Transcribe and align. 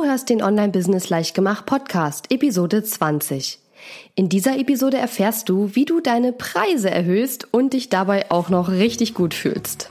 Du 0.00 0.06
hörst 0.06 0.30
den 0.30 0.42
Online 0.42 0.72
Business 0.72 1.10
Leichtgemacht 1.10 1.66
Podcast, 1.66 2.32
Episode 2.32 2.82
20. 2.82 3.58
In 4.14 4.30
dieser 4.30 4.58
Episode 4.58 4.96
erfährst 4.96 5.50
du, 5.50 5.74
wie 5.74 5.84
du 5.84 6.00
deine 6.00 6.32
Preise 6.32 6.90
erhöhst 6.90 7.48
und 7.52 7.74
dich 7.74 7.90
dabei 7.90 8.30
auch 8.30 8.48
noch 8.48 8.70
richtig 8.70 9.12
gut 9.12 9.34
fühlst. 9.34 9.90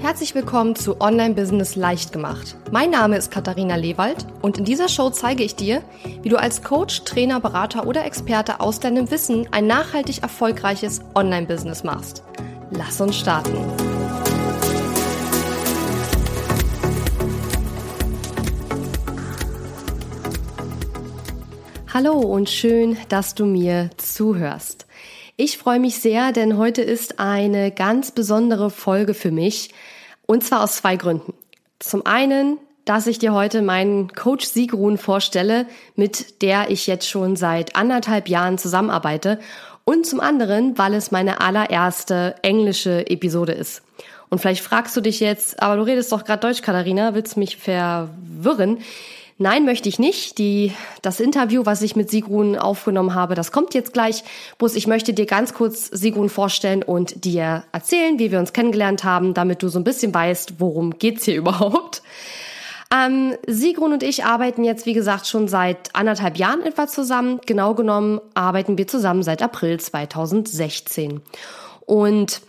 Herzlich 0.00 0.34
willkommen 0.34 0.74
zu 0.74 1.00
Online 1.00 1.34
Business 1.34 1.76
Leichtgemacht. 1.76 2.56
Mein 2.72 2.90
Name 2.90 3.16
ist 3.16 3.30
Katharina 3.30 3.76
Lewald 3.76 4.26
und 4.42 4.58
in 4.58 4.64
dieser 4.64 4.88
Show 4.88 5.10
zeige 5.10 5.44
ich 5.44 5.54
dir, 5.54 5.80
wie 6.22 6.28
du 6.28 6.40
als 6.40 6.64
Coach, 6.64 7.04
Trainer, 7.04 7.38
Berater 7.38 7.86
oder 7.86 8.04
Experte 8.04 8.58
aus 8.58 8.80
deinem 8.80 9.12
Wissen 9.12 9.46
ein 9.52 9.68
nachhaltig 9.68 10.24
erfolgreiches 10.24 11.02
Online 11.14 11.46
Business 11.46 11.84
machst. 11.84 12.24
Lass 12.72 13.00
uns 13.00 13.16
starten. 13.16 13.87
Hallo 21.94 22.18
und 22.18 22.50
schön, 22.50 22.98
dass 23.08 23.34
du 23.34 23.46
mir 23.46 23.88
zuhörst. 23.96 24.84
Ich 25.36 25.56
freue 25.56 25.80
mich 25.80 26.00
sehr, 26.00 26.32
denn 26.32 26.58
heute 26.58 26.82
ist 26.82 27.18
eine 27.18 27.70
ganz 27.70 28.10
besondere 28.10 28.68
Folge 28.68 29.14
für 29.14 29.30
mich 29.30 29.70
und 30.26 30.44
zwar 30.44 30.62
aus 30.62 30.76
zwei 30.76 30.96
Gründen. 30.96 31.32
Zum 31.78 32.04
einen, 32.04 32.58
dass 32.84 33.06
ich 33.06 33.18
dir 33.18 33.32
heute 33.32 33.62
meinen 33.62 34.12
Coach 34.12 34.44
Sigrun 34.44 34.98
vorstelle, 34.98 35.64
mit 35.96 36.42
der 36.42 36.70
ich 36.70 36.86
jetzt 36.86 37.08
schon 37.08 37.36
seit 37.36 37.74
anderthalb 37.74 38.28
Jahren 38.28 38.58
zusammenarbeite 38.58 39.40
und 39.84 40.04
zum 40.06 40.20
anderen, 40.20 40.76
weil 40.76 40.92
es 40.92 41.10
meine 41.10 41.40
allererste 41.40 42.34
englische 42.42 43.08
Episode 43.08 43.52
ist. 43.52 43.80
Und 44.28 44.40
vielleicht 44.40 44.62
fragst 44.62 44.94
du 44.94 45.00
dich 45.00 45.20
jetzt, 45.20 45.62
aber 45.62 45.76
du 45.76 45.82
redest 45.84 46.12
doch 46.12 46.24
gerade 46.24 46.40
Deutsch, 46.40 46.60
Katharina, 46.60 47.14
willst 47.14 47.38
mich 47.38 47.56
verwirren? 47.56 48.80
Nein, 49.40 49.64
möchte 49.64 49.88
ich 49.88 50.00
nicht. 50.00 50.38
Die, 50.38 50.72
das 51.00 51.20
Interview, 51.20 51.64
was 51.64 51.80
ich 51.82 51.94
mit 51.94 52.10
Sigrun 52.10 52.56
aufgenommen 52.56 53.14
habe, 53.14 53.36
das 53.36 53.52
kommt 53.52 53.72
jetzt 53.72 53.92
gleich. 53.92 54.24
Bus, 54.58 54.74
ich 54.74 54.88
möchte 54.88 55.14
dir 55.14 55.26
ganz 55.26 55.54
kurz 55.54 55.86
Sigrun 55.86 56.28
vorstellen 56.28 56.82
und 56.82 57.24
dir 57.24 57.62
erzählen, 57.70 58.18
wie 58.18 58.32
wir 58.32 58.40
uns 58.40 58.52
kennengelernt 58.52 59.04
haben, 59.04 59.34
damit 59.34 59.62
du 59.62 59.68
so 59.68 59.78
ein 59.78 59.84
bisschen 59.84 60.12
weißt, 60.12 60.54
worum 60.58 60.98
geht's 60.98 61.24
hier 61.24 61.36
überhaupt. 61.38 62.02
Ähm, 62.92 63.36
Sigrun 63.46 63.92
und 63.92 64.02
ich 64.02 64.24
arbeiten 64.24 64.64
jetzt, 64.64 64.86
wie 64.86 64.94
gesagt, 64.94 65.28
schon 65.28 65.46
seit 65.46 65.94
anderthalb 65.94 66.36
Jahren 66.36 66.62
etwa 66.62 66.88
zusammen. 66.88 67.40
Genau 67.46 67.74
genommen 67.74 68.20
arbeiten 68.34 68.76
wir 68.76 68.88
zusammen 68.88 69.22
seit 69.22 69.40
April 69.40 69.78
2016. 69.78 71.20
Und 71.86 72.40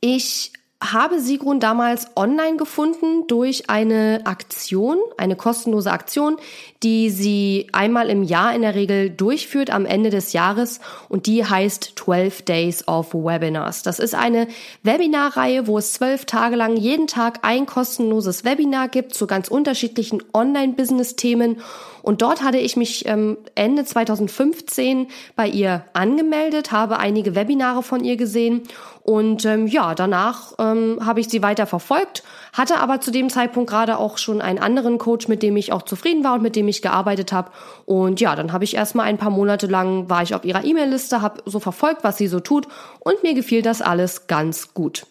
ich 0.00 0.52
habe 0.92 1.20
Sigrun 1.20 1.60
damals 1.60 2.08
online 2.16 2.56
gefunden 2.56 3.26
durch 3.26 3.70
eine 3.70 4.22
Aktion, 4.24 4.98
eine 5.16 5.36
kostenlose 5.36 5.90
Aktion, 5.90 6.36
die 6.82 7.10
sie 7.10 7.68
einmal 7.72 8.10
im 8.10 8.22
Jahr 8.22 8.54
in 8.54 8.62
der 8.62 8.74
Regel 8.74 9.10
durchführt 9.10 9.70
am 9.70 9.86
Ende 9.86 10.10
des 10.10 10.32
Jahres 10.32 10.80
und 11.08 11.26
die 11.26 11.44
heißt 11.44 11.92
12 11.96 12.42
Days 12.42 12.88
of 12.88 13.14
Webinars. 13.14 13.82
Das 13.82 13.98
ist 13.98 14.14
eine 14.14 14.48
Webinarreihe, 14.82 15.66
wo 15.66 15.78
es 15.78 15.94
zwölf 15.94 16.24
Tage 16.24 16.56
lang 16.56 16.76
jeden 16.76 17.06
Tag 17.06 17.40
ein 17.42 17.66
kostenloses 17.66 18.44
Webinar 18.44 18.88
gibt 18.88 19.14
zu 19.14 19.26
ganz 19.26 19.48
unterschiedlichen 19.48 20.22
Online-Business-Themen 20.32 21.62
und 22.04 22.20
dort 22.20 22.42
hatte 22.42 22.58
ich 22.58 22.76
mich 22.76 23.06
ähm, 23.06 23.38
Ende 23.54 23.82
2015 23.82 25.08
bei 25.36 25.48
ihr 25.48 25.86
angemeldet, 25.94 26.70
habe 26.70 26.98
einige 26.98 27.34
Webinare 27.34 27.82
von 27.82 28.04
ihr 28.04 28.18
gesehen 28.18 28.64
und 29.00 29.46
ähm, 29.46 29.66
ja, 29.66 29.94
danach 29.94 30.52
ähm, 30.58 30.98
habe 31.02 31.20
ich 31.20 31.30
sie 31.30 31.42
weiter 31.42 31.66
verfolgt, 31.66 32.22
hatte 32.52 32.78
aber 32.78 33.00
zu 33.00 33.10
dem 33.10 33.30
Zeitpunkt 33.30 33.70
gerade 33.70 33.96
auch 33.96 34.18
schon 34.18 34.42
einen 34.42 34.58
anderen 34.58 34.98
Coach, 34.98 35.28
mit 35.28 35.42
dem 35.42 35.56
ich 35.56 35.72
auch 35.72 35.80
zufrieden 35.80 36.24
war 36.24 36.34
und 36.34 36.42
mit 36.42 36.56
dem 36.56 36.68
ich 36.68 36.82
gearbeitet 36.82 37.32
habe. 37.32 37.50
Und 37.86 38.20
ja, 38.20 38.36
dann 38.36 38.52
habe 38.52 38.64
ich 38.64 38.76
erstmal 38.76 39.06
ein 39.06 39.16
paar 39.16 39.30
Monate 39.30 39.66
lang 39.66 40.10
war 40.10 40.22
ich 40.22 40.34
auf 40.34 40.44
ihrer 40.44 40.62
E-Mail-Liste, 40.62 41.22
habe 41.22 41.42
so 41.46 41.58
verfolgt, 41.58 42.04
was 42.04 42.18
sie 42.18 42.28
so 42.28 42.38
tut 42.38 42.68
und 43.00 43.22
mir 43.22 43.32
gefiel 43.32 43.62
das 43.62 43.80
alles 43.80 44.26
ganz 44.26 44.74
gut. 44.74 45.06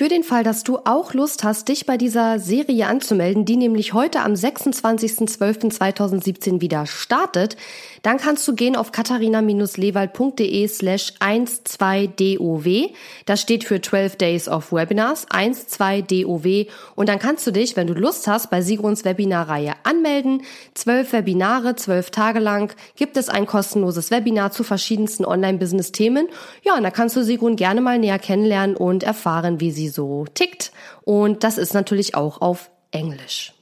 Für 0.00 0.08
den 0.08 0.24
Fall, 0.24 0.44
dass 0.44 0.62
du 0.62 0.78
auch 0.86 1.12
Lust 1.12 1.44
hast, 1.44 1.68
dich 1.68 1.84
bei 1.84 1.98
dieser 1.98 2.38
Serie 2.38 2.86
anzumelden, 2.86 3.44
die 3.44 3.58
nämlich 3.58 3.92
heute 3.92 4.20
am 4.20 4.32
26.12.2017 4.32 6.62
wieder 6.62 6.86
startet, 6.86 7.58
dann 8.02 8.18
kannst 8.18 8.46
du 8.48 8.54
gehen 8.54 8.76
auf 8.76 8.92
katharina-lewald.de 8.92 10.66
slash 10.68 11.14
12DOW. 11.20 12.90
Das 13.26 13.40
steht 13.40 13.64
für 13.64 13.80
12 13.80 14.16
Days 14.16 14.48
of 14.48 14.72
Webinars, 14.72 15.26
12DOW. 15.28 16.68
Und 16.94 17.08
dann 17.08 17.18
kannst 17.18 17.46
du 17.46 17.50
dich, 17.50 17.76
wenn 17.76 17.86
du 17.86 17.94
Lust 17.94 18.26
hast, 18.26 18.50
bei 18.50 18.62
Sigruns 18.62 19.04
Webinarreihe 19.04 19.74
anmelden. 19.82 20.42
Zwölf 20.74 21.12
Webinare, 21.12 21.76
zwölf 21.76 22.10
Tage 22.10 22.38
lang 22.38 22.74
gibt 22.96 23.16
es 23.16 23.28
ein 23.28 23.46
kostenloses 23.46 24.10
Webinar 24.10 24.52
zu 24.52 24.64
verschiedensten 24.64 25.24
Online-Business-Themen. 25.24 26.28
Ja, 26.62 26.76
und 26.76 26.82
da 26.82 26.90
kannst 26.90 27.16
du 27.16 27.24
Sigrun 27.24 27.56
gerne 27.56 27.80
mal 27.80 27.98
näher 27.98 28.18
kennenlernen 28.18 28.76
und 28.76 29.02
erfahren, 29.02 29.60
wie 29.60 29.70
sie 29.70 29.88
so 29.88 30.24
tickt. 30.34 30.72
Und 31.02 31.44
das 31.44 31.58
ist 31.58 31.74
natürlich 31.74 32.14
auch 32.14 32.40
auf 32.40 32.70
Englisch. 32.90 33.52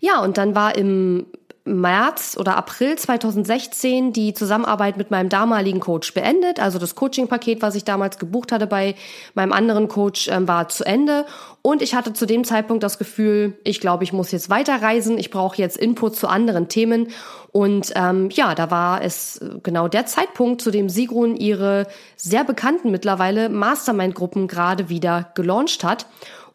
Ja, 0.00 0.22
und 0.22 0.38
dann 0.38 0.54
war 0.54 0.76
im 0.76 1.26
März 1.64 2.36
oder 2.38 2.56
April 2.56 2.96
2016 2.96 4.12
die 4.12 4.34
Zusammenarbeit 4.34 4.96
mit 4.96 5.10
meinem 5.10 5.28
damaligen 5.28 5.80
Coach 5.80 6.14
beendet. 6.14 6.58
Also 6.58 6.78
das 6.78 6.94
Coaching-Paket, 6.94 7.62
was 7.62 7.74
ich 7.74 7.84
damals 7.84 8.18
gebucht 8.18 8.50
hatte 8.52 8.66
bei 8.66 8.94
meinem 9.34 9.52
anderen 9.52 9.88
Coach, 9.88 10.28
äh, 10.28 10.48
war 10.48 10.68
zu 10.68 10.84
Ende. 10.84 11.26
Und 11.62 11.82
ich 11.82 11.94
hatte 11.94 12.12
zu 12.12 12.26
dem 12.26 12.44
Zeitpunkt 12.44 12.82
das 12.82 12.98
Gefühl, 12.98 13.58
ich 13.64 13.80
glaube, 13.80 14.04
ich 14.04 14.12
muss 14.12 14.32
jetzt 14.32 14.48
weiterreisen. 14.48 15.18
Ich 15.18 15.30
brauche 15.30 15.56
jetzt 15.56 15.76
Input 15.76 16.16
zu 16.16 16.28
anderen 16.28 16.68
Themen. 16.68 17.08
Und 17.52 17.92
ähm, 17.96 18.30
ja, 18.30 18.54
da 18.54 18.70
war 18.70 19.02
es 19.02 19.40
genau 19.62 19.88
der 19.88 20.06
Zeitpunkt, 20.06 20.62
zu 20.62 20.70
dem 20.70 20.88
Sigrun 20.88 21.36
ihre 21.36 21.86
sehr 22.16 22.44
bekannten 22.44 22.90
mittlerweile 22.90 23.48
Mastermind-Gruppen 23.48 24.48
gerade 24.48 24.88
wieder 24.88 25.30
gelauncht 25.34 25.84
hat. 25.84 26.06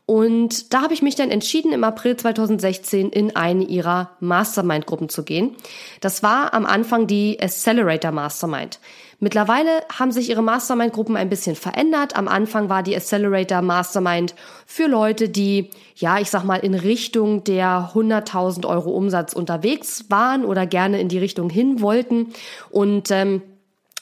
Und 0.05 0.71
da 0.73 0.83
habe 0.83 0.93
ich 0.93 1.01
mich 1.01 1.15
dann 1.15 1.31
entschieden, 1.31 1.71
im 1.71 1.83
April 1.83 2.15
2016 2.15 3.09
in 3.09 3.35
eine 3.35 3.63
ihrer 3.63 4.11
Mastermind-Gruppen 4.19 5.09
zu 5.09 5.23
gehen. 5.23 5.55
Das 5.99 6.21
war 6.21 6.53
am 6.53 6.67
Anfang 6.67 7.07
die 7.07 7.39
Accelerator 7.41 8.11
Mastermind. 8.11 8.79
Mittlerweile 9.19 9.69
haben 9.97 10.11
sich 10.11 10.29
ihre 10.29 10.43
Mastermind-Gruppen 10.43 11.15
ein 11.15 11.29
bisschen 11.29 11.55
verändert. 11.55 12.15
Am 12.15 12.27
Anfang 12.27 12.69
war 12.69 12.83
die 12.83 12.95
Accelerator 12.95 13.63
Mastermind 13.63 14.35
für 14.67 14.85
Leute, 14.85 15.29
die, 15.29 15.71
ja, 15.95 16.19
ich 16.19 16.29
sag 16.29 16.43
mal, 16.43 16.57
in 16.57 16.75
Richtung 16.75 17.43
der 17.43 17.91
100.000 17.95 18.67
Euro 18.67 18.91
Umsatz 18.91 19.33
unterwegs 19.33 20.05
waren 20.09 20.45
oder 20.45 20.67
gerne 20.67 20.99
in 20.99 21.07
die 21.07 21.17
Richtung 21.17 21.49
hin 21.49 21.81
wollten. 21.81 22.33
Und 22.69 23.09
ähm, 23.09 23.41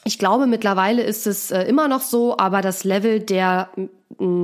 ich 0.04 0.18
glaube, 0.18 0.46
mittlerweile 0.46 1.02
ist 1.02 1.26
es 1.26 1.50
äh, 1.50 1.62
immer 1.62 1.88
noch 1.88 2.02
so, 2.02 2.36
aber 2.38 2.60
das 2.60 2.84
Level 2.84 3.20
der 3.20 3.70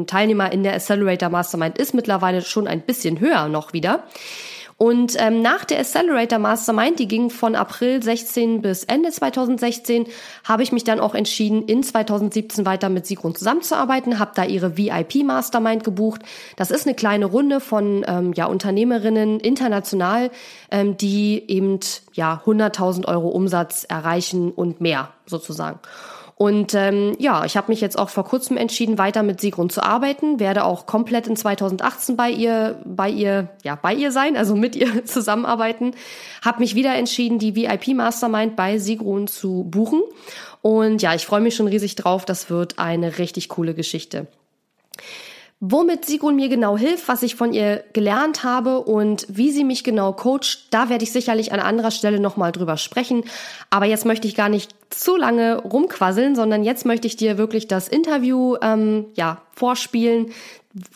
Teilnehmer 0.06 0.50
in 0.52 0.62
der 0.62 0.74
Accelerator 0.74 1.28
Mastermind 1.28 1.78
ist 1.78 1.94
mittlerweile 1.94 2.42
schon 2.42 2.66
ein 2.66 2.80
bisschen 2.80 3.20
höher 3.20 3.48
noch 3.48 3.72
wieder. 3.72 4.04
Und 4.82 5.14
ähm, 5.18 5.42
nach 5.42 5.66
der 5.66 5.80
Accelerator 5.80 6.38
Mastermind, 6.38 6.98
die 6.98 7.06
ging 7.06 7.28
von 7.28 7.54
April 7.54 8.02
16 8.02 8.62
bis 8.62 8.84
Ende 8.84 9.10
2016, 9.10 10.06
habe 10.42 10.62
ich 10.62 10.72
mich 10.72 10.84
dann 10.84 11.00
auch 11.00 11.14
entschieden, 11.14 11.66
in 11.66 11.82
2017 11.82 12.64
weiter 12.64 12.88
mit 12.88 13.04
Sigrun 13.04 13.34
zusammenzuarbeiten, 13.34 14.18
habe 14.18 14.30
da 14.34 14.44
ihre 14.44 14.78
VIP 14.78 15.16
Mastermind 15.22 15.84
gebucht. 15.84 16.22
Das 16.56 16.70
ist 16.70 16.86
eine 16.86 16.96
kleine 16.96 17.26
Runde 17.26 17.60
von 17.60 18.06
ähm, 18.08 18.32
ja, 18.32 18.46
Unternehmerinnen 18.46 19.38
international, 19.40 20.30
ähm, 20.70 20.96
die 20.96 21.44
eben 21.46 21.80
ja 22.14 22.40
100.000 22.46 23.06
Euro 23.06 23.28
Umsatz 23.28 23.84
erreichen 23.84 24.50
und 24.50 24.80
mehr 24.80 25.10
sozusagen. 25.26 25.78
Und 26.40 26.72
ähm, 26.72 27.16
ja, 27.18 27.44
ich 27.44 27.58
habe 27.58 27.70
mich 27.70 27.82
jetzt 27.82 27.98
auch 27.98 28.08
vor 28.08 28.24
kurzem 28.24 28.56
entschieden, 28.56 28.96
weiter 28.96 29.22
mit 29.22 29.42
Sigrun 29.42 29.68
zu 29.68 29.82
arbeiten, 29.82 30.40
werde 30.40 30.64
auch 30.64 30.86
komplett 30.86 31.26
in 31.26 31.36
2018 31.36 32.16
bei 32.16 32.30
ihr, 32.30 32.80
bei 32.86 33.10
ihr, 33.10 33.50
ja, 33.62 33.74
bei 33.74 33.92
ihr 33.92 34.10
sein, 34.10 34.38
also 34.38 34.56
mit 34.56 34.74
ihr 34.74 35.04
zusammenarbeiten. 35.04 35.92
Habe 36.40 36.60
mich 36.60 36.74
wieder 36.74 36.94
entschieden, 36.94 37.38
die 37.38 37.54
VIP 37.56 37.88
Mastermind 37.88 38.56
bei 38.56 38.78
Sigrun 38.78 39.26
zu 39.26 39.66
buchen. 39.70 40.00
Und 40.62 41.02
ja, 41.02 41.14
ich 41.14 41.26
freue 41.26 41.42
mich 41.42 41.56
schon 41.56 41.68
riesig 41.68 41.94
drauf. 41.96 42.24
Das 42.24 42.48
wird 42.48 42.78
eine 42.78 43.18
richtig 43.18 43.50
coole 43.50 43.74
Geschichte. 43.74 44.26
Womit 45.62 46.06
Sigrun 46.06 46.36
mir 46.36 46.48
genau 46.48 46.78
hilft, 46.78 47.06
was 47.06 47.22
ich 47.22 47.34
von 47.34 47.52
ihr 47.52 47.84
gelernt 47.92 48.44
habe 48.44 48.80
und 48.80 49.26
wie 49.28 49.50
sie 49.50 49.62
mich 49.62 49.84
genau 49.84 50.14
coacht, 50.14 50.68
da 50.70 50.88
werde 50.88 51.04
ich 51.04 51.12
sicherlich 51.12 51.52
an 51.52 51.60
anderer 51.60 51.90
Stelle 51.90 52.18
nochmal 52.18 52.50
drüber 52.50 52.78
sprechen. 52.78 53.24
Aber 53.68 53.84
jetzt 53.84 54.06
möchte 54.06 54.26
ich 54.26 54.34
gar 54.34 54.48
nicht 54.48 54.74
zu 54.88 55.16
lange 55.16 55.58
rumquasseln, 55.58 56.34
sondern 56.34 56.64
jetzt 56.64 56.86
möchte 56.86 57.06
ich 57.06 57.16
dir 57.16 57.36
wirklich 57.36 57.68
das 57.68 57.88
Interview 57.88 58.56
ähm, 58.62 59.04
ja 59.16 59.42
vorspielen, 59.52 60.32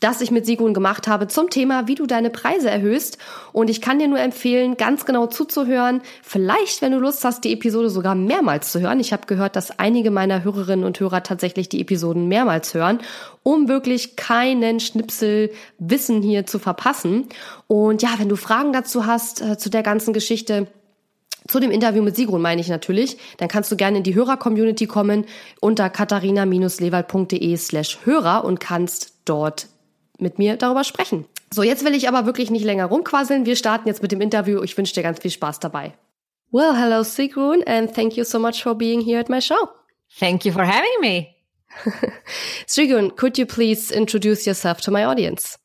das 0.01 0.21
ich 0.21 0.31
mit 0.31 0.47
Sigrun 0.47 0.73
gemacht 0.73 1.09
habe 1.09 1.27
zum 1.27 1.51
Thema, 1.51 1.89
wie 1.89 1.97
du 1.97 2.07
deine 2.07 2.31
Preise 2.31 2.71
erhöhst. 2.71 3.19
Und 3.53 3.69
ich 3.69 3.81
kann 3.81 3.99
dir 3.99 4.07
nur 4.07 4.21
empfehlen, 4.21 4.77
ganz 4.77 5.05
genau 5.05 5.27
zuzuhören. 5.27 6.01
Vielleicht, 6.23 6.81
wenn 6.81 6.93
du 6.93 6.99
Lust 6.99 7.25
hast, 7.25 7.43
die 7.43 7.53
Episode 7.53 7.91
sogar 7.91 8.15
mehrmals 8.15 8.71
zu 8.71 8.81
hören. 8.81 9.01
Ich 9.01 9.13
habe 9.13 9.27
gehört, 9.27 9.57
dass 9.57 9.79
einige 9.81 10.13
meiner 10.13 10.45
Hörerinnen 10.45 10.85
und 10.85 11.01
Hörer 11.01 11.25
tatsächlich 11.25 11.69
die 11.69 11.81
Episoden 11.81 12.29
mehrmals 12.29 12.73
hören, 12.73 13.01
um 13.43 13.67
wirklich 13.67 14.15
keinen 14.15 14.79
Schnipsel 14.79 15.51
Wissen 15.79 16.23
hier 16.23 16.47
zu 16.47 16.61
verpassen. 16.61 17.29
Und 17.67 18.01
ja, 18.03 18.11
wenn 18.19 18.29
du 18.29 18.37
Fragen 18.37 18.73
dazu 18.73 19.07
hast, 19.07 19.43
äh, 19.43 19.59
zu 19.59 19.71
der 19.71 19.83
ganzen 19.83 20.13
Geschichte, 20.13 20.69
zu 21.49 21.61
dem 21.61 21.71
Interview 21.71 22.03
mit 22.03 22.17
Sigrun 22.17 22.41
meine 22.41 22.61
ich 22.61 22.69
natürlich. 22.69 23.19
Dann 23.37 23.49
kannst 23.49 23.71
du 23.71 23.77
gerne 23.77 23.99
in 23.99 24.03
die 24.03 24.15
Hörer-Community 24.15 24.87
kommen 24.87 25.27
unter 25.61 25.91
katharina-lewald.de 25.91 27.57
slash 27.57 27.99
Hörer 28.05 28.45
und 28.45 28.61
kannst 28.61 29.15
dort 29.25 29.69
mit 30.19 30.39
mir 30.39 30.57
darüber 30.57 30.85
sprechen. 30.85 31.27
So, 31.53 31.63
jetzt 31.63 31.85
will 31.85 31.95
ich 31.95 32.09
aber 32.09 32.27
wirklich 32.27 32.51
nicht 32.51 32.65
länger 32.65 32.87
rumquasseln. 32.87 33.47
Wir 33.47 33.57
starten 33.57 33.89
jetzt 33.89 34.03
mit 34.03 34.13
dem 34.13 34.21
Interview. 34.21 34.63
Ich 34.63 34.77
wünsche 34.77 34.95
dir 34.95 35.03
ganz 35.03 35.21
viel 35.21 35.31
Spaß 35.31 35.61
dabei. 35.61 35.95
Well, 36.51 36.75
hello 36.77 37.03
Sigrun 37.03 37.63
and 37.67 37.93
thank 37.95 38.17
you 38.17 38.25
so 38.25 38.39
much 38.39 38.63
for 38.63 38.75
being 38.75 39.01
here 39.01 39.21
at 39.21 39.29
my 39.29 39.41
show. 39.41 39.69
Thank 40.19 40.45
you 40.45 40.53
for 40.53 40.65
having 40.65 41.01
me. 41.01 41.35
Sigrun, 42.67 43.17
could 43.17 43.37
you 43.37 43.47
please 43.47 43.91
introduce 43.91 44.47
yourself 44.47 44.81
to 44.83 44.91
my 44.91 45.05
audience? 45.05 45.59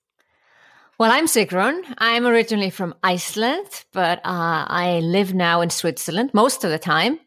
Well, 1.00 1.14
I'm 1.14 1.28
Sigrun. 1.28 1.82
I'm 1.98 2.28
originally 2.28 2.72
from 2.72 2.94
Iceland, 3.02 3.86
but 3.94 4.18
uh, 4.18 4.66
I 4.68 5.00
live 5.02 5.34
now 5.34 5.62
in 5.62 5.70
Switzerland 5.70 6.32
most 6.34 6.66
of 6.66 6.72
the 6.72 6.78
time. 6.78 7.22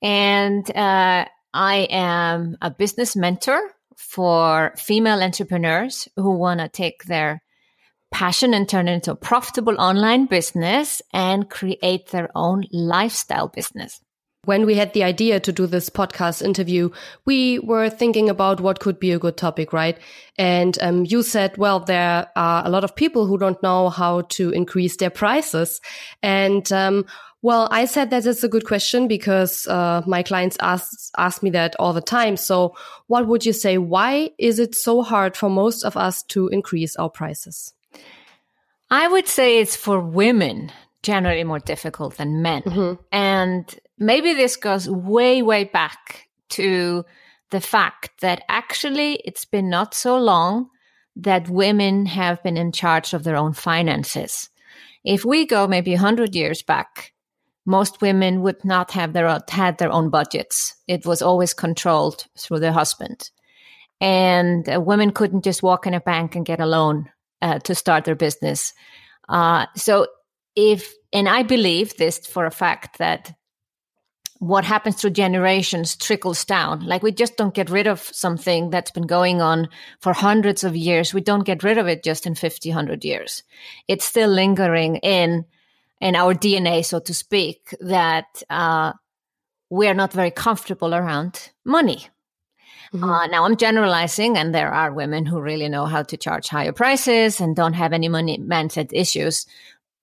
And 0.00 0.64
uh, 0.74 1.26
I 1.52 1.76
am 1.90 2.56
a 2.62 2.70
business 2.70 3.14
mentor 3.16 3.60
for 3.98 4.72
female 4.78 5.22
entrepreneurs 5.22 6.08
who 6.16 6.38
want 6.38 6.60
to 6.60 6.70
take 6.70 7.04
their 7.04 7.42
passion 8.10 8.54
and 8.54 8.66
turn 8.66 8.88
it 8.88 8.94
into 8.94 9.12
a 9.12 9.16
profitable 9.16 9.78
online 9.78 10.24
business 10.24 11.02
and 11.12 11.50
create 11.50 12.06
their 12.06 12.30
own 12.34 12.64
lifestyle 12.72 13.48
business. 13.48 14.00
When 14.48 14.64
we 14.64 14.76
had 14.76 14.94
the 14.94 15.04
idea 15.04 15.40
to 15.40 15.52
do 15.52 15.66
this 15.66 15.90
podcast 15.90 16.40
interview, 16.40 16.88
we 17.26 17.58
were 17.58 17.90
thinking 17.90 18.30
about 18.30 18.62
what 18.62 18.80
could 18.80 18.98
be 18.98 19.12
a 19.12 19.18
good 19.18 19.36
topic, 19.36 19.74
right? 19.74 19.98
And 20.38 20.78
um, 20.80 21.04
you 21.04 21.22
said, 21.22 21.58
well, 21.58 21.80
there 21.80 22.26
are 22.34 22.66
a 22.66 22.70
lot 22.70 22.82
of 22.82 22.96
people 22.96 23.26
who 23.26 23.36
don't 23.36 23.62
know 23.62 23.90
how 23.90 24.22
to 24.22 24.48
increase 24.48 24.96
their 24.96 25.10
prices. 25.10 25.82
And 26.22 26.72
um, 26.72 27.04
well, 27.42 27.68
I 27.70 27.84
said 27.84 28.08
that 28.08 28.24
it's 28.24 28.42
a 28.42 28.48
good 28.48 28.64
question 28.64 29.06
because 29.06 29.66
uh, 29.66 30.00
my 30.06 30.22
clients 30.22 30.56
ask 30.60 31.10
ask 31.18 31.42
me 31.42 31.50
that 31.50 31.76
all 31.78 31.92
the 31.92 32.00
time. 32.00 32.38
So, 32.38 32.74
what 33.06 33.26
would 33.26 33.44
you 33.44 33.52
say? 33.52 33.76
Why 33.76 34.30
is 34.38 34.58
it 34.58 34.74
so 34.74 35.02
hard 35.02 35.36
for 35.36 35.50
most 35.50 35.84
of 35.84 35.94
us 35.94 36.22
to 36.32 36.48
increase 36.48 36.96
our 36.96 37.10
prices? 37.10 37.74
I 38.90 39.08
would 39.08 39.28
say 39.28 39.58
it's 39.58 39.76
for 39.76 40.00
women 40.00 40.72
generally 41.02 41.44
more 41.44 41.58
difficult 41.58 42.16
than 42.16 42.40
men. 42.40 42.62
Mm-hmm. 42.62 43.02
And 43.12 43.78
maybe 43.98 44.34
this 44.34 44.56
goes 44.56 44.88
way, 44.88 45.42
way 45.42 45.64
back 45.64 46.28
to 46.50 47.04
the 47.50 47.60
fact 47.60 48.20
that 48.20 48.42
actually 48.48 49.14
it's 49.24 49.44
been 49.44 49.70
not 49.70 49.94
so 49.94 50.18
long 50.18 50.68
that 51.16 51.48
women 51.48 52.06
have 52.06 52.42
been 52.42 52.56
in 52.56 52.72
charge 52.72 53.12
of 53.12 53.24
their 53.24 53.36
own 53.36 53.52
finances. 53.52 54.50
If 55.04 55.24
we 55.24 55.46
go 55.46 55.66
maybe 55.66 55.92
100 55.92 56.34
years 56.34 56.62
back, 56.62 57.12
most 57.66 58.00
women 58.00 58.42
would 58.42 58.64
not 58.64 58.92
have 58.92 59.12
their 59.12 59.26
own, 59.26 59.40
had 59.48 59.78
their 59.78 59.90
own 59.90 60.10
budgets. 60.10 60.76
It 60.86 61.04
was 61.04 61.20
always 61.20 61.52
controlled 61.52 62.26
through 62.38 62.60
their 62.60 62.72
husband. 62.72 63.30
And 64.00 64.68
uh, 64.68 64.80
women 64.80 65.10
couldn't 65.10 65.44
just 65.44 65.62
walk 65.62 65.86
in 65.86 65.94
a 65.94 66.00
bank 66.00 66.36
and 66.36 66.46
get 66.46 66.60
a 66.60 66.66
loan 66.66 67.10
uh, 67.42 67.58
to 67.60 67.74
start 67.74 68.04
their 68.04 68.14
business. 68.14 68.72
Uh, 69.28 69.66
so 69.76 70.06
if, 70.56 70.94
and 71.12 71.28
I 71.28 71.42
believe 71.42 71.96
this 71.96 72.26
for 72.26 72.46
a 72.46 72.50
fact 72.50 72.98
that 72.98 73.34
what 74.38 74.64
happens 74.64 74.96
through 74.96 75.10
generations 75.10 75.96
trickles 75.96 76.44
down. 76.44 76.86
Like 76.86 77.02
we 77.02 77.12
just 77.12 77.36
don't 77.36 77.54
get 77.54 77.70
rid 77.70 77.86
of 77.86 78.00
something 78.00 78.70
that's 78.70 78.90
been 78.90 79.06
going 79.06 79.42
on 79.42 79.68
for 80.00 80.12
hundreds 80.12 80.62
of 80.62 80.76
years. 80.76 81.12
We 81.12 81.20
don't 81.20 81.44
get 81.44 81.64
rid 81.64 81.78
of 81.78 81.88
it 81.88 82.04
just 82.04 82.26
in 82.26 82.34
50, 82.34 82.70
100 82.70 83.04
years. 83.04 83.42
It's 83.88 84.04
still 84.04 84.30
lingering 84.30 84.96
in, 84.96 85.44
in 86.00 86.14
our 86.14 86.34
DNA, 86.34 86.84
so 86.84 87.00
to 87.00 87.12
speak, 87.12 87.74
that, 87.80 88.42
uh, 88.48 88.92
we're 89.70 89.94
not 89.94 90.12
very 90.12 90.30
comfortable 90.30 90.94
around 90.94 91.50
money. 91.64 92.08
Mm-hmm. 92.92 93.04
Uh, 93.04 93.26
now 93.26 93.44
I'm 93.44 93.56
generalizing, 93.56 94.38
and 94.38 94.54
there 94.54 94.72
are 94.72 94.92
women 94.92 95.26
who 95.26 95.40
really 95.40 95.68
know 95.68 95.84
how 95.84 96.02
to 96.04 96.16
charge 96.16 96.48
higher 96.48 96.72
prices 96.72 97.40
and 97.40 97.54
don't 97.54 97.74
have 97.74 97.92
any 97.92 98.08
money 98.08 98.38
mindset 98.38 98.90
issues. 98.92 99.46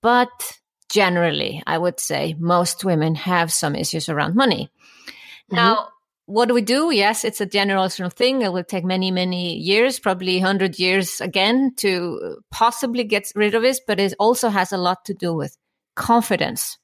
But 0.02 0.58
generally, 0.88 1.62
I 1.66 1.78
would 1.78 2.00
say 2.00 2.34
most 2.38 2.84
women 2.84 3.14
have 3.14 3.52
some 3.52 3.74
issues 3.74 4.08
around 4.08 4.34
money. 4.34 4.70
Mm-hmm. 5.06 5.56
Now, 5.56 5.88
what 6.26 6.48
do 6.48 6.54
we 6.54 6.62
do? 6.62 6.90
Yes, 6.90 7.24
it's 7.24 7.40
a 7.40 7.46
generational 7.46 8.12
thing. 8.12 8.42
It 8.42 8.52
will 8.52 8.64
take 8.64 8.84
many, 8.84 9.10
many 9.10 9.56
years, 9.56 10.00
probably 10.00 10.38
100 10.38 10.78
years 10.78 11.20
again 11.20 11.72
to 11.76 12.38
possibly 12.50 13.04
get 13.04 13.30
rid 13.36 13.54
of 13.54 13.62
this, 13.62 13.80
but 13.86 14.00
it 14.00 14.14
also 14.18 14.48
has 14.48 14.72
a 14.72 14.76
lot 14.76 15.04
to 15.04 15.14
do 15.14 15.32
with 15.32 15.56
confidence. 15.94 16.78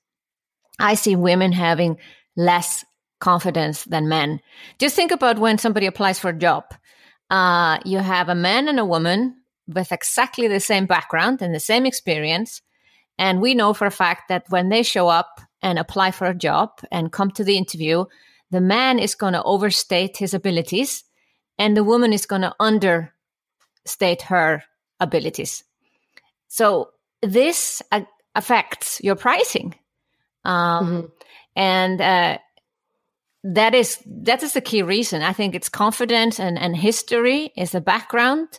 I 0.78 0.94
see 0.94 1.16
women 1.16 1.52
having 1.52 1.98
less 2.36 2.84
confidence 3.20 3.84
than 3.84 4.08
men. 4.08 4.40
Just 4.78 4.94
think 4.94 5.10
about 5.10 5.38
when 5.38 5.58
somebody 5.58 5.86
applies 5.86 6.18
for 6.18 6.30
a 6.30 6.38
job. 6.38 6.64
Uh, 7.28 7.78
you 7.84 7.98
have 7.98 8.28
a 8.28 8.34
man 8.34 8.68
and 8.68 8.78
a 8.78 8.84
woman 8.84 9.36
with 9.66 9.90
exactly 9.90 10.48
the 10.48 10.60
same 10.60 10.86
background 10.86 11.42
and 11.42 11.54
the 11.54 11.60
same 11.60 11.86
experience 11.86 12.62
and 13.18 13.40
we 13.40 13.54
know 13.54 13.74
for 13.74 13.86
a 13.86 13.90
fact 13.90 14.28
that 14.28 14.44
when 14.48 14.68
they 14.68 14.82
show 14.82 15.08
up 15.08 15.40
and 15.60 15.78
apply 15.78 16.10
for 16.10 16.26
a 16.26 16.34
job 16.34 16.70
and 16.90 17.12
come 17.12 17.30
to 17.32 17.44
the 17.44 17.56
interview, 17.56 18.04
the 18.50 18.60
man 18.60 18.98
is 18.98 19.14
going 19.14 19.32
to 19.32 19.42
overstate 19.42 20.16
his 20.16 20.34
abilities 20.34 21.04
and 21.58 21.76
the 21.76 21.84
woman 21.84 22.12
is 22.12 22.26
going 22.26 22.42
to 22.42 22.54
understate 22.58 24.22
her 24.22 24.64
abilities. 25.00 25.64
So 26.48 26.90
this 27.22 27.82
uh, 27.92 28.02
affects 28.34 29.00
your 29.02 29.16
pricing. 29.16 29.74
Um, 30.44 30.86
mm-hmm. 30.86 31.06
And 31.54 32.00
uh, 32.00 32.38
that 33.44 33.74
is 33.74 34.02
that 34.06 34.42
is 34.42 34.52
the 34.52 34.60
key 34.60 34.82
reason. 34.82 35.22
I 35.22 35.32
think 35.32 35.54
it's 35.54 35.68
confidence 35.68 36.40
and, 36.40 36.58
and 36.58 36.76
history 36.76 37.52
is 37.56 37.72
the 37.72 37.80
background. 37.80 38.58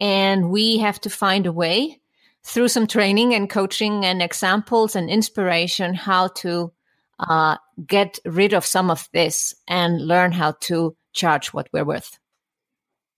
And 0.00 0.50
we 0.50 0.78
have 0.78 1.00
to 1.00 1.10
find 1.10 1.46
a 1.46 1.52
way 1.52 2.00
through 2.48 2.68
some 2.68 2.86
training 2.86 3.34
and 3.34 3.50
coaching 3.50 4.06
and 4.06 4.22
examples 4.22 4.96
and 4.96 5.10
inspiration 5.10 5.92
how 5.94 6.28
to 6.28 6.72
uh, 7.20 7.56
get 7.86 8.18
rid 8.24 8.54
of 8.54 8.64
some 8.64 8.90
of 8.90 9.06
this 9.12 9.54
and 9.68 10.00
learn 10.00 10.32
how 10.32 10.52
to 10.60 10.96
charge 11.12 11.48
what 11.48 11.68
we're 11.72 11.84
worth. 11.84 12.18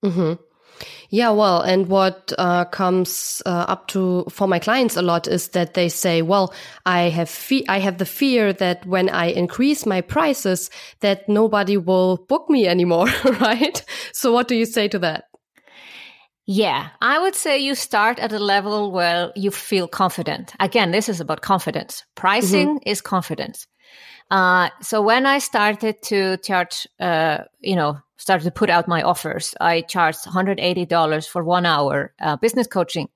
Mm-hmm. 0.05 0.43
Yeah, 1.11 1.31
well, 1.31 1.61
and 1.61 1.89
what 1.89 2.33
uh, 2.39 2.65
comes 2.65 3.43
uh, 3.45 3.67
up 3.69 3.89
to 3.89 4.25
for 4.31 4.49
my 4.49 4.59
clients 4.59 4.97
a 4.97 5.03
lot 5.03 5.29
is 5.29 5.51
that 5.51 5.75
they 5.75 5.91
say, 5.91 6.23
"Well, 6.23 6.55
I 6.87 7.11
have 7.11 7.29
fe- 7.29 7.67
I 7.69 7.81
have 7.81 7.99
the 7.99 8.07
fear 8.07 8.55
that 8.55 8.87
when 8.87 9.11
I 9.11 9.27
increase 9.27 9.85
my 9.85 10.01
prices, 10.01 10.71
that 11.01 11.29
nobody 11.29 11.77
will 11.77 12.17
book 12.29 12.49
me 12.49 12.67
anymore." 12.67 13.09
right? 13.41 13.85
So, 14.13 14.33
what 14.33 14.49
do 14.49 14.55
you 14.57 14.65
say 14.65 14.89
to 14.89 14.99
that? 15.01 15.25
Yeah, 16.53 16.89
I 17.01 17.21
would 17.21 17.37
say 17.37 17.61
you 17.61 17.77
start 17.77 18.19
at 18.19 18.33
a 18.33 18.41
level 18.41 18.91
where 18.91 19.31
you 19.37 19.53
feel 19.53 19.87
confident. 19.87 20.53
Again, 20.59 20.91
this 20.91 21.09
is 21.09 21.21
about 21.21 21.43
confidence. 21.43 22.05
Pricing 22.17 22.81
mm-hmm. 22.81 22.89
is 22.89 23.01
confidence. 23.01 23.69
Uh, 24.33 24.71
so 24.83 25.01
when 25.01 25.27
I 25.27 25.39
started 25.39 26.03
to 26.07 26.39
charge, 26.39 26.89
uh, 26.99 27.45
you 27.61 27.77
know, 27.77 27.99
started 28.17 28.43
to 28.47 28.51
put 28.51 28.69
out 28.69 28.89
my 28.89 29.01
offers, 29.01 29.55
I 29.61 29.83
charged 29.83 30.25
$180 30.25 31.29
for 31.29 31.45
one 31.45 31.67
hour 31.67 32.13
uh, 32.21 32.35
business 32.35 32.67
coaching. 32.67 33.09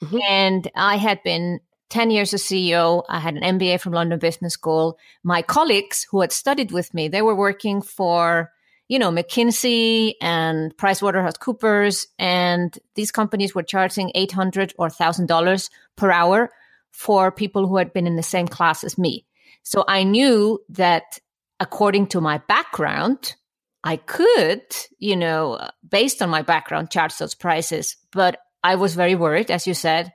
Mm-hmm. 0.00 0.18
And 0.28 0.70
I 0.76 0.94
had 0.94 1.24
been 1.24 1.58
10 1.88 2.12
years 2.12 2.32
as 2.32 2.44
CEO. 2.44 3.02
I 3.08 3.18
had 3.18 3.34
an 3.34 3.58
MBA 3.58 3.80
from 3.80 3.94
London 3.94 4.20
Business 4.20 4.52
School. 4.52 4.96
My 5.24 5.42
colleagues 5.42 6.06
who 6.12 6.20
had 6.20 6.30
studied 6.30 6.70
with 6.70 6.94
me, 6.94 7.08
they 7.08 7.22
were 7.22 7.34
working 7.34 7.82
for 7.82 8.52
you 8.90 8.98
know, 8.98 9.12
McKinsey 9.12 10.14
and 10.20 10.76
PricewaterhouseCoopers, 10.76 12.06
and 12.18 12.76
these 12.96 13.12
companies 13.12 13.54
were 13.54 13.62
charging 13.62 14.10
eight 14.16 14.32
hundred 14.32 14.74
or 14.78 14.90
thousand 14.90 15.26
dollars 15.26 15.70
per 15.94 16.10
hour 16.10 16.50
for 16.90 17.30
people 17.30 17.68
who 17.68 17.76
had 17.76 17.92
been 17.92 18.08
in 18.08 18.16
the 18.16 18.22
same 18.24 18.48
class 18.48 18.82
as 18.82 18.98
me. 18.98 19.24
So 19.62 19.84
I 19.86 20.02
knew 20.02 20.58
that 20.70 21.20
according 21.60 22.08
to 22.08 22.20
my 22.20 22.38
background, 22.48 23.36
I 23.84 23.94
could, 23.94 24.62
you 24.98 25.14
know, 25.14 25.70
based 25.88 26.20
on 26.20 26.28
my 26.28 26.42
background, 26.42 26.90
charge 26.90 27.16
those 27.16 27.36
prices. 27.36 27.96
But 28.10 28.38
I 28.64 28.74
was 28.74 28.96
very 28.96 29.14
worried, 29.14 29.52
as 29.52 29.68
you 29.68 29.74
said, 29.74 30.12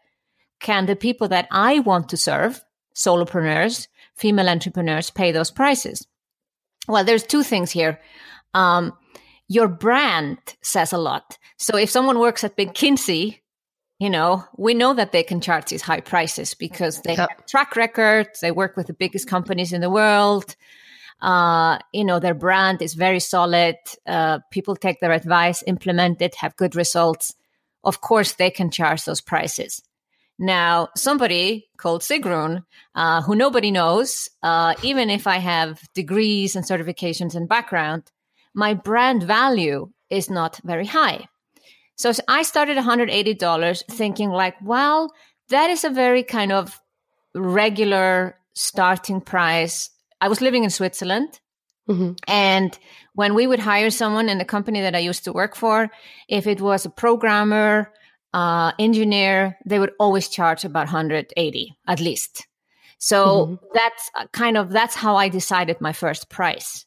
can 0.60 0.86
the 0.86 0.98
people 0.98 1.30
that 1.30 1.48
I 1.50 1.80
want 1.80 2.10
to 2.10 2.18
serve, 2.18 2.62
solopreneurs, 2.94 3.88
female 4.16 4.50
entrepreneurs, 4.50 5.12
pay 5.12 5.32
those 5.32 5.50
prices? 5.50 6.06
Well, 6.90 7.06
there's 7.06 7.24
two 7.24 7.44
things 7.44 7.72
here. 7.72 8.02
Um, 8.56 8.94
your 9.48 9.68
brand 9.68 10.40
says 10.62 10.92
a 10.94 10.98
lot. 10.98 11.38
So 11.58 11.78
if 11.78 11.90
someone 11.92 12.18
works 12.18 12.44
at 12.44 12.58
McKinsey, 12.58 13.42
you 14.00 14.10
know, 14.10 14.44
we 14.58 14.74
know 14.74 14.94
that 14.94 15.12
they 15.12 15.24
can 15.24 15.40
charge 15.40 15.66
these 15.66 15.82
high 15.82 16.02
prices 16.02 16.54
because 16.54 17.02
they 17.02 17.16
yep. 17.16 17.30
have 17.30 17.46
track 17.46 17.76
records, 17.76 18.40
they 18.40 18.52
work 18.52 18.76
with 18.76 18.88
the 18.88 18.94
biggest 18.94 19.28
companies 19.28 19.72
in 19.72 19.82
the 19.82 19.90
world. 19.90 20.56
Uh, 21.22 21.78
you 21.94 22.04
know, 22.04 22.20
their 22.20 22.34
brand 22.34 22.82
is 22.82 22.94
very 22.94 23.20
solid. 23.20 23.76
Uh, 24.06 24.40
people 24.52 24.76
take 24.76 25.00
their 25.00 25.14
advice, 25.14 25.64
implement 25.68 26.22
it, 26.22 26.36
have 26.36 26.56
good 26.58 26.76
results. 26.76 27.34
Of 27.84 28.02
course, 28.02 28.34
they 28.34 28.50
can 28.50 28.72
charge 28.72 29.06
those 29.06 29.22
prices. 29.22 29.82
Now, 30.38 30.90
somebody 30.98 31.70
called 31.78 32.02
Sigrun, 32.02 32.66
uh, 32.96 33.22
who 33.22 33.36
nobody 33.36 33.72
knows, 33.72 34.30
uh, 34.44 34.74
even 34.84 35.10
if 35.10 35.28
I 35.28 35.38
have 35.38 35.82
degrees 35.94 36.58
and 36.58 36.66
certifications 36.66 37.36
and 37.36 37.48
background, 37.48 38.12
my 38.56 38.74
brand 38.74 39.22
value 39.24 39.92
is 40.10 40.30
not 40.30 40.60
very 40.64 40.86
high. 40.86 41.28
So 41.98 42.12
I 42.28 42.44
started 42.44 42.78
$180 42.78 43.84
thinking 43.92 44.30
like, 44.30 44.56
well, 44.64 45.14
that 45.50 45.70
is 45.70 45.84
a 45.84 45.90
very 45.90 46.24
kind 46.24 46.52
of 46.52 46.82
regular 47.34 48.38
starting 48.54 49.22
price. 49.22 49.90
I 50.20 50.28
was 50.28 50.42
living 50.42 50.64
in 50.64 50.70
Switzerland. 50.70 51.40
Mm-hmm. 51.90 52.14
And 52.28 52.78
when 53.14 53.36
we 53.36 53.46
would 53.46 53.60
hire 53.60 53.92
someone 53.92 54.28
in 54.28 54.40
the 54.40 54.46
company 54.46 54.82
that 54.82 54.96
I 54.96 55.00
used 55.00 55.24
to 55.26 55.34
work 55.34 55.56
for, 55.56 55.92
if 56.28 56.48
it 56.48 56.60
was 56.60 56.86
a 56.86 56.90
programmer, 56.90 57.94
uh, 58.34 58.72
engineer, 58.80 59.58
they 59.66 59.80
would 59.80 59.94
always 60.00 60.28
charge 60.28 60.66
about 60.66 60.88
180 60.88 61.78
at 61.88 62.00
least. 62.00 62.48
So 62.98 63.26
mm-hmm. 63.26 63.66
that's 63.74 64.12
kind 64.32 64.58
of 64.58 64.72
that's 64.72 64.96
how 64.96 65.16
I 65.16 65.30
decided 65.30 65.80
my 65.80 65.94
first 65.94 66.30
price. 66.30 66.86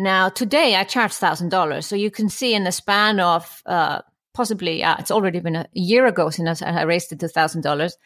Now 0.00 0.30
today 0.30 0.76
I 0.76 0.84
charge 0.84 1.12
thousand 1.12 1.50
dollars, 1.50 1.84
so 1.84 1.94
you 1.94 2.10
can 2.10 2.30
see 2.30 2.54
in 2.54 2.64
the 2.64 2.72
span 2.72 3.20
of 3.20 3.62
uh, 3.66 4.00
possibly 4.32 4.82
uh, 4.82 4.96
it's 4.98 5.10
already 5.10 5.40
been 5.40 5.56
a 5.56 5.66
year 5.74 6.06
ago 6.06 6.30
since 6.30 6.62
I 6.62 6.84
raised 6.84 7.12
it 7.12 7.20
to 7.20 7.28
thousand 7.28 7.60
dollars. 7.60 7.98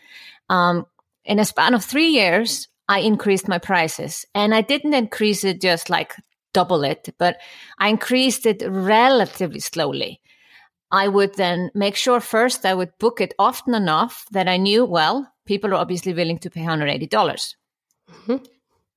Um, 0.51 0.87
in 1.25 1.39
a 1.39 1.45
span 1.45 1.73
of 1.73 1.85
three 1.85 2.09
years, 2.09 2.67
I 2.89 2.99
increased 2.99 3.47
my 3.47 3.59
prices, 3.59 4.27
and 4.35 4.53
I 4.53 4.63
didn't 4.63 4.95
increase 4.95 5.45
it 5.45 5.61
just 5.61 5.89
like 5.89 6.17
double 6.53 6.83
it, 6.83 7.15
but 7.17 7.37
I 7.79 7.91
increased 7.91 8.45
it 8.45 8.65
relatively 8.67 9.61
slowly. 9.61 10.21
I 10.91 11.07
would 11.07 11.37
then 11.37 11.71
make 11.75 11.95
sure 11.95 12.19
first 12.19 12.67
I 12.67 12.75
would 12.75 12.99
book 12.99 13.21
it 13.21 13.35
often 13.39 13.73
enough 13.73 14.27
that 14.33 14.49
I 14.49 14.57
knew, 14.57 14.85
well, 14.85 15.33
people 15.47 15.71
are 15.71 15.77
obviously 15.77 16.13
willing 16.13 16.39
to 16.39 16.51
pay 16.51 16.63
180. 16.63 17.07
dollars 17.07 17.55
mm-hmm. 18.11 18.45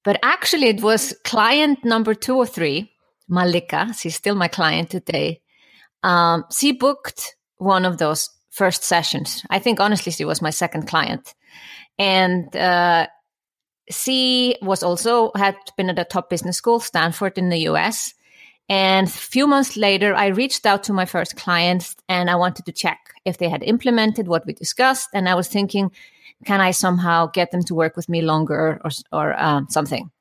But 0.08 0.20
actually, 0.24 0.68
it 0.68 0.82
was 0.82 1.14
client 1.26 1.84
number 1.84 2.14
two 2.14 2.38
or 2.38 2.46
three, 2.46 2.94
Malika, 3.28 3.94
she's 3.94 4.16
still 4.16 4.36
my 4.36 4.48
client 4.48 4.90
today. 4.90 5.42
Um, 6.02 6.46
she 6.50 6.72
booked 6.72 7.36
one 7.58 7.84
of 7.84 7.98
those 7.98 8.30
first 8.50 8.86
sessions. 8.86 9.44
I 9.50 9.60
think, 9.60 9.82
honestly, 9.82 10.14
she 10.14 10.24
was 10.24 10.42
my 10.42 10.50
second 10.50 10.88
client. 10.88 11.36
And 12.00 12.56
uh, 12.56 13.08
she 13.90 14.56
was 14.62 14.82
also 14.82 15.34
had 15.36 15.58
been 15.76 15.90
at 15.90 16.00
a 16.00 16.06
top 16.06 16.30
business 16.30 16.56
school, 16.56 16.80
Stanford 16.80 17.38
in 17.38 17.50
the 17.50 17.68
US. 17.72 18.14
And 18.70 19.08
a 19.08 19.12
few 19.12 19.46
months 19.46 19.76
later, 19.76 20.16
I 20.16 20.28
reached 20.28 20.66
out 20.66 20.84
to 20.84 20.94
my 20.94 21.06
first 21.06 21.36
clients 21.36 21.98
and 22.08 22.30
I 22.30 22.36
wanted 22.36 22.66
to 22.68 22.72
check 22.72 23.00
if 23.26 23.40
they 23.40 23.50
had 23.50 23.62
implemented 23.62 24.30
what 24.30 24.46
we 24.46 24.54
discussed. 24.54 25.10
And 25.14 25.28
I 25.28 25.36
was 25.36 25.50
thinking, 25.50 25.92
can 26.46 26.62
I 26.62 26.72
somehow 26.72 27.28
get 27.28 27.52
them 27.52 27.64
to 27.64 27.76
work 27.76 27.96
with 27.96 28.10
me 28.10 28.22
longer 28.22 28.80
or, 28.84 28.92
or 29.12 29.40
um, 29.42 29.68
something? 29.70 30.12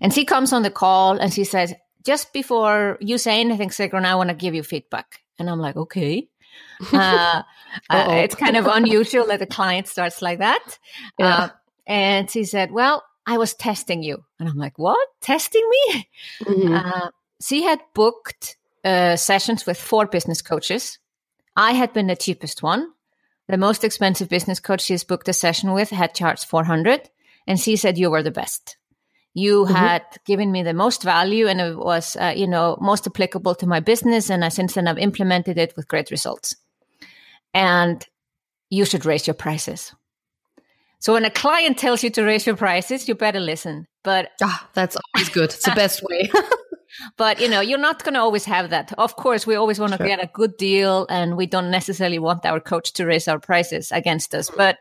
And 0.00 0.12
she 0.12 0.24
comes 0.24 0.52
on 0.52 0.62
the 0.62 0.70
call 0.70 1.18
and 1.18 1.32
she 1.32 1.44
says, 1.44 1.74
just 2.04 2.32
before 2.32 2.96
you 3.00 3.18
say 3.18 3.40
anything, 3.40 3.70
Sigrun, 3.70 4.04
I 4.04 4.14
want 4.14 4.30
to 4.30 4.34
give 4.34 4.54
you 4.54 4.62
feedback. 4.62 5.20
And 5.38 5.48
I'm 5.48 5.60
like, 5.60 5.76
okay. 5.76 6.28
Uh, 6.92 7.42
uh, 7.90 8.06
it's 8.10 8.34
kind 8.34 8.56
of 8.56 8.66
unusual 8.66 9.26
that 9.26 9.42
a 9.42 9.46
client 9.46 9.86
starts 9.86 10.22
like 10.22 10.38
that. 10.38 10.78
Yeah. 11.18 11.36
Uh, 11.36 11.48
and 11.86 12.30
she 12.30 12.44
said, 12.44 12.70
well, 12.70 13.04
I 13.26 13.36
was 13.36 13.54
testing 13.54 14.02
you. 14.02 14.24
And 14.38 14.48
I'm 14.48 14.56
like, 14.56 14.78
what? 14.78 15.06
Testing 15.20 15.68
me? 15.68 16.08
Mm-hmm. 16.44 16.74
Uh, 16.74 17.10
she 17.42 17.62
had 17.62 17.80
booked 17.94 18.56
uh, 18.84 19.16
sessions 19.16 19.66
with 19.66 19.78
four 19.78 20.06
business 20.06 20.40
coaches. 20.40 20.98
I 21.56 21.72
had 21.72 21.92
been 21.92 22.06
the 22.06 22.16
cheapest 22.16 22.62
one. 22.62 22.90
The 23.48 23.56
most 23.56 23.82
expensive 23.82 24.28
business 24.28 24.60
coach 24.60 24.82
she's 24.82 25.04
booked 25.04 25.28
a 25.28 25.32
session 25.32 25.72
with 25.72 25.90
had 25.90 26.14
charged 26.14 26.44
400 26.44 27.08
and 27.46 27.58
she 27.58 27.76
said 27.76 27.96
you 27.96 28.10
were 28.10 28.22
the 28.22 28.30
best. 28.30 28.76
You 29.34 29.64
mm-hmm. 29.64 29.74
had 29.74 30.02
given 30.26 30.52
me 30.52 30.62
the 30.62 30.74
most 30.74 31.02
value 31.02 31.46
and 31.46 31.60
it 31.60 31.76
was, 31.76 32.16
uh, 32.16 32.34
you 32.36 32.46
know, 32.46 32.76
most 32.80 33.06
applicable 33.06 33.54
to 33.56 33.66
my 33.66 33.80
business. 33.80 34.30
And 34.30 34.44
I, 34.44 34.48
since 34.48 34.74
then 34.74 34.86
I've 34.86 34.98
implemented 34.98 35.56
it 35.56 35.74
with 35.76 35.88
great 35.88 36.10
results. 36.10 36.56
And 37.54 38.06
you 38.68 38.84
should 38.84 39.06
raise 39.06 39.26
your 39.26 39.34
prices. 39.34 39.94
So 41.00 41.14
when 41.14 41.24
a 41.24 41.30
client 41.30 41.78
tells 41.78 42.02
you 42.02 42.10
to 42.10 42.24
raise 42.24 42.46
your 42.46 42.56
prices, 42.56 43.08
you 43.08 43.14
better 43.14 43.40
listen. 43.40 43.86
But 44.02 44.30
ah, 44.42 44.68
that's 44.74 44.96
always 44.96 45.28
good. 45.30 45.44
It's 45.44 45.64
the 45.64 45.70
best 45.76 46.02
way. 46.02 46.30
but 47.16 47.40
you 47.40 47.48
know 47.48 47.60
you're 47.60 47.78
not 47.78 48.02
going 48.04 48.14
to 48.14 48.20
always 48.20 48.44
have 48.44 48.70
that 48.70 48.92
of 48.98 49.16
course 49.16 49.46
we 49.46 49.54
always 49.54 49.78
want 49.78 49.92
to 49.92 49.98
sure. 49.98 50.06
get 50.06 50.22
a 50.22 50.30
good 50.32 50.56
deal 50.56 51.06
and 51.10 51.36
we 51.36 51.46
don't 51.46 51.70
necessarily 51.70 52.18
want 52.18 52.44
our 52.46 52.60
coach 52.60 52.92
to 52.92 53.04
raise 53.04 53.28
our 53.28 53.38
prices 53.38 53.92
against 53.92 54.34
us 54.34 54.50
but 54.56 54.78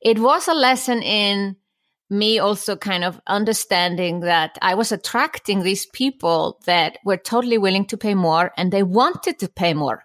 it 0.00 0.18
was 0.18 0.48
a 0.48 0.54
lesson 0.54 1.02
in 1.02 1.56
me 2.08 2.38
also 2.38 2.76
kind 2.76 3.04
of 3.04 3.20
understanding 3.26 4.20
that 4.20 4.56
I 4.62 4.74
was 4.74 4.92
attracting 4.92 5.62
these 5.62 5.86
people 5.86 6.60
that 6.64 6.98
were 7.04 7.16
totally 7.16 7.58
willing 7.58 7.86
to 7.86 7.96
pay 7.96 8.14
more 8.14 8.52
and 8.56 8.72
they 8.72 8.82
wanted 8.82 9.38
to 9.40 9.48
pay 9.48 9.74
more. 9.74 10.04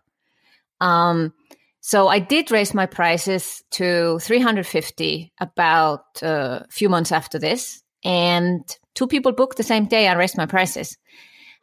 Um, 0.80 1.34
so 1.80 2.08
I 2.08 2.20
did 2.20 2.52
raise 2.52 2.74
my 2.74 2.86
prices 2.86 3.64
to 3.72 4.20
350 4.20 5.34
about 5.40 6.06
uh, 6.24 6.62
a 6.64 6.68
few 6.70 6.90
months 6.90 7.12
after 7.12 7.38
this. 7.38 7.84
And 8.04 8.64
two 8.96 9.08
people 9.08 9.32
book 9.32 9.56
the 9.56 9.64
same 9.64 9.86
day, 9.86 10.08
I 10.08 10.14
raise 10.14 10.38
my 10.38 10.46
prices. 10.46 10.98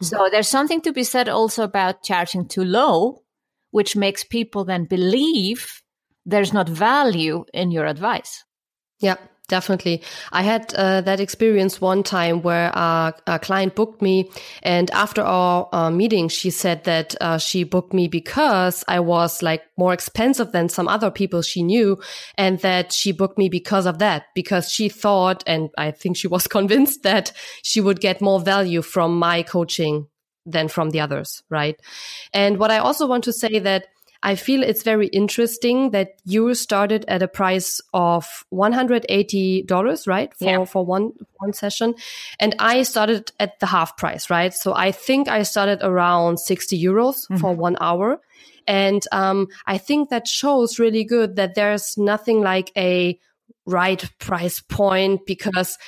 So 0.01 0.19
mm-hmm. 0.19 0.33
there's 0.33 0.49
something 0.49 0.81
to 0.83 0.93
be 0.93 1.05
said 1.05 1.29
also 1.29 1.65
about 1.65 2.03
charging 2.03 2.47
too 2.47 2.65
low, 2.65 3.23
which 3.71 3.97
makes 3.97 4.25
people 4.25 4.65
then 4.65 4.85
believe 4.85 5.83
there's 6.25 6.53
not 6.53 6.69
value 6.69 7.45
in 7.53 7.71
your 7.71 7.87
advice. 7.87 8.45
Yeah. 9.01 9.17
Definitely. 9.49 10.03
I 10.31 10.43
had 10.43 10.75
uh, 10.75 11.01
that 11.01 11.21
experience 11.21 11.81
one 11.81 12.03
time 12.03 12.43
where 12.43 12.71
uh, 12.75 13.13
a 13.27 13.39
client 13.39 13.75
booked 13.75 14.03
me 14.03 14.31
and 14.63 14.91
after 14.91 15.23
our 15.23 15.71
uh, 15.73 15.91
meeting, 15.91 16.29
she 16.29 16.51
said 16.51 16.85
that 16.85 17.15
uh, 17.23 17.39
she 17.39 17.65
booked 17.65 17.95
me 17.95 18.09
because 18.09 18.85
I 18.89 19.01
was 19.01 19.43
like 19.43 19.63
more 19.79 19.95
expensive 19.95 20.53
than 20.53 20.69
some 20.69 20.87
other 20.87 21.11
people 21.11 21.41
she 21.41 21.63
knew 21.63 21.99
and 22.37 22.59
that 22.61 22.93
she 22.93 23.11
booked 23.11 23.39
me 23.39 23.49
because 23.49 23.87
of 23.87 24.01
that, 24.01 24.27
because 24.35 24.71
she 24.71 24.91
thought, 24.91 25.43
and 25.47 25.71
I 25.79 25.93
think 25.93 26.19
she 26.19 26.29
was 26.29 26.47
convinced 26.59 27.03
that 27.05 27.33
she 27.63 27.81
would 27.81 28.01
get 28.01 28.21
more 28.21 28.41
value 28.41 28.83
from 28.83 29.19
my 29.19 29.43
coaching 29.43 30.09
than 30.45 30.69
from 30.69 30.91
the 30.91 31.01
others. 31.01 31.43
Right. 31.49 31.81
And 32.35 32.59
what 32.59 32.71
I 32.71 32.79
also 32.79 33.07
want 33.07 33.25
to 33.25 33.33
say 33.33 33.59
that 33.61 33.87
I 34.23 34.35
feel 34.35 34.63
it's 34.63 34.83
very 34.83 35.07
interesting 35.09 35.93
that 35.93 36.17
you 36.25 36.53
started 36.55 37.05
at 37.07 37.23
a 37.23 37.29
price 37.29 37.81
of 37.95 38.45
$180, 38.53 40.09
right? 40.09 40.35
For, 40.35 40.45
yeah. 40.45 40.65
for 40.65 40.85
one, 40.85 41.13
one 41.37 41.53
session. 41.53 41.95
And 42.41 42.57
I 42.59 42.83
started 42.83 43.31
at 43.39 43.61
the 43.61 43.67
half 43.67 43.97
price, 43.97 44.29
right? 44.29 44.53
So 44.53 44.75
I 44.75 44.91
think 44.91 45.29
I 45.29 45.45
started 45.45 45.81
around 45.83 46.39
60 46.39 46.83
euros 46.83 47.29
mm-hmm. 47.29 47.37
for 47.37 47.55
one 47.55 47.77
hour. 47.81 48.21
And, 48.67 49.03
um, 49.13 49.47
I 49.67 49.79
think 49.79 50.11
that 50.11 50.27
shows 50.27 50.79
really 50.79 51.05
good 51.05 51.37
that 51.37 51.55
there's 51.55 51.97
nothing 51.97 52.41
like 52.41 52.73
a 52.77 53.19
right 53.67 54.05
price 54.19 54.61
point 54.61 55.27
because 55.27 55.79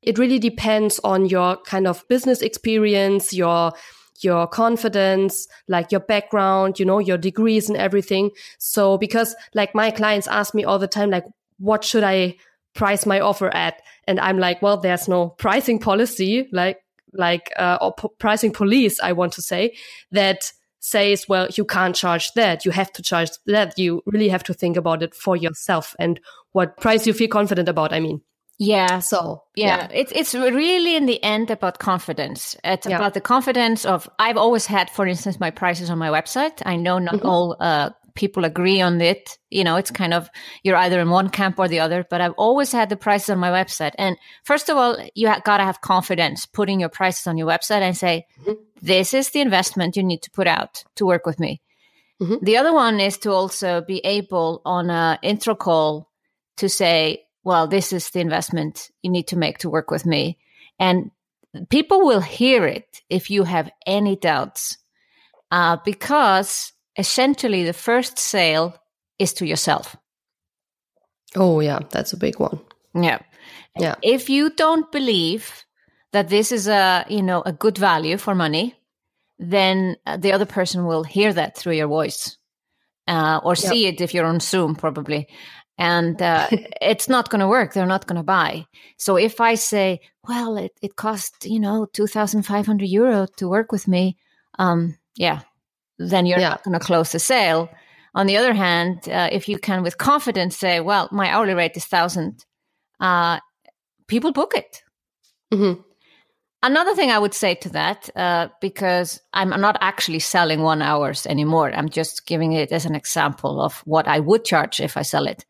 it 0.00 0.16
really 0.16 0.38
depends 0.38 1.00
on 1.00 1.26
your 1.26 1.56
kind 1.56 1.86
of 1.86 2.06
business 2.08 2.40
experience, 2.40 3.34
your, 3.34 3.72
your 4.22 4.46
confidence, 4.46 5.46
like 5.68 5.90
your 5.92 6.00
background, 6.00 6.78
you 6.78 6.84
know, 6.84 6.98
your 6.98 7.18
degrees 7.18 7.68
and 7.68 7.76
everything. 7.76 8.30
So 8.58 8.98
because 8.98 9.34
like 9.54 9.74
my 9.74 9.90
clients 9.90 10.28
ask 10.28 10.54
me 10.54 10.64
all 10.64 10.78
the 10.78 10.88
time, 10.88 11.10
like, 11.10 11.24
what 11.58 11.84
should 11.84 12.04
I 12.04 12.36
price 12.74 13.06
my 13.06 13.20
offer 13.20 13.48
at? 13.54 13.82
And 14.06 14.18
I'm 14.20 14.38
like, 14.38 14.62
well, 14.62 14.76
there's 14.76 15.08
no 15.08 15.30
pricing 15.30 15.78
policy, 15.78 16.48
like, 16.52 16.78
like, 17.12 17.52
uh, 17.58 17.78
or 17.80 17.92
pricing 18.18 18.52
police, 18.52 19.00
I 19.00 19.12
want 19.12 19.32
to 19.34 19.42
say 19.42 19.76
that 20.12 20.52
says, 20.78 21.28
well, 21.28 21.48
you 21.56 21.64
can't 21.64 21.94
charge 21.94 22.32
that. 22.32 22.64
You 22.64 22.70
have 22.70 22.92
to 22.92 23.02
charge 23.02 23.30
that. 23.46 23.78
You 23.78 24.02
really 24.06 24.28
have 24.28 24.44
to 24.44 24.54
think 24.54 24.76
about 24.76 25.02
it 25.02 25.14
for 25.14 25.36
yourself 25.36 25.94
and 25.98 26.18
what 26.52 26.78
price 26.78 27.06
you 27.06 27.12
feel 27.12 27.28
confident 27.28 27.68
about. 27.68 27.92
I 27.92 28.00
mean. 28.00 28.22
Yeah. 28.60 28.98
So 28.98 29.42
yeah, 29.56 29.88
yeah. 29.88 29.88
it's 29.90 30.12
it's 30.14 30.34
really 30.34 30.94
in 30.94 31.06
the 31.06 31.20
end 31.24 31.50
about 31.50 31.78
confidence. 31.78 32.58
It's 32.62 32.86
yeah. 32.86 32.96
about 32.96 33.14
the 33.14 33.20
confidence 33.22 33.86
of 33.86 34.06
I've 34.18 34.36
always 34.36 34.66
had, 34.66 34.90
for 34.90 35.06
instance, 35.06 35.40
my 35.40 35.50
prices 35.50 35.88
on 35.88 35.96
my 35.96 36.10
website. 36.10 36.60
I 36.66 36.76
know 36.76 36.98
not 36.98 37.14
mm-hmm. 37.14 37.26
all 37.26 37.56
uh, 37.58 37.88
people 38.14 38.44
agree 38.44 38.82
on 38.82 39.00
it. 39.00 39.38
You 39.48 39.64
know, 39.64 39.76
it's 39.76 39.90
kind 39.90 40.12
of 40.12 40.28
you're 40.62 40.76
either 40.76 41.00
in 41.00 41.08
one 41.08 41.30
camp 41.30 41.58
or 41.58 41.68
the 41.68 41.80
other. 41.80 42.04
But 42.10 42.20
I've 42.20 42.34
always 42.36 42.70
had 42.70 42.90
the 42.90 42.98
prices 42.98 43.30
on 43.30 43.38
my 43.38 43.50
website. 43.50 43.92
And 43.96 44.18
first 44.44 44.68
of 44.68 44.76
all, 44.76 44.98
you 45.14 45.28
ha- 45.28 45.40
gotta 45.42 45.64
have 45.64 45.80
confidence 45.80 46.44
putting 46.44 46.80
your 46.80 46.90
prices 46.90 47.26
on 47.26 47.38
your 47.38 47.48
website 47.48 47.80
and 47.80 47.96
say, 47.96 48.26
mm-hmm. 48.42 48.60
this 48.82 49.14
is 49.14 49.30
the 49.30 49.40
investment 49.40 49.96
you 49.96 50.02
need 50.02 50.20
to 50.24 50.30
put 50.32 50.46
out 50.46 50.84
to 50.96 51.06
work 51.06 51.24
with 51.24 51.40
me. 51.40 51.62
Mm-hmm. 52.20 52.44
The 52.44 52.58
other 52.58 52.74
one 52.74 53.00
is 53.00 53.16
to 53.20 53.32
also 53.32 53.80
be 53.80 54.00
able 54.04 54.60
on 54.66 54.90
an 54.90 55.18
intro 55.22 55.54
call 55.54 56.10
to 56.58 56.68
say, 56.68 57.24
well, 57.44 57.66
this 57.66 57.92
is 57.92 58.10
the 58.10 58.20
investment 58.20 58.90
you 59.02 59.10
need 59.10 59.28
to 59.28 59.38
make 59.38 59.58
to 59.58 59.70
work 59.70 59.90
with 59.90 60.06
me. 60.06 60.38
And 60.78 61.10
people 61.68 62.00
will 62.04 62.20
hear 62.20 62.66
it 62.66 63.02
if 63.08 63.30
you 63.30 63.44
have 63.44 63.70
any 63.86 64.16
doubts, 64.16 64.78
uh, 65.50 65.78
because 65.84 66.72
essentially 66.96 67.64
the 67.64 67.72
first 67.72 68.18
sale 68.18 68.76
is 69.18 69.32
to 69.34 69.46
yourself. 69.46 69.96
Oh, 71.36 71.60
yeah, 71.60 71.80
that's 71.90 72.12
a 72.12 72.16
big 72.18 72.38
one. 72.38 72.60
Yeah. 72.94 73.20
Yeah. 73.78 73.94
If 74.02 74.28
you 74.28 74.50
don't 74.50 74.90
believe 74.90 75.64
that 76.12 76.28
this 76.28 76.50
is 76.50 76.66
a, 76.66 77.06
you 77.08 77.22
know, 77.22 77.42
a 77.46 77.52
good 77.52 77.78
value 77.78 78.16
for 78.16 78.34
money, 78.34 78.74
then 79.38 79.96
uh, 80.06 80.16
the 80.16 80.32
other 80.32 80.44
person 80.46 80.86
will 80.86 81.04
hear 81.04 81.32
that 81.32 81.56
through 81.56 81.74
your 81.74 81.86
voice 81.86 82.36
uh, 83.06 83.40
or 83.42 83.56
see 83.56 83.86
it 83.86 84.00
if 84.00 84.14
you're 84.14 84.26
on 84.26 84.40
Zoom, 84.40 84.74
probably. 84.74 85.28
And 85.80 86.20
uh, 86.20 86.46
it's 86.80 87.08
not 87.08 87.30
going 87.30 87.40
to 87.40 87.48
work. 87.48 87.72
They're 87.72 87.86
not 87.86 88.06
going 88.06 88.18
to 88.18 88.22
buy. 88.22 88.66
So 88.98 89.16
if 89.16 89.40
I 89.40 89.54
say, 89.54 90.00
well, 90.28 90.56
it, 90.58 90.72
it 90.82 90.94
cost, 90.94 91.46
you 91.46 91.58
know, 91.58 91.86
2,500 91.92 92.86
euro 92.86 93.26
to 93.38 93.48
work 93.48 93.72
with 93.72 93.88
me, 93.88 94.16
um, 94.58 94.96
yeah, 95.16 95.40
then 95.98 96.26
you're 96.26 96.38
yeah. 96.38 96.50
not 96.50 96.64
going 96.64 96.78
to 96.78 96.84
close 96.84 97.12
the 97.12 97.18
sale. 97.18 97.70
On 98.14 98.26
the 98.26 98.36
other 98.36 98.52
hand, 98.52 99.08
uh, 99.08 99.28
if 99.32 99.48
you 99.48 99.58
can 99.58 99.82
with 99.82 99.96
confidence 99.96 100.56
say, 100.56 100.80
well, 100.80 101.08
my 101.12 101.28
hourly 101.30 101.54
rate 101.54 101.76
is 101.76 101.84
1,000, 101.84 102.44
uh, 103.00 103.40
people 104.06 104.32
book 104.32 104.54
it. 104.54 104.82
Mm-hmm. 105.52 105.80
Another 106.62 106.94
thing 106.94 107.10
I 107.10 107.18
would 107.18 107.32
say 107.32 107.54
to 107.54 107.70
that, 107.70 108.10
uh, 108.14 108.48
because 108.60 109.20
I'm 109.32 109.48
not 109.48 109.78
actually 109.80 110.18
selling 110.18 110.60
one 110.60 110.82
hours 110.82 111.26
anymore. 111.26 111.72
I'm 111.72 111.88
just 111.88 112.26
giving 112.26 112.52
it 112.52 112.70
as 112.70 112.84
an 112.84 112.94
example 112.94 113.62
of 113.62 113.78
what 113.86 114.06
I 114.06 114.20
would 114.20 114.44
charge 114.44 114.78
if 114.80 114.98
I 114.98 115.02
sell 115.02 115.26
it. 115.26 115.46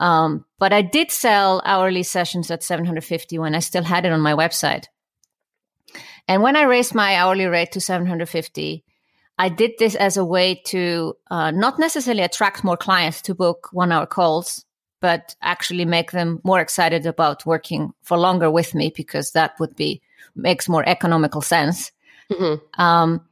Um, 0.00 0.44
but 0.58 0.72
I 0.72 0.82
did 0.82 1.12
sell 1.12 1.62
hourly 1.64 2.02
sessions 2.02 2.50
at 2.50 2.64
750 2.64 3.38
when 3.38 3.54
I 3.54 3.60
still 3.60 3.84
had 3.84 4.04
it 4.04 4.12
on 4.12 4.20
my 4.20 4.34
website. 4.34 4.86
And 6.26 6.42
when 6.42 6.56
I 6.56 6.62
raised 6.62 6.94
my 6.94 7.14
hourly 7.14 7.46
rate 7.46 7.72
to 7.72 7.80
750, 7.80 8.84
I 9.38 9.48
did 9.48 9.72
this 9.78 9.94
as 9.94 10.16
a 10.16 10.24
way 10.24 10.60
to 10.66 11.14
uh, 11.30 11.52
not 11.52 11.78
necessarily 11.78 12.22
attract 12.22 12.64
more 12.64 12.76
clients 12.76 13.22
to 13.22 13.34
book 13.34 13.68
one 13.72 13.92
hour 13.92 14.06
calls, 14.06 14.64
but 15.00 15.36
actually 15.40 15.84
make 15.84 16.10
them 16.10 16.40
more 16.42 16.60
excited 16.60 17.06
about 17.06 17.46
working 17.46 17.92
for 18.02 18.18
longer 18.18 18.50
with 18.50 18.74
me 18.74 18.92
because 18.94 19.30
that 19.32 19.52
would 19.60 19.76
be 19.76 20.02
makes 20.38 20.68
more 20.68 20.88
economical 20.88 21.42
sense. 21.42 21.92
Mm-hmm. 22.30 22.80
Um, 22.80 23.26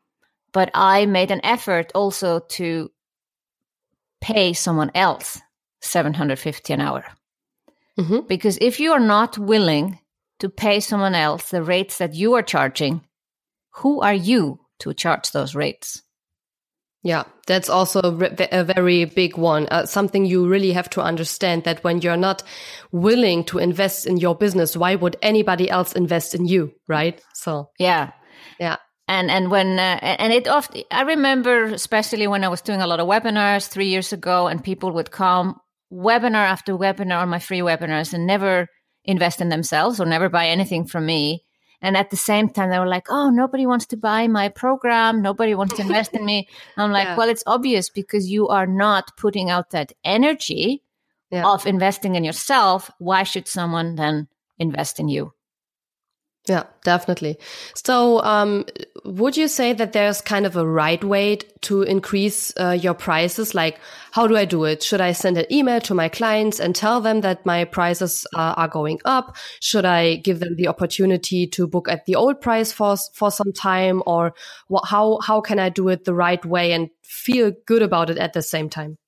but 0.53 0.71
I 0.75 1.07
made 1.07 1.31
an 1.31 1.45
effort 1.45 1.93
also 1.95 2.41
to 2.41 2.91
pay 4.21 4.53
someone 4.53 4.91
else 4.95 5.41
750 5.83 6.73
an 6.73 6.81
hour. 6.81 7.05
Mm-hmm. 7.99 8.27
Because 8.27 8.59
if 8.61 8.81
you 8.81 8.93
are 8.93 9.01
not 9.01 9.39
willing 9.39 9.99
to 10.39 10.49
pay 10.49 10.81
someone 10.81 11.15
else 11.15 11.51
the 11.51 11.63
rates 11.63 11.99
that 11.99 12.15
you 12.15 12.35
are 12.35 12.43
charging, 12.43 13.03
who 13.71 14.01
are 14.01 14.15
you 14.15 14.61
to 14.81 14.93
charge 14.93 15.31
those 15.31 15.55
rates? 15.55 16.03
Yeah, 17.07 17.23
that's 17.47 17.69
also 17.69 18.01
a 18.01 18.65
very 18.65 19.05
big 19.05 19.37
one. 19.37 19.69
Uh, 19.71 19.87
something 19.87 20.27
you 20.27 20.49
really 20.49 20.73
have 20.73 20.91
to 20.91 21.01
understand 21.01 21.63
that 21.63 21.85
when 21.85 22.01
you're 22.01 22.17
not 22.17 22.43
willing 22.91 23.45
to 23.45 23.59
invest 23.59 24.07
in 24.07 24.17
your 24.17 24.35
business, 24.35 24.77
why 24.77 24.97
would 24.97 25.17
anybody 25.23 25.71
else 25.71 25.93
invest 25.93 26.35
in 26.35 26.47
you, 26.47 26.73
right? 26.89 27.23
So 27.33 27.71
yeah, 27.79 28.11
yeah. 28.59 28.79
And 29.07 29.31
and 29.31 29.53
when 29.53 29.79
uh, 29.79 30.01
and 30.03 30.33
it 30.33 30.49
often 30.49 30.83
I 30.91 31.03
remember 31.03 31.67
especially 31.67 32.27
when 32.27 32.43
I 32.43 32.49
was 32.49 32.61
doing 32.61 32.83
a 32.83 32.89
lot 32.89 32.99
of 32.99 33.07
webinars 33.07 33.69
three 33.69 33.87
years 33.87 34.13
ago, 34.13 34.49
and 34.49 34.65
people 34.65 34.91
would 34.91 35.13
come 35.13 35.61
webinar 35.93 36.45
after 36.45 36.77
webinar 36.77 37.23
on 37.23 37.29
my 37.29 37.39
free 37.39 37.61
webinars 37.61 38.15
and 38.15 38.27
never 38.27 38.67
invest 39.05 39.41
in 39.41 39.49
themselves 39.49 40.01
or 40.01 40.07
never 40.07 40.29
buy 40.29 40.49
anything 40.49 40.85
from 40.85 41.07
me. 41.07 41.46
And 41.83 41.97
at 41.97 42.11
the 42.11 42.17
same 42.17 42.49
time, 42.49 42.71
they 42.71 42.79
were 42.79 42.87
like, 42.87 43.07
oh, 43.11 43.31
nobody 43.31 43.67
wants 43.67 43.87
to 43.87 43.97
buy 43.97 44.29
my 44.29 44.49
program. 44.49 45.23
Nobody 45.23 45.55
wants 45.55 45.77
to 45.77 45.83
invest 45.83 46.15
in 46.15 46.25
me. 46.25 46.49
I'm 46.77 46.91
like, 46.91 47.07
yeah. 47.07 47.17
well, 47.17 47.29
it's 47.29 47.45
obvious 47.47 47.91
because 47.91 48.31
you 48.31 48.49
are 48.49 48.67
not 48.67 49.17
putting 49.17 49.51
out 49.51 49.71
that 49.71 49.93
energy 50.05 50.83
yeah. 51.31 51.47
of 51.47 51.67
investing 51.67 52.15
in 52.15 52.25
yourself. 52.25 52.91
Why 52.99 53.23
should 53.23 53.47
someone 53.47 53.97
then 53.97 54.29
invest 54.59 54.99
in 54.99 55.09
you? 55.09 55.33
Yeah, 56.49 56.63
definitely. 56.85 57.39
So, 57.75 58.23
um, 58.23 58.67
would 59.05 59.37
you 59.37 59.49
say 59.49 59.73
that 59.73 59.93
there's 59.93 60.21
kind 60.21 60.47
of 60.47 60.55
a 60.55 60.65
right 60.65 61.03
way 61.03 61.39
to 61.63 61.83
increase 61.83 62.53
uh, 62.57 62.71
your 62.71 62.95
prices? 62.95 63.53
Like, 63.53 63.81
how 64.13 64.29
do 64.29 64.37
I 64.37 64.45
do 64.45 64.63
it? 64.63 64.81
Should 64.81 65.01
I 65.01 65.11
send 65.11 65.39
an 65.39 65.53
email 65.53 65.81
to 65.81 65.95
my 65.95 66.09
clients 66.09 66.61
and 66.61 66.75
tell 66.75 67.01
them 67.01 67.23
that 67.23 67.45
my 67.45 67.65
prices 67.65 68.29
uh, 68.37 68.55
are 68.57 68.69
going 68.69 69.01
up? 69.05 69.37
Should 69.61 69.85
I 69.85 70.17
give 70.17 70.39
them 70.39 70.55
the 70.55 70.69
opportunity 70.69 71.49
to 71.49 71.67
book 71.67 71.89
at 71.89 72.07
the 72.07 72.15
old 72.15 72.41
price 72.41 72.71
for 72.71 72.97
for 73.13 73.33
some 73.33 73.53
time, 73.53 74.05
or 74.07 74.33
what, 74.69 74.85
how 74.87 75.19
how 75.21 75.41
can 75.41 75.59
I 75.59 75.69
do 75.69 75.89
it 75.89 76.05
the 76.05 76.15
right 76.15 76.45
way 76.45 76.71
and 76.71 76.91
feel 77.03 77.51
good 77.67 77.83
about 77.83 78.09
it 78.09 78.19
at 78.19 78.35
the 78.35 78.43
same 78.43 78.69
time? 78.71 78.99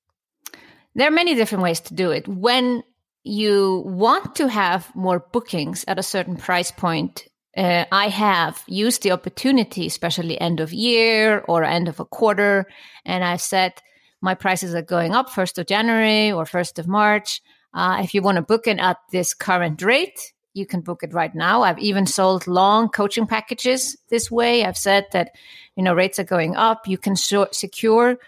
There 0.96 1.07
are 1.07 1.12
many 1.12 1.37
different 1.37 1.62
ways 1.62 1.79
to 1.81 1.94
do 1.94 2.11
it. 2.11 2.27
When 2.27 2.83
you 3.22 3.83
want 3.85 4.37
to 4.37 4.48
have 4.48 4.90
more 4.94 5.20
bookings 5.20 5.85
at 5.87 5.98
a 5.98 6.03
certain 6.03 6.37
price 6.37 6.70
point, 6.70 7.27
uh, 7.58 7.84
I 7.90 8.08
have 8.08 8.62
used 8.68 9.02
the 9.02 9.10
opportunity, 9.10 9.86
especially 9.86 10.40
end 10.40 10.60
of 10.60 10.72
year 10.72 11.44
or 11.48 11.64
end 11.64 11.88
of 11.88 11.98
a 11.98 12.04
quarter, 12.04 12.66
and 13.04 13.24
I've 13.24 13.40
said 13.40 13.72
my 14.20 14.34
prices 14.34 14.74
are 14.74 14.82
going 14.82 15.12
up 15.12 15.28
1st 15.28 15.58
of 15.58 15.66
January 15.66 16.30
or 16.30 16.44
1st 16.44 16.78
of 16.78 16.86
March. 16.86 17.42
Uh, 17.74 18.00
if 18.02 18.14
you 18.14 18.22
want 18.22 18.36
to 18.36 18.42
book 18.42 18.68
it 18.68 18.78
at 18.78 18.98
this 19.10 19.34
current 19.34 19.82
rate, 19.82 20.32
you 20.54 20.66
can 20.66 20.80
book 20.80 21.02
it 21.02 21.12
right 21.12 21.34
now. 21.34 21.62
I've 21.62 21.78
even 21.78 22.06
sold 22.06 22.46
long 22.46 22.88
coaching 22.88 23.26
packages 23.26 23.96
this 24.08 24.30
way. 24.30 24.64
I've 24.64 24.78
said 24.78 25.06
that, 25.12 25.32
you 25.76 25.82
know, 25.82 25.94
rates 25.94 26.18
are 26.18 26.24
going 26.24 26.56
up. 26.56 26.86
You 26.86 26.98
can 26.98 27.16
so- 27.16 27.48
secure 27.52 28.18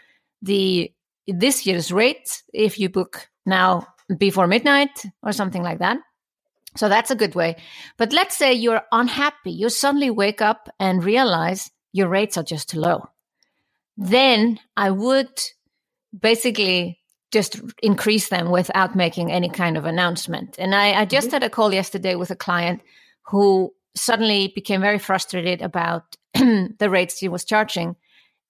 the 0.43 0.93
this 1.27 1.67
year's 1.67 1.93
rate 1.93 2.43
if 2.53 2.81
you 2.81 2.89
book 2.89 3.29
now 3.47 3.87
before 4.19 4.49
midnight 4.49 5.05
or 5.23 5.33
something 5.33 5.63
like 5.63 5.79
that. 5.79 5.99
So 6.77 6.89
that's 6.89 7.11
a 7.11 7.17
good 7.17 7.35
way. 7.35 7.57
But 7.97 8.13
let's 8.13 8.37
say 8.37 8.53
you're 8.53 8.83
unhappy. 8.93 9.51
You 9.51 9.69
suddenly 9.69 10.11
wake 10.11 10.41
up 10.41 10.69
and 10.79 11.05
realize 11.05 11.71
your 11.93 12.09
rates 12.09 12.37
are 12.37 12.45
just 12.45 12.71
too 12.71 12.81
low. 12.81 13.09
Then 13.97 14.61
I 14.77 14.91
would 14.91 15.31
basically 16.19 17.01
just 17.33 17.61
increase 17.83 18.29
them 18.29 18.51
without 18.51 18.97
making 18.97 19.31
any 19.31 19.49
kind 19.49 19.77
of 19.77 19.85
announcement. 19.85 20.57
And 20.59 20.75
I, 20.75 21.01
I 21.01 21.05
just 21.05 21.29
mm-hmm. 21.29 21.35
had 21.35 21.45
a 21.45 21.51
call 21.51 21.73
yesterday 21.73 22.15
with 22.15 22.31
a 22.31 22.37
client 22.37 22.83
who 23.23 23.73
suddenly 23.95 24.53
became 24.55 24.81
very 24.81 24.99
frustrated 24.99 25.63
about 25.63 26.17
the 26.35 26.89
rates 26.91 27.19
she 27.19 27.29
was 27.29 27.45
charging. 27.45 27.97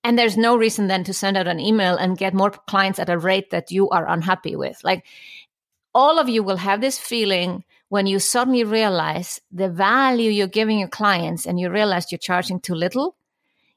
And 0.02 0.18
there's 0.18 0.36
no 0.36 0.56
reason 0.56 0.86
then 0.86 1.04
to 1.04 1.12
send 1.12 1.36
out 1.36 1.46
an 1.46 1.60
email 1.60 1.96
and 1.96 2.16
get 2.16 2.32
more 2.32 2.50
clients 2.50 2.98
at 2.98 3.10
a 3.10 3.18
rate 3.18 3.50
that 3.50 3.70
you 3.70 3.90
are 3.90 4.08
unhappy 4.08 4.56
with. 4.56 4.82
Like 4.82 5.04
all 5.94 6.18
of 6.18 6.28
you 6.28 6.42
will 6.42 6.56
have 6.56 6.80
this 6.80 6.98
feeling 6.98 7.64
when 7.90 8.06
you 8.06 8.20
suddenly 8.20 8.62
realize 8.62 9.40
the 9.50 9.68
value 9.68 10.30
you're 10.30 10.46
giving 10.46 10.78
your 10.78 10.88
clients 10.88 11.44
and 11.44 11.58
you 11.58 11.68
realize 11.68 12.10
you're 12.10 12.18
charging 12.20 12.60
too 12.60 12.74
little, 12.74 13.16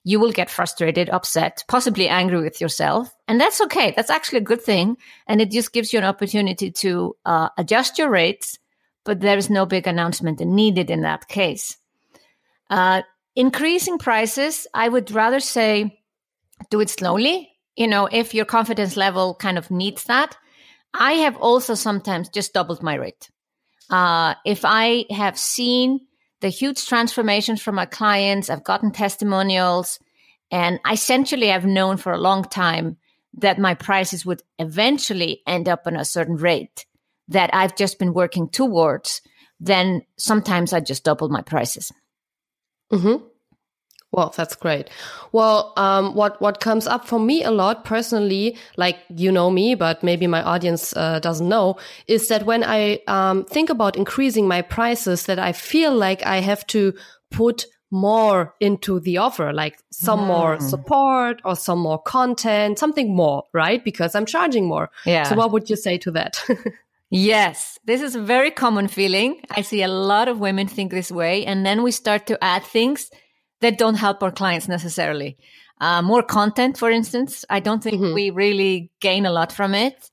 you 0.04 0.20
will 0.20 0.32
get 0.32 0.52
frustrated, 0.52 1.10
upset, 1.10 1.64
possibly 1.68 2.08
angry 2.08 2.40
with 2.40 2.62
yourself. 2.62 3.12
And 3.28 3.42
that's 3.42 3.60
okay. 3.62 3.92
That's 3.96 4.12
actually 4.12 4.38
a 4.38 4.42
good 4.42 4.62
thing. 4.62 4.98
And 5.26 5.42
it 5.42 5.50
just 5.50 5.74
gives 5.74 5.92
you 5.92 5.98
an 5.98 6.06
opportunity 6.06 6.70
to 6.72 7.16
uh, 7.26 7.50
adjust 7.58 7.98
your 7.98 8.12
rates, 8.12 8.60
but 9.04 9.20
there 9.20 9.38
is 9.38 9.50
no 9.50 9.66
big 9.66 9.88
announcement 9.88 10.40
needed 10.42 10.92
in 10.92 11.02
that 11.02 11.28
case. 11.28 11.78
Uh, 12.70 13.02
increasing 13.36 13.98
prices, 13.98 14.68
I 14.76 14.90
would 14.90 15.10
rather 15.10 15.40
say 15.40 16.00
do 16.70 16.82
it 16.82 16.92
slowly. 16.92 17.50
You 17.76 17.88
know, 17.88 18.08
if 18.12 18.36
your 18.36 18.46
confidence 18.46 18.96
level 18.96 19.34
kind 19.34 19.58
of 19.58 19.72
needs 19.72 20.04
that, 20.04 20.38
I 20.94 21.14
have 21.14 21.36
also 21.38 21.74
sometimes 21.74 22.30
just 22.30 22.54
doubled 22.54 22.84
my 22.84 22.94
rate. 22.94 23.32
Uh, 23.90 24.36
if 24.46 24.62
I 24.64 25.06
have 25.10 25.38
seen 25.38 26.02
the 26.42 26.50
huge 26.50 26.86
transformations 26.86 27.62
from 27.62 27.76
my 27.76 27.86
clients, 27.86 28.50
I've 28.50 28.64
gotten 28.64 28.92
testimonials, 28.92 30.00
and 30.52 30.80
essentially 30.86 30.86
I 30.86 30.94
essentially 30.94 31.48
have 31.48 31.66
known 31.66 31.98
for 31.98 32.12
a 32.12 32.18
long 32.18 32.44
time 32.44 32.98
that 33.36 33.60
my 33.60 33.74
prices 33.74 34.26
would 34.26 34.44
eventually 34.60 35.42
end 35.48 35.68
up 35.68 35.84
on 35.86 35.96
a 35.96 36.06
certain 36.06 36.36
rate 36.36 36.86
that 37.30 37.50
I've 37.54 37.76
just 37.76 37.98
been 37.98 38.14
working 38.14 38.50
towards, 38.50 39.22
then 39.60 40.04
sometimes 40.18 40.74
I 40.74 40.82
just 40.82 41.04
double 41.04 41.30
my 41.30 41.42
prices. 41.42 41.92
Mm-hmm. 42.92 43.26
Well, 44.14 44.32
that's 44.38 44.56
great. 44.56 44.92
Well, 45.32 45.74
um, 45.76 46.14
what 46.14 46.40
what 46.40 46.60
comes 46.60 46.86
up 46.86 47.08
for 47.08 47.20
me 47.20 47.44
a 47.44 47.50
lot 47.50 47.84
personally, 47.84 48.56
like 48.78 49.00
you 49.10 49.32
know 49.32 49.50
me, 49.50 49.74
but 49.74 50.04
maybe 50.04 50.28
my 50.28 50.44
audience 50.44 50.96
uh, 50.96 51.20
doesn't 51.20 51.50
know, 51.50 51.78
is 52.06 52.28
that 52.28 52.46
when 52.46 52.64
I 52.64 53.00
um, 53.08 53.44
think 53.46 53.72
about 53.72 53.96
increasing 53.96 54.48
my 54.48 54.62
prices, 54.62 55.26
that 55.26 55.40
I 55.40 55.52
feel 55.52 55.96
like 55.96 56.24
I 56.28 56.42
have 56.42 56.66
to 56.68 56.94
put 57.32 57.66
more 57.90 58.54
into 58.60 59.00
the 59.00 59.18
offer, 59.18 59.52
like 59.52 59.80
some 59.92 60.20
mm. 60.22 60.28
more 60.28 60.60
support 60.60 61.42
or 61.44 61.56
some 61.56 61.80
more 61.80 62.00
content, 62.00 62.78
something 62.78 63.16
more, 63.16 63.44
right? 63.52 63.84
Because 63.84 64.14
I'm 64.14 64.28
charging 64.28 64.68
more. 64.68 64.92
Yeah. 65.08 65.24
So 65.24 65.36
what 65.36 65.52
would 65.52 65.72
you 65.72 65.76
say 65.76 65.98
to 66.00 66.12
that? 66.12 66.44
yes, 67.10 67.80
this 67.86 68.02
is 68.02 68.16
a 68.16 68.22
very 68.22 68.52
common 68.52 68.88
feeling. 68.88 69.42
I 69.50 69.62
see 69.62 69.82
a 69.82 69.88
lot 69.88 70.28
of 70.28 70.40
women 70.40 70.68
think 70.68 70.92
this 70.92 71.12
way. 71.12 71.46
And 71.46 71.66
then 71.66 71.82
we 71.82 71.92
start 71.92 72.28
to 72.28 72.44
add 72.44 72.64
things 72.64 73.10
that 73.64 73.78
don't 73.78 73.96
help 73.96 74.22
our 74.22 74.32
clients 74.32 74.68
necessarily. 74.68 75.38
Uh, 75.82 76.02
more 76.02 76.24
content, 76.24 76.78
for 76.78 76.90
instance. 76.90 77.44
I 77.50 77.60
don't 77.60 77.84
think 77.84 78.02
mm-hmm. 78.02 78.14
we 78.14 78.30
really 78.30 78.92
gain 79.00 79.26
a 79.26 79.32
lot 79.32 79.52
from 79.52 79.74
it. 79.74 80.10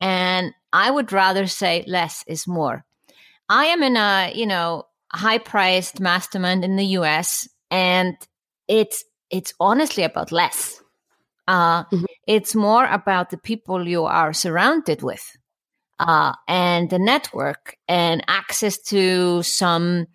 And 0.00 0.54
I 0.72 0.90
would 0.90 1.12
rather 1.12 1.46
say 1.46 1.84
less 1.86 2.24
is 2.26 2.46
more. 2.46 2.84
I 3.48 3.66
am 3.66 3.82
in 3.82 3.96
a, 3.96 4.32
you 4.34 4.46
know, 4.46 4.84
high 5.12 5.38
priced 5.38 6.00
mastermind 6.00 6.64
in 6.64 6.76
the 6.76 6.86
US 6.98 7.48
and 7.70 8.16
it's 8.68 9.04
it's 9.30 9.52
honestly 9.58 10.04
about 10.04 10.32
less. 10.32 10.80
Uh, 11.48 11.84
mm-hmm. 11.84 12.04
It's 12.26 12.54
more 12.54 12.84
about 12.84 13.30
the 13.30 13.38
people 13.38 13.86
you 13.86 14.04
are 14.04 14.32
surrounded 14.32 15.02
with 15.02 15.36
uh, 15.98 16.32
and 16.48 16.90
the 16.90 16.98
network 16.98 17.76
and 17.88 18.22
access 18.28 18.78
to 18.78 19.42
some, 19.42 20.06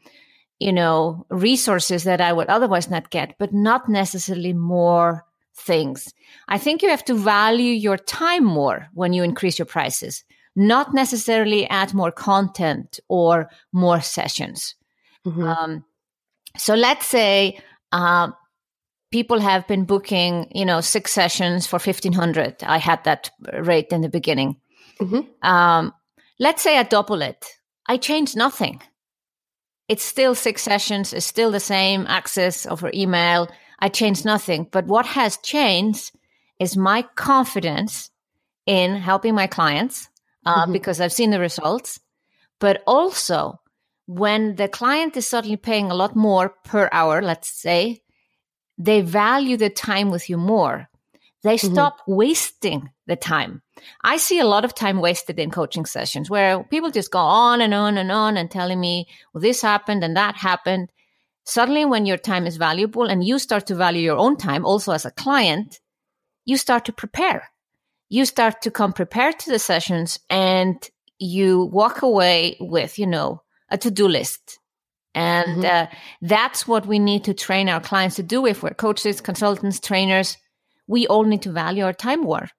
you 0.59 0.73
know, 0.73 1.25
resources 1.29 2.03
that 2.03 2.21
I 2.21 2.33
would 2.33 2.47
otherwise 2.47 2.89
not 2.89 3.09
get, 3.09 3.35
but 3.37 3.53
not 3.53 3.87
necessarily 3.87 4.53
more 4.53 5.23
things. 5.55 6.13
I 6.47 6.57
think 6.57 6.81
you 6.81 6.89
have 6.89 7.05
to 7.05 7.13
value 7.13 7.73
your 7.73 7.97
time 7.97 8.43
more 8.43 8.87
when 8.93 9.13
you 9.13 9.23
increase 9.23 9.59
your 9.59 9.65
prices, 9.65 10.23
not 10.55 10.93
necessarily 10.93 11.67
add 11.69 11.93
more 11.93 12.11
content 12.11 12.99
or 13.07 13.49
more 13.71 14.01
sessions. 14.01 14.75
Mm-hmm. 15.25 15.43
Um, 15.43 15.85
so 16.57 16.73
let's 16.73 17.05
say 17.05 17.59
uh, 17.91 18.31
people 19.11 19.39
have 19.39 19.67
been 19.67 19.85
booking, 19.85 20.51
you 20.53 20.65
know, 20.65 20.81
six 20.81 21.11
sessions 21.11 21.67
for 21.67 21.79
fifteen 21.79 22.13
hundred. 22.13 22.63
I 22.63 22.77
had 22.77 23.03
that 23.03 23.29
rate 23.53 23.87
in 23.91 24.01
the 24.01 24.09
beginning. 24.09 24.57
Mm-hmm. 24.99 25.47
Um, 25.47 25.93
let's 26.39 26.63
say 26.63 26.77
I 26.77 26.83
double 26.83 27.21
it. 27.21 27.45
I 27.87 27.97
change 27.97 28.35
nothing. 28.35 28.81
It's 29.87 30.03
still 30.03 30.35
six 30.35 30.61
sessions. 30.61 31.13
It's 31.13 31.25
still 31.25 31.51
the 31.51 31.59
same 31.59 32.05
access 32.07 32.65
over 32.65 32.91
email. 32.93 33.49
I 33.79 33.89
changed 33.89 34.25
nothing. 34.25 34.67
But 34.71 34.85
what 34.85 35.05
has 35.05 35.37
changed 35.37 36.11
is 36.59 36.75
my 36.75 37.03
confidence 37.15 38.11
in 38.65 38.95
helping 38.97 39.33
my 39.33 39.47
clients 39.47 40.09
uh, 40.45 40.63
mm-hmm. 40.63 40.73
because 40.73 40.99
I've 40.99 41.13
seen 41.13 41.29
the 41.29 41.39
results, 41.39 41.99
but 42.59 42.83
also 42.85 43.61
when 44.07 44.55
the 44.55 44.67
client 44.67 45.15
is 45.17 45.27
suddenly 45.27 45.57
paying 45.57 45.91
a 45.91 45.95
lot 45.95 46.15
more 46.15 46.49
per 46.63 46.89
hour, 46.91 47.21
let's 47.21 47.49
say, 47.49 48.01
they 48.77 49.01
value 49.01 49.57
the 49.57 49.69
time 49.69 50.11
with 50.11 50.29
you 50.29 50.37
more. 50.37 50.89
They 51.47 51.55
mm-hmm. 51.55 51.73
stop 51.73 52.01
wasting 52.07 52.89
the 53.05 53.15
time. 53.15 53.61
I 54.03 54.17
see 54.17 54.39
a 54.39 54.45
lot 54.45 54.65
of 54.65 54.75
time 54.75 54.99
wasted 54.99 55.39
in 55.39 55.49
coaching 55.49 55.85
sessions 55.85 56.29
where 56.29 56.65
people 56.65 56.91
just 56.91 57.09
go 57.09 57.19
on 57.19 57.61
and 57.61 57.73
on 57.73 57.97
and 57.97 58.11
on 58.11 58.35
and 58.35 58.51
telling 58.51 58.81
me, 58.81 59.07
well, 59.33 59.41
this 59.41 59.61
happened 59.61 60.03
and 60.03 60.17
that 60.17 60.35
happened. 60.35 60.89
Suddenly, 61.45 61.85
when 61.85 62.05
your 62.05 62.17
time 62.17 62.47
is 62.47 62.57
valuable 62.57 63.05
and 63.05 63.23
you 63.23 63.39
start 63.39 63.67
to 63.67 63.75
value 63.75 64.01
your 64.01 64.17
own 64.17 64.35
time 64.35 64.65
also 64.65 64.91
as 64.91 65.05
a 65.05 65.11
client, 65.11 65.79
you 66.43 66.57
start 66.57 66.83
to 66.83 66.91
prepare. 66.91 67.49
You 68.09 68.25
start 68.25 68.61
to 68.63 68.71
come 68.71 68.91
prepared 68.91 69.39
to 69.39 69.49
the 69.49 69.59
sessions 69.59 70.19
and 70.29 70.75
you 71.17 71.63
walk 71.63 72.01
away 72.01 72.57
with, 72.59 72.99
you 72.99 73.07
know, 73.07 73.41
a 73.69 73.77
to-do 73.77 74.09
list. 74.09 74.59
And 75.15 75.63
mm-hmm. 75.63 75.93
uh, 75.93 75.97
that's 76.21 76.67
what 76.67 76.85
we 76.85 76.99
need 76.99 77.23
to 77.23 77.33
train 77.33 77.69
our 77.69 77.79
clients 77.79 78.17
to 78.17 78.23
do. 78.23 78.45
If 78.45 78.63
we're 78.63 78.73
coaches, 78.73 79.21
consultants, 79.21 79.79
trainers, 79.79 80.35
we 80.87 81.07
all 81.07 81.23
need 81.23 81.41
to 81.43 81.51
value 81.51 81.83
our 81.83 81.93
time 81.93 82.21
more. 82.21 82.49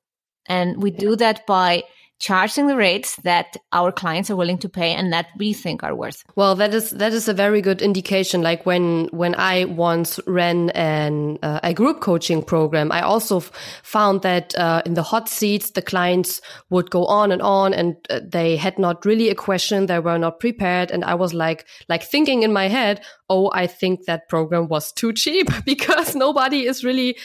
And 0.48 0.82
we 0.82 0.90
do 0.90 1.16
that 1.16 1.46
by 1.46 1.84
charging 2.20 2.66
the 2.66 2.76
rates 2.76 3.16
that 3.22 3.56
our 3.72 3.92
clients 3.92 4.28
are 4.28 4.36
willing 4.36 4.58
to 4.58 4.68
pay 4.68 4.92
and 4.92 5.12
that 5.12 5.26
we 5.36 5.52
think 5.52 5.84
are 5.84 5.94
worth. 5.94 6.24
Well, 6.34 6.56
that 6.56 6.74
is 6.74 6.90
that 6.90 7.12
is 7.12 7.28
a 7.28 7.34
very 7.34 7.60
good 7.60 7.80
indication. 7.80 8.42
Like 8.42 8.66
when 8.66 9.08
when 9.12 9.34
I 9.36 9.66
once 9.66 10.18
ran 10.26 10.70
an 10.70 11.38
uh, 11.42 11.60
a 11.62 11.72
group 11.72 12.00
coaching 12.00 12.42
program, 12.42 12.90
I 12.90 13.02
also 13.02 13.40
found 13.82 14.22
that 14.22 14.56
uh, 14.58 14.82
in 14.84 14.94
the 14.94 15.02
hot 15.02 15.28
seats, 15.28 15.70
the 15.70 15.82
clients 15.82 16.40
would 16.70 16.90
go 16.90 17.04
on 17.06 17.30
and 17.30 17.42
on, 17.42 17.72
and 17.72 17.96
uh, 18.10 18.20
they 18.24 18.56
had 18.56 18.78
not 18.78 19.04
really 19.04 19.28
a 19.28 19.34
question. 19.34 19.86
They 19.86 20.00
were 20.00 20.18
not 20.18 20.40
prepared, 20.40 20.90
and 20.90 21.04
I 21.04 21.14
was 21.14 21.34
like 21.34 21.66
like 21.88 22.02
thinking 22.02 22.42
in 22.42 22.52
my 22.52 22.68
head, 22.68 23.04
oh, 23.28 23.50
I 23.52 23.66
think 23.66 24.06
that 24.06 24.28
program 24.28 24.68
was 24.68 24.92
too 24.92 25.12
cheap 25.12 25.48
because 25.64 26.16
nobody 26.16 26.66
is 26.66 26.84
really 26.84 27.16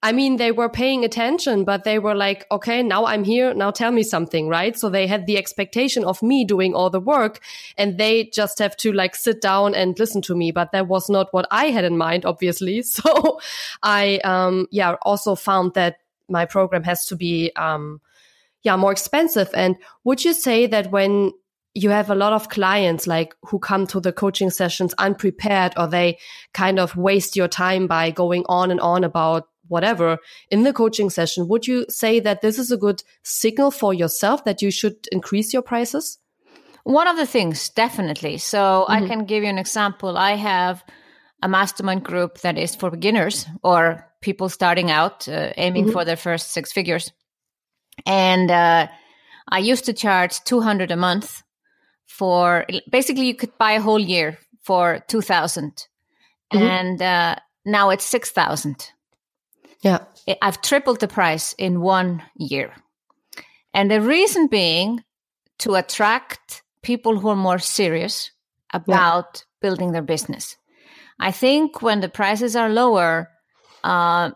I 0.00 0.12
mean, 0.12 0.36
they 0.36 0.52
were 0.52 0.68
paying 0.68 1.04
attention, 1.04 1.64
but 1.64 1.82
they 1.82 1.98
were 1.98 2.14
like, 2.14 2.46
okay, 2.52 2.84
now 2.84 3.06
I'm 3.06 3.24
here. 3.24 3.52
Now 3.52 3.72
tell 3.72 3.90
me 3.90 4.04
something, 4.04 4.48
right? 4.48 4.78
So 4.78 4.88
they 4.88 5.08
had 5.08 5.26
the 5.26 5.36
expectation 5.36 6.04
of 6.04 6.22
me 6.22 6.44
doing 6.44 6.72
all 6.72 6.88
the 6.88 7.00
work 7.00 7.40
and 7.76 7.98
they 7.98 8.26
just 8.26 8.60
have 8.60 8.76
to 8.78 8.92
like 8.92 9.16
sit 9.16 9.40
down 9.40 9.74
and 9.74 9.98
listen 9.98 10.22
to 10.22 10.36
me. 10.36 10.52
But 10.52 10.70
that 10.70 10.86
was 10.86 11.10
not 11.10 11.32
what 11.32 11.48
I 11.50 11.66
had 11.70 11.84
in 11.84 11.98
mind, 11.98 12.24
obviously. 12.24 12.82
So 12.98 13.40
I, 13.82 14.18
um, 14.24 14.66
yeah, 14.70 14.96
also 15.02 15.34
found 15.34 15.74
that 15.74 15.98
my 16.28 16.46
program 16.46 16.82
has 16.84 17.06
to 17.06 17.16
be, 17.16 17.52
um, 17.54 18.00
yeah, 18.62 18.76
more 18.76 18.92
expensive. 18.92 19.50
And 19.54 19.76
would 20.04 20.24
you 20.24 20.32
say 20.32 20.66
that 20.66 20.90
when 20.90 21.32
you 21.74 21.90
have 21.90 22.10
a 22.10 22.14
lot 22.14 22.32
of 22.32 22.48
clients 22.48 23.06
like 23.06 23.34
who 23.42 23.58
come 23.58 23.86
to 23.86 24.00
the 24.00 24.12
coaching 24.12 24.50
sessions 24.50 24.94
unprepared 24.98 25.72
or 25.76 25.86
they 25.86 26.18
kind 26.52 26.78
of 26.78 26.96
waste 26.96 27.36
your 27.36 27.46
time 27.46 27.86
by 27.86 28.10
going 28.10 28.44
on 28.48 28.70
and 28.70 28.80
on 28.80 29.04
about 29.04 29.48
whatever 29.68 30.18
in 30.50 30.62
the 30.62 30.72
coaching 30.72 31.10
session, 31.10 31.48
would 31.48 31.66
you 31.66 31.86
say 31.88 32.20
that 32.20 32.42
this 32.42 32.58
is 32.58 32.70
a 32.70 32.76
good 32.76 33.02
signal 33.22 33.70
for 33.70 33.94
yourself 33.94 34.44
that 34.44 34.62
you 34.62 34.70
should 34.70 34.96
increase 35.12 35.52
your 35.52 35.62
prices? 35.62 36.18
One 36.84 37.06
of 37.06 37.16
the 37.16 37.26
things, 37.26 37.68
definitely. 37.68 38.38
So 38.38 38.58
mm-hmm. 38.58 38.92
I 38.92 39.06
can 39.06 39.24
give 39.24 39.42
you 39.42 39.48
an 39.50 39.58
example. 39.58 40.16
I 40.16 40.36
have 40.36 40.82
a 41.42 41.48
mastermind 41.48 42.04
group 42.04 42.40
that 42.40 42.58
is 42.58 42.74
for 42.74 42.90
beginners 42.90 43.46
or 43.62 44.06
people 44.20 44.48
starting 44.48 44.90
out, 44.90 45.28
uh, 45.28 45.52
aiming 45.56 45.84
mm-hmm. 45.84 45.92
for 45.92 46.04
their 46.04 46.16
first 46.16 46.52
six 46.52 46.72
figures. 46.72 47.12
And 48.06 48.50
uh, 48.50 48.88
I 49.48 49.58
used 49.58 49.84
to 49.86 49.92
charge 49.92 50.42
200 50.44 50.90
a 50.90 50.96
month 50.96 51.42
for 52.06 52.66
basically 52.90 53.26
you 53.26 53.34
could 53.34 53.56
buy 53.58 53.72
a 53.72 53.80
whole 53.80 54.00
year 54.00 54.38
for 54.62 55.04
2000 55.08 55.72
mm-hmm. 56.52 56.58
and 56.58 57.02
uh, 57.02 57.36
now 57.64 57.90
it's 57.90 58.04
6000 58.04 58.90
yeah. 59.80 59.98
I've 60.42 60.60
tripled 60.62 61.00
the 61.00 61.08
price 61.08 61.54
in 61.58 61.80
one 61.80 62.22
year. 62.36 62.74
And 63.72 63.90
the 63.90 64.00
reason 64.00 64.46
being 64.48 65.02
to 65.58 65.74
attract 65.74 66.62
people 66.82 67.18
who 67.18 67.28
are 67.28 67.36
more 67.36 67.58
serious 67.58 68.30
about 68.72 69.26
yeah. 69.34 69.40
building 69.60 69.92
their 69.92 70.02
business. 70.02 70.56
I 71.20 71.32
think 71.32 71.82
when 71.82 72.00
the 72.00 72.08
prices 72.08 72.54
are 72.54 72.68
lower, 72.68 73.28
uh, 73.82 74.30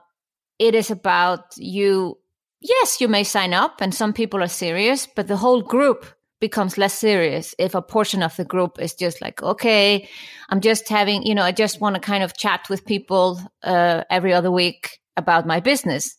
it 0.59 0.75
is 0.75 0.91
about 0.91 1.45
you. 1.57 2.19
Yes, 2.61 3.01
you 3.01 3.09
may 3.09 3.25
sign 3.25 3.53
up, 3.53 3.81
and 3.81 3.95
some 3.95 4.13
people 4.13 4.43
are 4.43 4.49
serious, 4.49 5.07
but 5.07 5.29
the 5.29 5.37
whole 5.37 5.63
group 5.63 6.07
becomes 6.41 6.77
less 6.77 6.95
serious 6.95 7.55
if 7.59 7.75
a 7.75 7.83
portion 7.83 8.23
of 8.23 8.37
the 8.37 8.45
group 8.45 8.81
is 8.81 8.95
just 8.95 9.21
like, 9.21 9.43
okay, 9.43 10.09
I'm 10.49 10.61
just 10.61 10.89
having, 10.89 11.23
you 11.23 11.35
know, 11.35 11.43
I 11.43 11.53
just 11.53 11.81
want 11.81 11.95
to 11.95 12.01
kind 12.01 12.25
of 12.25 12.37
chat 12.37 12.67
with 12.69 12.85
people 12.85 13.41
uh, 13.63 14.03
every 14.11 14.33
other 14.33 14.51
week 14.51 14.99
about 15.17 15.47
my 15.47 15.61
business. 15.61 16.17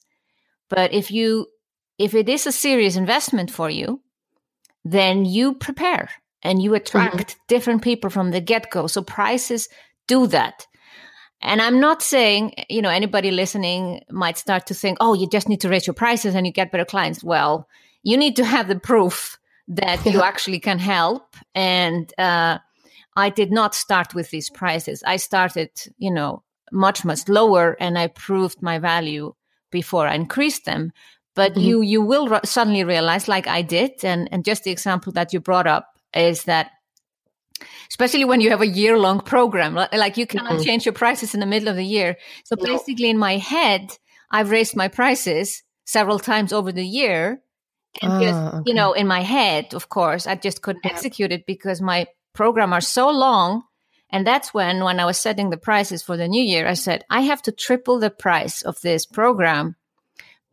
But 0.70 0.94
if 0.94 1.12
you, 1.12 1.48
if 1.98 2.14
it 2.14 2.30
is 2.30 2.48
a 2.48 2.52
serious 2.52 2.96
investment 2.96 3.52
for 3.52 3.70
you, 3.70 4.02
then 4.86 5.26
you 5.26 5.54
prepare 5.54 6.10
and 6.42 6.62
you 6.62 6.74
attract 6.74 7.16
mm-hmm. 7.16 7.40
different 7.48 7.82
people 7.82 8.10
from 8.10 8.32
the 8.32 8.42
get 8.42 8.70
go. 8.70 8.88
So 8.88 9.02
prices 9.02 9.70
do 10.08 10.28
that. 10.28 10.68
And 11.42 11.62
I'm 11.62 11.80
not 11.80 12.02
saying, 12.02 12.54
you 12.70 12.82
know, 12.82 12.90
anybody 12.90 13.30
listening 13.30 14.02
might 14.10 14.38
start 14.38 14.68
to 14.68 14.74
think, 14.74 14.98
oh, 15.02 15.14
you 15.14 15.28
just 15.28 15.50
need 15.50 15.62
to 15.62 15.70
raise 15.70 15.86
your 15.86 15.94
prices 15.94 16.36
and 16.36 16.46
you 16.46 16.54
get 16.54 16.72
better 16.72 16.86
clients. 16.86 17.24
Well, 17.24 17.68
you 18.02 18.18
need 18.18 18.38
to 18.38 18.46
have 18.46 18.68
the 18.68 18.80
proof 18.80 19.38
that 19.68 20.06
you 20.06 20.22
actually 20.22 20.60
can 20.60 20.80
help. 20.80 21.36
And 21.54 22.12
uh, 22.18 22.60
I 23.16 23.30
did 23.30 23.52
not 23.52 23.76
start 23.76 24.14
with 24.14 24.30
these 24.30 24.50
prices. 24.50 25.04
I 25.06 25.18
started, 25.18 25.72
you 25.98 26.12
know, 26.12 26.44
much 26.74 27.06
much 27.06 27.28
lower 27.30 27.78
and 27.80 27.98
i 27.98 28.08
proved 28.08 28.62
my 28.62 28.80
value 28.80 29.34
before 29.72 30.08
i 30.08 30.16
increased 30.16 30.66
them 30.66 30.92
but 31.36 31.52
mm-hmm. 31.52 31.62
you 31.62 31.82
you 31.82 32.02
will 32.02 32.28
re- 32.28 32.40
suddenly 32.44 32.84
realize 32.84 33.28
like 33.28 33.48
i 33.48 33.62
did 33.62 33.92
and 34.04 34.28
and 34.32 34.46
just 34.46 34.64
the 34.64 34.72
example 34.72 35.12
that 35.12 35.34
you 35.34 35.40
brought 35.40 35.68
up 35.68 35.88
is 36.14 36.44
that 36.44 36.72
especially 37.90 38.26
when 38.26 38.42
you 38.42 38.50
have 38.50 38.62
a 38.62 38.68
year 38.68 38.98
long 38.98 39.20
program 39.20 39.76
like 39.76 40.18
you 40.18 40.28
cannot 40.28 40.54
mm-hmm. 40.54 40.64
change 40.64 40.86
your 40.86 40.94
prices 40.94 41.34
in 41.34 41.40
the 41.40 41.46
middle 41.46 41.70
of 41.70 41.76
the 41.76 41.86
year 41.86 42.18
so 42.44 42.56
no. 42.60 42.66
basically 42.66 43.10
in 43.10 43.18
my 43.18 43.38
head 43.38 43.98
i've 44.32 44.52
raised 44.52 44.76
my 44.76 44.88
prices 44.88 45.64
several 45.86 46.20
times 46.20 46.52
over 46.54 46.72
the 46.72 46.86
year 46.86 47.42
and 48.02 48.22
just 48.22 48.34
ah, 48.34 48.58
okay. 48.58 48.64
you 48.66 48.74
know 48.74 48.94
in 48.94 49.08
my 49.08 49.22
head 49.22 49.74
of 49.74 49.90
course 49.90 50.28
i 50.28 50.36
just 50.36 50.62
couldn't 50.62 50.86
yeah. 50.86 50.92
execute 50.92 51.32
it 51.32 51.46
because 51.46 51.82
my 51.82 52.08
program 52.34 52.74
are 52.74 52.82
so 52.82 53.10
long 53.10 53.64
And 54.14 54.28
that's 54.28 54.54
when, 54.54 54.84
when 54.84 55.00
I 55.00 55.06
was 55.06 55.20
setting 55.20 55.50
the 55.50 55.58
prices 55.58 56.04
for 56.04 56.16
the 56.16 56.28
new 56.28 56.44
year, 56.44 56.68
I 56.68 56.76
said, 56.76 57.04
I 57.10 57.22
have 57.22 57.42
to 57.42 57.52
triple 57.52 58.00
the 58.00 58.12
price 58.12 58.62
of 58.62 58.80
this 58.82 59.08
program 59.08 59.76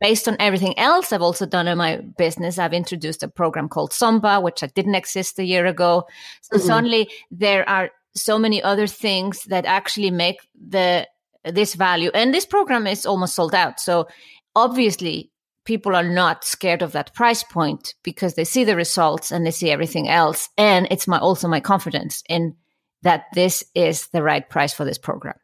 based 0.00 0.26
on 0.26 0.36
everything 0.40 0.78
else 0.78 1.12
I've 1.12 1.20
also 1.20 1.44
done 1.44 1.68
in 1.68 1.76
my 1.76 1.96
business. 1.96 2.58
I've 2.58 2.72
introduced 2.72 3.22
a 3.22 3.28
program 3.28 3.68
called 3.68 3.92
SUMBA, 3.92 4.42
which 4.42 4.62
I 4.62 4.68
didn't 4.68 4.94
exist 4.94 5.38
a 5.38 5.44
year 5.44 5.66
ago. 5.66 6.06
So 6.40 6.56
mm-hmm. 6.56 6.66
suddenly 6.66 7.10
there 7.30 7.68
are 7.68 7.90
so 8.14 8.38
many 8.38 8.62
other 8.62 8.86
things 8.86 9.44
that 9.44 9.66
actually 9.66 10.10
make 10.10 10.38
the 10.58 11.06
this 11.44 11.74
value. 11.74 12.10
And 12.14 12.32
this 12.32 12.46
program 12.46 12.86
is 12.86 13.04
almost 13.04 13.34
sold 13.34 13.54
out. 13.54 13.78
So 13.78 14.08
obviously 14.56 15.30
people 15.66 15.94
are 15.94 16.08
not 16.08 16.44
scared 16.44 16.80
of 16.80 16.92
that 16.92 17.14
price 17.14 17.42
point 17.42 17.94
because 18.02 18.34
they 18.34 18.44
see 18.44 18.64
the 18.64 18.76
results 18.76 19.30
and 19.30 19.44
they 19.44 19.50
see 19.50 19.70
everything 19.70 20.08
else. 20.08 20.48
And 20.56 20.88
it's 20.90 21.06
my 21.06 21.18
also 21.18 21.46
my 21.46 21.60
confidence 21.60 22.22
in 22.26 22.56
that 23.02 23.24
this 23.34 23.64
is 23.74 24.08
the 24.08 24.22
right 24.22 24.48
price 24.48 24.72
for 24.72 24.84
this 24.84 24.98
program. 24.98 25.36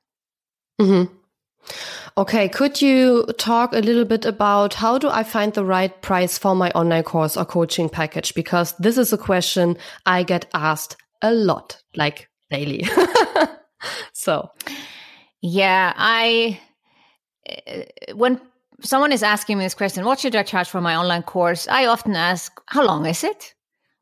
Mm-hmm. 0.81 1.13
Okay, 2.19 2.49
could 2.49 2.81
you 2.81 3.27
talk 3.39 3.73
a 3.73 3.81
little 3.81 4.05
bit 4.05 4.25
about 4.25 4.75
how 4.75 4.99
do 4.99 5.09
I 5.09 5.23
find 5.23 5.53
the 5.53 5.65
right 5.65 6.01
price 6.01 6.39
for 6.39 6.55
my 6.55 6.71
online 6.71 7.03
course 7.03 7.37
or 7.37 7.45
coaching 7.45 7.89
package? 7.89 8.35
Because 8.35 8.75
this 8.79 8.97
is 8.97 9.13
a 9.13 9.19
question 9.19 9.77
I 10.07 10.23
get 10.23 10.47
asked 10.55 10.97
a 11.23 11.33
lot, 11.33 11.83
like 11.95 12.29
daily. 12.51 12.87
so, 14.13 14.51
yeah, 15.43 15.93
I, 15.97 16.61
eh, 17.47 17.85
when 18.15 18.41
someone 18.81 19.13
is 19.13 19.23
asking 19.23 19.59
me 19.59 19.65
this 19.65 19.75
question, 19.75 20.05
what 20.05 20.21
should 20.21 20.37
I 20.37 20.43
charge 20.43 20.69
for 20.69 20.81
my 20.81 20.97
online 20.97 21.23
course? 21.23 21.69
I 21.69 21.87
often 21.87 22.17
ask, 22.17 22.53
how 22.67 22.85
long 22.85 23.05
is 23.05 23.25
it? 23.25 23.55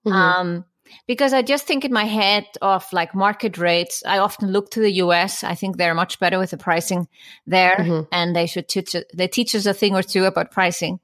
Mm-hmm. 0.06 0.16
Um, 0.16 0.64
because 1.06 1.32
I 1.32 1.42
just 1.42 1.66
think 1.66 1.84
in 1.84 1.92
my 1.92 2.04
head 2.04 2.46
of 2.62 2.86
like 2.92 3.14
market 3.14 3.58
rates. 3.58 4.02
I 4.06 4.18
often 4.18 4.50
look 4.50 4.70
to 4.72 4.80
the 4.80 4.92
US. 4.92 5.44
I 5.44 5.54
think 5.54 5.76
they're 5.76 5.94
much 5.94 6.18
better 6.18 6.38
with 6.38 6.50
the 6.50 6.56
pricing 6.56 7.08
there, 7.46 7.76
mm-hmm. 7.76 8.08
and 8.12 8.34
they 8.34 8.46
should 8.46 8.68
teach 8.68 8.94
they 9.14 9.28
teach 9.28 9.54
us 9.54 9.66
a 9.66 9.74
thing 9.74 9.94
or 9.94 10.02
two 10.02 10.24
about 10.24 10.50
pricing. 10.50 11.00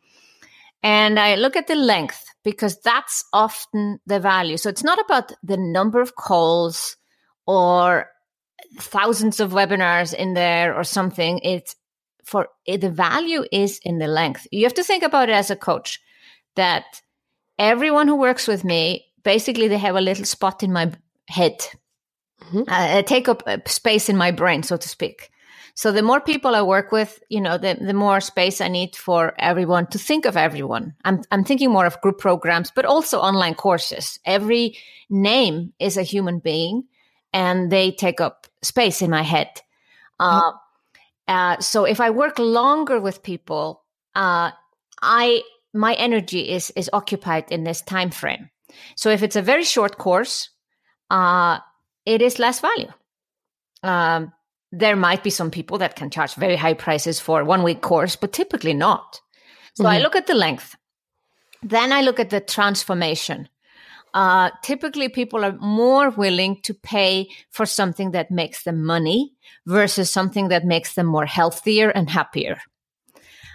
And 0.83 1.19
I 1.19 1.35
look 1.35 1.57
at 1.57 1.67
the 1.67 1.75
length 1.75 2.25
because 2.43 2.79
that's 2.81 3.25
often 3.33 4.01
the 4.07 4.19
value. 4.19 4.57
So 4.57 4.71
it's 4.71 4.85
not 4.85 4.99
about 4.99 5.33
the 5.43 5.59
number 5.59 6.01
of 6.01 6.17
calls 6.17 6.97
or 7.47 8.09
thousands 8.79 9.41
of 9.41 9.53
webinars 9.53 10.15
in 10.15 10.35
there 10.35 10.75
or 10.75 10.85
something. 10.85 11.41
It's 11.41 11.77
for 12.25 12.49
the 12.67 12.91
value 12.91 13.45
is 13.51 13.81
in 13.83 13.99
the 13.99 14.07
length. 14.07 14.47
You 14.51 14.65
have 14.65 14.75
to 14.75 14.85
think 14.85 15.03
about 15.03 15.29
it 15.29 15.35
as 15.35 15.51
a 15.51 15.57
coach 15.57 16.01
that 16.57 16.85
everyone 17.59 18.09
who 18.09 18.17
works 18.17 18.47
with 18.47 18.65
me 18.65 19.10
basically 19.23 19.69
they 19.69 19.79
have 19.79 19.97
a 19.97 20.01
little 20.01 20.25
spot 20.25 20.63
in 20.63 20.73
my 20.73 20.93
head. 21.29 21.59
Mm-hmm. 22.43 22.63
Uh, 22.67 23.03
take 23.03 23.29
up 23.29 23.43
space 23.69 24.09
in 24.09 24.17
my 24.17 24.31
brain, 24.31 24.63
so 24.63 24.77
to 24.77 24.89
speak. 24.89 25.31
So 25.75 25.93
the 25.93 26.03
more 26.03 26.21
people 26.21 26.55
I 26.55 26.63
work 26.63 26.93
with, 26.93 27.23
you 27.29 27.41
know, 27.41 27.57
the, 27.57 27.79
the 27.81 27.95
more 27.95 28.21
space 28.21 28.61
I 28.61 28.69
need 28.69 28.97
for 28.97 29.35
everyone 29.39 29.87
to 29.89 29.99
think 29.99 30.27
of 30.27 30.37
everyone. 30.37 30.95
I'm, 31.05 31.23
I'm 31.31 31.45
thinking 31.45 31.71
more 31.71 31.87
of 31.87 32.01
group 32.01 32.19
programs, 32.19 32.71
but 32.71 32.85
also 32.85 33.21
online 33.21 33.55
courses. 33.55 34.19
Every 34.25 34.77
name 35.09 35.73
is 35.79 35.97
a 35.97 36.03
human 36.03 36.39
being 36.39 36.85
and 37.33 37.71
they 37.71 37.93
take 37.93 38.21
up 38.21 38.47
space 38.63 39.01
in 39.01 39.11
my 39.11 39.23
head. 39.23 39.49
Uh, 40.19 40.43
mm-hmm. 40.43 40.57
Uh, 41.29 41.61
so 41.61 41.85
if 41.85 42.01
I 42.01 42.11
work 42.11 42.39
longer 42.39 43.01
with 43.01 43.23
people, 43.23 43.83
uh, 44.15 44.51
I 45.01 45.43
my 45.73 45.95
energy 45.95 46.51
is 46.51 46.71
is 46.75 46.91
occupied 46.93 47.45
in 47.51 47.63
this 47.63 47.83
time 47.83 48.11
frame. 48.11 48.51
So 48.97 49.11
if 49.11 49.23
it's 49.23 49.37
a 49.37 49.43
very 49.43 49.65
short 49.65 49.99
course, 49.99 50.51
uh, 51.11 51.59
it 52.07 52.23
is 52.23 52.39
less 52.39 52.61
value. 52.61 52.89
Um, 53.83 54.33
there 54.73 54.97
might 54.97 55.25
be 55.25 55.31
some 55.31 55.51
people 55.51 55.79
that 55.79 55.97
can 55.97 56.11
charge 56.11 56.35
very 56.35 56.57
high 56.57 56.75
prices 56.75 57.19
for 57.19 57.45
one 57.45 57.63
week 57.63 57.81
course, 57.81 58.17
but 58.17 58.33
typically 58.33 58.75
not. 58.75 59.21
So 59.75 59.85
mm-hmm. 59.85 59.93
I 59.93 59.99
look 59.99 60.17
at 60.17 60.27
the 60.27 60.35
length. 60.35 60.77
Then 61.63 61.93
I 61.93 62.03
look 62.03 62.21
at 62.21 62.31
the 62.31 62.41
transformation. 62.41 63.49
Uh, 64.13 64.51
typically, 64.63 65.09
people 65.09 65.45
are 65.45 65.57
more 65.61 66.11
willing 66.11 66.61
to 66.63 66.75
pay 66.75 67.29
for 67.51 67.67
something 67.67 68.11
that 68.13 68.31
makes 68.31 68.65
them 68.65 68.85
money 68.85 69.33
versus 69.67 70.11
something 70.11 70.49
that 70.49 70.65
makes 70.65 70.95
them 70.95 71.07
more 71.07 71.27
healthier 71.27 71.91
and 71.91 72.11
happier. 72.11 72.59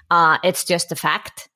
Uh, 0.09 0.37
it's 0.43 0.63
just 0.63 0.91
a 0.91 0.95
fact 0.95 1.49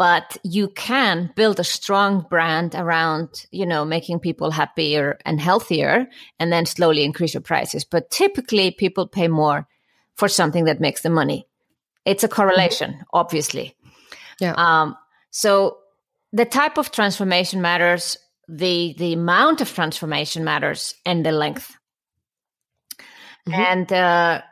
but 0.00 0.38
you 0.42 0.66
can 0.68 1.30
build 1.36 1.60
a 1.60 1.64
strong 1.64 2.24
brand 2.30 2.74
around 2.74 3.44
you 3.50 3.66
know 3.66 3.84
making 3.84 4.18
people 4.18 4.50
happier 4.50 5.18
and 5.26 5.38
healthier 5.38 6.08
and 6.38 6.50
then 6.50 6.64
slowly 6.64 7.04
increase 7.04 7.34
your 7.34 7.42
prices. 7.42 7.84
But 7.84 8.10
typically 8.10 8.70
people 8.70 9.06
pay 9.06 9.28
more 9.28 9.68
for 10.16 10.26
something 10.26 10.64
that 10.64 10.80
makes 10.80 11.02
them 11.02 11.12
money. 11.12 11.46
It's 12.06 12.24
a 12.24 12.28
correlation 12.28 12.92
mm-hmm. 12.92 13.02
obviously. 13.12 13.76
Yeah. 14.40 14.54
Um, 14.56 14.96
so 15.30 15.76
the 16.32 16.46
type 16.46 16.78
of 16.78 16.90
transformation 16.90 17.60
matters 17.60 18.16
the 18.48 18.94
the 18.96 19.12
amount 19.12 19.60
of 19.60 19.74
transformation 19.74 20.44
matters 20.44 20.94
and 21.04 21.26
the 21.26 21.32
length. 21.32 21.76
Mm-hmm. 23.48 23.60
and 23.60 23.92
uh, 23.92 24.42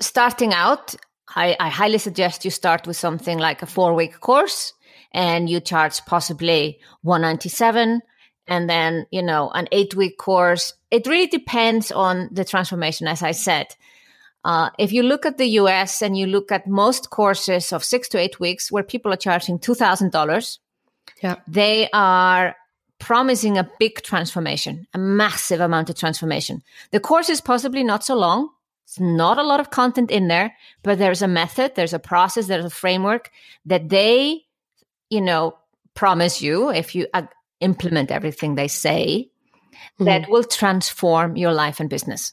starting 0.00 0.52
out 0.52 0.94
I, 1.34 1.56
I 1.58 1.68
highly 1.68 1.98
suggest 1.98 2.44
you 2.44 2.50
start 2.50 2.86
with 2.86 2.96
something 2.96 3.38
like 3.38 3.62
a 3.62 3.66
four 3.66 3.94
week 3.94 4.20
course 4.20 4.72
and 5.12 5.48
you 5.48 5.60
charge 5.60 6.04
possibly 6.06 6.78
197 7.02 8.02
and 8.46 8.70
then 8.70 9.06
you 9.10 9.22
know 9.22 9.50
an 9.50 9.68
eight 9.72 9.94
week 9.94 10.18
course. 10.18 10.74
It 10.90 11.06
really 11.06 11.26
depends 11.26 11.90
on 11.90 12.28
the 12.32 12.44
transformation 12.44 13.06
as 13.08 13.22
i 13.22 13.32
said. 13.32 13.66
Uh, 14.44 14.68
if 14.78 14.92
you 14.92 15.02
look 15.02 15.24
at 15.24 15.38
the 15.38 15.46
us 15.46 16.02
and 16.02 16.18
you 16.18 16.26
look 16.26 16.52
at 16.52 16.68
most 16.68 17.08
courses 17.08 17.72
of 17.72 17.82
six 17.82 18.08
to 18.08 18.18
eight 18.18 18.38
weeks 18.38 18.70
where 18.70 18.82
people 18.82 19.10
are 19.12 19.16
charging 19.16 19.58
$2000 19.58 20.58
yeah. 21.22 21.36
they 21.48 21.88
are 21.94 22.54
promising 22.98 23.56
a 23.56 23.68
big 23.78 24.02
transformation 24.02 24.86
a 24.94 24.98
massive 24.98 25.60
amount 25.60 25.90
of 25.90 25.96
transformation. 25.96 26.62
The 26.90 27.00
course 27.00 27.28
is 27.28 27.40
possibly 27.40 27.82
not 27.82 28.04
so 28.04 28.14
long 28.14 28.50
it's 28.84 29.00
not 29.00 29.38
a 29.38 29.42
lot 29.42 29.60
of 29.60 29.70
content 29.70 30.10
in 30.10 30.28
there, 30.28 30.54
but 30.82 30.98
there's 30.98 31.22
a 31.22 31.28
method, 31.28 31.74
there's 31.74 31.94
a 31.94 31.98
process, 31.98 32.46
there's 32.46 32.64
a 32.64 32.70
framework 32.70 33.30
that 33.64 33.88
they, 33.88 34.42
you 35.10 35.20
know, 35.20 35.56
promise 35.94 36.42
you 36.42 36.70
if 36.70 36.94
you 36.94 37.06
uh, 37.14 37.22
implement 37.60 38.10
everything 38.10 38.54
they 38.54 38.68
say 38.68 39.30
mm-hmm. 39.72 40.04
that 40.04 40.28
will 40.28 40.44
transform 40.44 41.36
your 41.36 41.52
life 41.52 41.80
and 41.80 41.88
business. 41.88 42.32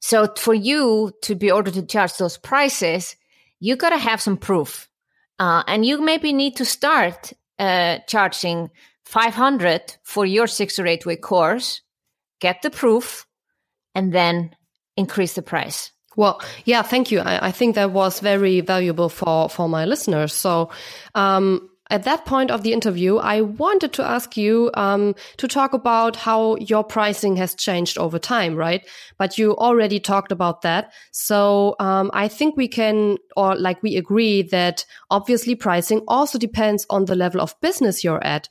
So 0.00 0.32
for 0.36 0.54
you 0.54 1.12
to 1.22 1.34
be 1.34 1.50
ordered 1.50 1.74
to 1.74 1.86
charge 1.86 2.16
those 2.18 2.36
prices, 2.36 3.16
you 3.58 3.76
got 3.76 3.90
to 3.90 3.98
have 3.98 4.20
some 4.20 4.36
proof. 4.36 4.88
Uh, 5.38 5.64
and 5.66 5.84
you 5.84 6.00
maybe 6.00 6.32
need 6.32 6.56
to 6.56 6.64
start 6.64 7.32
uh, 7.58 7.98
charging 8.06 8.70
500 9.04 9.96
for 10.02 10.24
your 10.24 10.46
six 10.46 10.78
or 10.78 10.86
eight 10.86 11.06
week 11.06 11.22
course, 11.22 11.80
get 12.40 12.62
the 12.62 12.70
proof, 12.70 13.26
and 13.94 14.12
then 14.12 14.54
increase 14.96 15.34
the 15.34 15.42
price. 15.42 15.90
Well, 16.16 16.40
yeah, 16.64 16.82
thank 16.82 17.10
you. 17.10 17.20
I, 17.20 17.48
I 17.48 17.50
think 17.50 17.74
that 17.74 17.90
was 17.90 18.20
very 18.20 18.60
valuable 18.60 19.08
for, 19.08 19.48
for 19.48 19.68
my 19.68 19.84
listeners. 19.84 20.32
So, 20.32 20.70
um, 21.14 21.68
at 21.90 22.04
that 22.04 22.24
point 22.24 22.50
of 22.50 22.62
the 22.62 22.72
interview, 22.72 23.18
I 23.18 23.42
wanted 23.42 23.92
to 23.94 24.02
ask 24.02 24.36
you 24.36 24.70
um, 24.74 25.14
to 25.36 25.46
talk 25.46 25.74
about 25.74 26.16
how 26.16 26.56
your 26.56 26.82
pricing 26.82 27.36
has 27.36 27.54
changed 27.54 27.98
over 27.98 28.18
time, 28.18 28.54
right? 28.56 28.88
But 29.18 29.36
you 29.36 29.54
already 29.56 30.00
talked 30.00 30.32
about 30.32 30.62
that. 30.62 30.92
So 31.12 31.76
um, 31.78 32.10
I 32.14 32.28
think 32.28 32.56
we 32.56 32.68
can, 32.68 33.18
or 33.36 33.54
like 33.54 33.82
we 33.82 33.96
agree 33.96 34.42
that 34.42 34.86
obviously 35.10 35.54
pricing 35.54 36.00
also 36.08 36.38
depends 36.38 36.86
on 36.88 37.04
the 37.04 37.14
level 37.14 37.40
of 37.40 37.60
business 37.60 38.02
you're 38.02 38.24
at. 38.24 38.48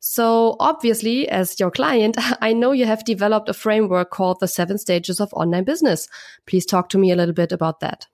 So 0.00 0.56
obviously, 0.58 1.28
as 1.28 1.60
your 1.60 1.70
client, 1.70 2.16
I 2.40 2.52
know 2.52 2.72
you 2.72 2.86
have 2.86 3.04
developed 3.04 3.48
a 3.48 3.54
framework 3.54 4.10
called 4.10 4.40
the 4.40 4.48
seven 4.48 4.78
stages 4.78 5.20
of 5.20 5.32
online 5.34 5.64
business. 5.64 6.08
Please 6.46 6.66
talk 6.66 6.88
to 6.90 6.98
me 6.98 7.12
a 7.12 7.16
little 7.16 7.34
bit 7.34 7.52
about 7.52 7.80
that. 7.80 8.06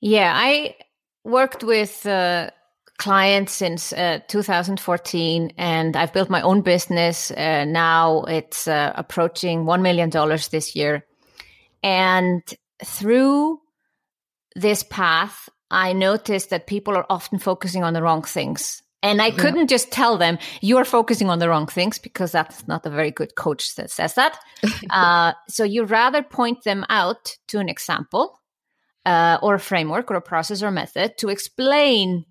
Yeah, 0.00 0.32
I 0.34 0.76
worked 1.24 1.64
with 1.64 2.06
uh, 2.06 2.50
clients 2.98 3.52
since 3.52 3.92
uh, 3.92 4.20
2014 4.28 5.52
and 5.56 5.96
I've 5.96 6.12
built 6.12 6.30
my 6.30 6.42
own 6.42 6.60
business. 6.60 7.30
Uh, 7.30 7.64
now 7.64 8.24
it's 8.24 8.68
uh, 8.68 8.92
approaching 8.94 9.64
$1 9.64 9.82
million 9.82 10.10
this 10.50 10.76
year. 10.76 11.04
And 11.82 12.42
through 12.84 13.60
this 14.54 14.82
path, 14.82 15.48
I 15.70 15.92
noticed 15.92 16.50
that 16.50 16.66
people 16.66 16.96
are 16.96 17.06
often 17.08 17.38
focusing 17.38 17.84
on 17.84 17.94
the 17.94 18.02
wrong 18.02 18.22
things. 18.22 18.82
And 19.02 19.22
I 19.22 19.30
couldn't 19.30 19.60
yeah. 19.60 19.76
just 19.76 19.92
tell 19.92 20.18
them 20.18 20.38
you 20.60 20.76
are 20.76 20.84
focusing 20.84 21.30
on 21.30 21.38
the 21.38 21.48
wrong 21.48 21.66
things 21.66 21.98
because 21.98 22.32
that's 22.32 22.66
not 22.66 22.84
a 22.84 22.90
very 22.90 23.12
good 23.12 23.36
coach 23.36 23.76
that 23.76 23.90
says 23.90 24.14
that. 24.14 24.38
uh, 24.90 25.32
so 25.48 25.62
you 25.62 25.84
rather 25.84 26.22
point 26.22 26.64
them 26.64 26.84
out 26.88 27.36
to 27.48 27.60
an 27.60 27.68
example 27.68 28.40
uh, 29.06 29.38
or 29.40 29.54
a 29.54 29.60
framework 29.60 30.10
or 30.10 30.16
a 30.16 30.20
process 30.20 30.62
or 30.62 30.70
method 30.70 31.16
to 31.18 31.28
explain 31.28 32.24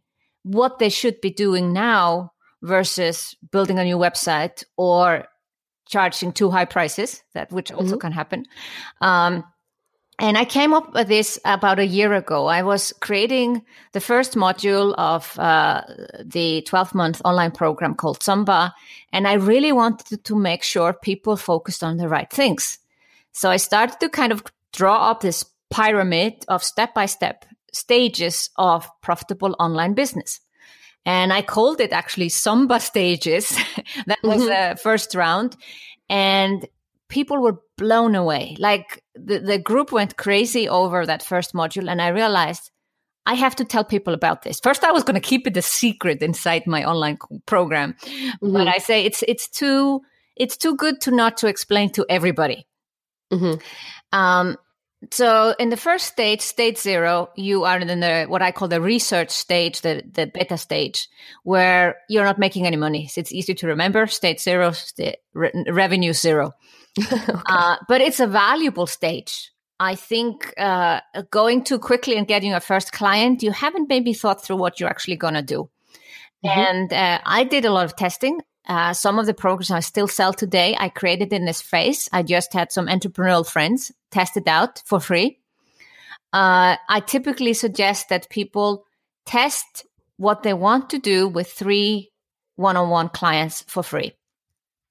what 0.44 0.80
they 0.80 0.90
should 0.90 1.22
be 1.22 1.32
doing 1.32 1.72
now 1.72 2.32
versus 2.62 3.36
building 3.52 3.80
a 3.80 3.84
new 3.84 3.98
website 3.98 4.64
or 4.76 5.26
charging 5.88 6.34
too 6.34 6.50
high 6.50 6.66
prices, 6.66 7.24
that 7.34 7.52
which 7.52 7.72
also 7.72 7.92
mm-hmm. 7.92 8.00
can 8.00 8.12
happen. 8.12 8.46
Um, 9.00 9.44
and 10.20 10.36
I 10.38 10.46
came 10.46 10.74
up 10.74 10.96
with 10.96 11.08
this 11.08 11.40
about 11.46 11.78
a 11.78 11.86
year 11.86 12.14
ago. 12.14 12.48
I 12.48 12.64
was 12.64 12.92
creating 13.02 13.62
the 13.92 14.00
first 14.00 14.34
module 14.34 14.96
of 14.98 15.38
uh, 15.38 15.84
the 16.24 16.64
12 16.64 16.96
month 16.96 17.22
online 17.24 17.52
program 17.52 17.94
called 17.94 18.22
SUMBA. 18.22 18.72
And 19.14 19.28
I 19.28 19.34
really 19.34 19.72
wanted 19.72 20.24
to 20.24 20.36
make 20.36 20.64
sure 20.64 20.94
people 20.94 21.38
focused 21.38 21.84
on 21.84 21.98
the 21.98 22.10
right 22.10 22.30
things. 22.32 22.80
So 23.32 23.52
I 23.52 23.58
started 23.58 24.00
to 24.00 24.10
kind 24.10 24.32
of 24.32 24.44
draw 24.74 25.12
up 25.12 25.22
this 25.22 25.46
pyramid 25.70 26.46
of 26.48 26.64
step 26.64 26.96
by 26.96 27.06
step 27.06 27.46
stages 27.72 28.50
of 28.56 28.90
profitable 29.02 29.56
online 29.60 29.94
business. 29.94 30.40
And 31.06 31.32
I 31.32 31.44
called 31.44 31.80
it 31.80 31.94
actually 31.94 32.30
SUMBA 32.30 32.82
stages. 32.82 33.50
that 34.08 34.18
was 34.24 34.42
mm-hmm. 34.42 34.74
the 34.74 34.78
first 34.78 35.14
round. 35.14 35.56
And 36.10 36.68
people 37.08 37.40
were 37.42 37.62
blown 37.78 38.16
away. 38.16 38.56
Like 38.60 39.04
the, 39.24 39.40
the 39.40 39.58
group 39.58 39.92
went 39.92 40.18
crazy 40.18 40.68
over 40.70 41.06
that 41.06 41.24
first 41.24 41.54
module. 41.54 41.90
And 41.90 42.02
I 42.02 42.10
realized 42.10 42.72
I 43.28 43.34
have 43.34 43.58
to 43.58 43.66
tell 43.66 43.84
people 43.84 44.14
about 44.14 44.44
this. 44.44 44.60
First, 44.60 44.84
I 44.84 44.92
was 44.92 45.04
going 45.04 45.20
to 45.20 45.28
keep 45.28 45.46
it 45.48 45.58
a 45.58 45.62
secret 45.62 46.22
inside 46.22 46.66
my 46.66 46.86
online 46.86 47.18
program, 47.46 47.96
mm-hmm. 48.02 48.54
but 48.54 48.68
I 48.68 48.78
say 48.78 49.04
it's 49.04 49.24
it's 49.28 49.50
too 49.50 50.02
it's 50.38 50.56
too 50.56 50.76
good 50.78 51.02
to 51.02 51.12
not 51.12 51.38
to 51.38 51.48
explain 51.48 51.92
to 51.92 52.06
everybody. 52.10 52.68
Mm-hmm. 53.32 53.60
Um, 54.18 54.58
so 55.12 55.54
in 55.60 55.70
the 55.70 55.78
first 55.78 56.08
stage, 56.08 56.42
stage 56.42 56.78
zero, 56.78 57.30
you 57.36 57.66
are 57.66 57.78
in 57.78 58.00
the 58.00 58.26
what 58.30 58.42
I 58.42 58.52
call 58.52 58.70
the 58.70 58.82
research 58.82 59.30
stage, 59.30 59.82
the 59.82 60.04
the 60.10 60.32
beta 60.34 60.58
stage, 60.58 61.10
where 61.44 61.98
you're 62.08 62.24
not 62.24 62.40
making 62.40 62.66
any 62.66 62.78
money. 62.78 63.08
So 63.08 63.20
it's 63.20 63.34
easy 63.34 63.54
to 63.56 63.68
remember. 63.68 64.08
Stage 64.08 64.40
zero, 64.40 64.72
st- 64.72 65.18
re- 65.34 65.66
revenue 65.68 66.14
zero. 66.14 66.54
okay. 67.14 67.34
uh, 67.46 67.78
but 67.88 68.02
it's 68.02 68.20
a 68.20 68.28
valuable 68.28 68.88
stage. 68.88 69.52
I 69.80 69.96
think 69.96 70.54
uh, 70.58 71.02
going 71.30 71.64
too 71.64 71.78
quickly 71.78 72.18
and 72.18 72.28
getting 72.28 72.54
a 72.54 72.60
first 72.60 72.92
client, 72.92 73.44
you 73.44 73.52
haven't 73.52 73.90
maybe 73.90 74.14
thought 74.14 74.44
through 74.44 74.56
what 74.58 74.80
you're 74.80 74.90
actually 74.90 75.18
going 75.18 75.36
to 75.36 75.44
do. 75.44 75.70
Mm-hmm. 76.44 76.60
And 76.60 76.94
uh, 76.94 77.20
I 77.24 77.44
did 77.44 77.66
a 77.66 77.72
lot 77.72 77.86
of 77.86 77.96
testing. 77.96 78.42
Uh, 78.68 78.94
some 78.94 79.18
of 79.18 79.26
the 79.26 79.34
programs 79.34 79.72
I 79.72 79.80
still 79.80 80.08
sell 80.08 80.34
today, 80.34 80.76
I 80.78 80.90
created 80.90 81.32
in 81.32 81.46
this 81.46 81.62
phase. 81.62 82.10
I 82.12 82.24
just 82.24 82.54
had 82.54 82.72
some 82.72 82.88
entrepreneurial 82.88 83.48
friends 83.48 83.92
test 84.12 84.36
it 84.36 84.48
out 84.48 84.82
for 84.86 85.00
free. 85.00 85.40
Uh, 86.34 86.76
I 86.90 87.00
typically 87.06 87.54
suggest 87.54 88.10
that 88.10 88.30
people 88.30 88.86
test 89.26 89.86
what 90.18 90.44
they 90.44 90.54
want 90.54 90.90
to 90.90 91.00
do 91.00 91.28
with 91.28 91.52
three 91.52 92.12
one 92.56 92.76
on 92.76 92.90
one 92.90 93.10
clients 93.10 93.62
for 93.68 93.84
free. 93.84 94.14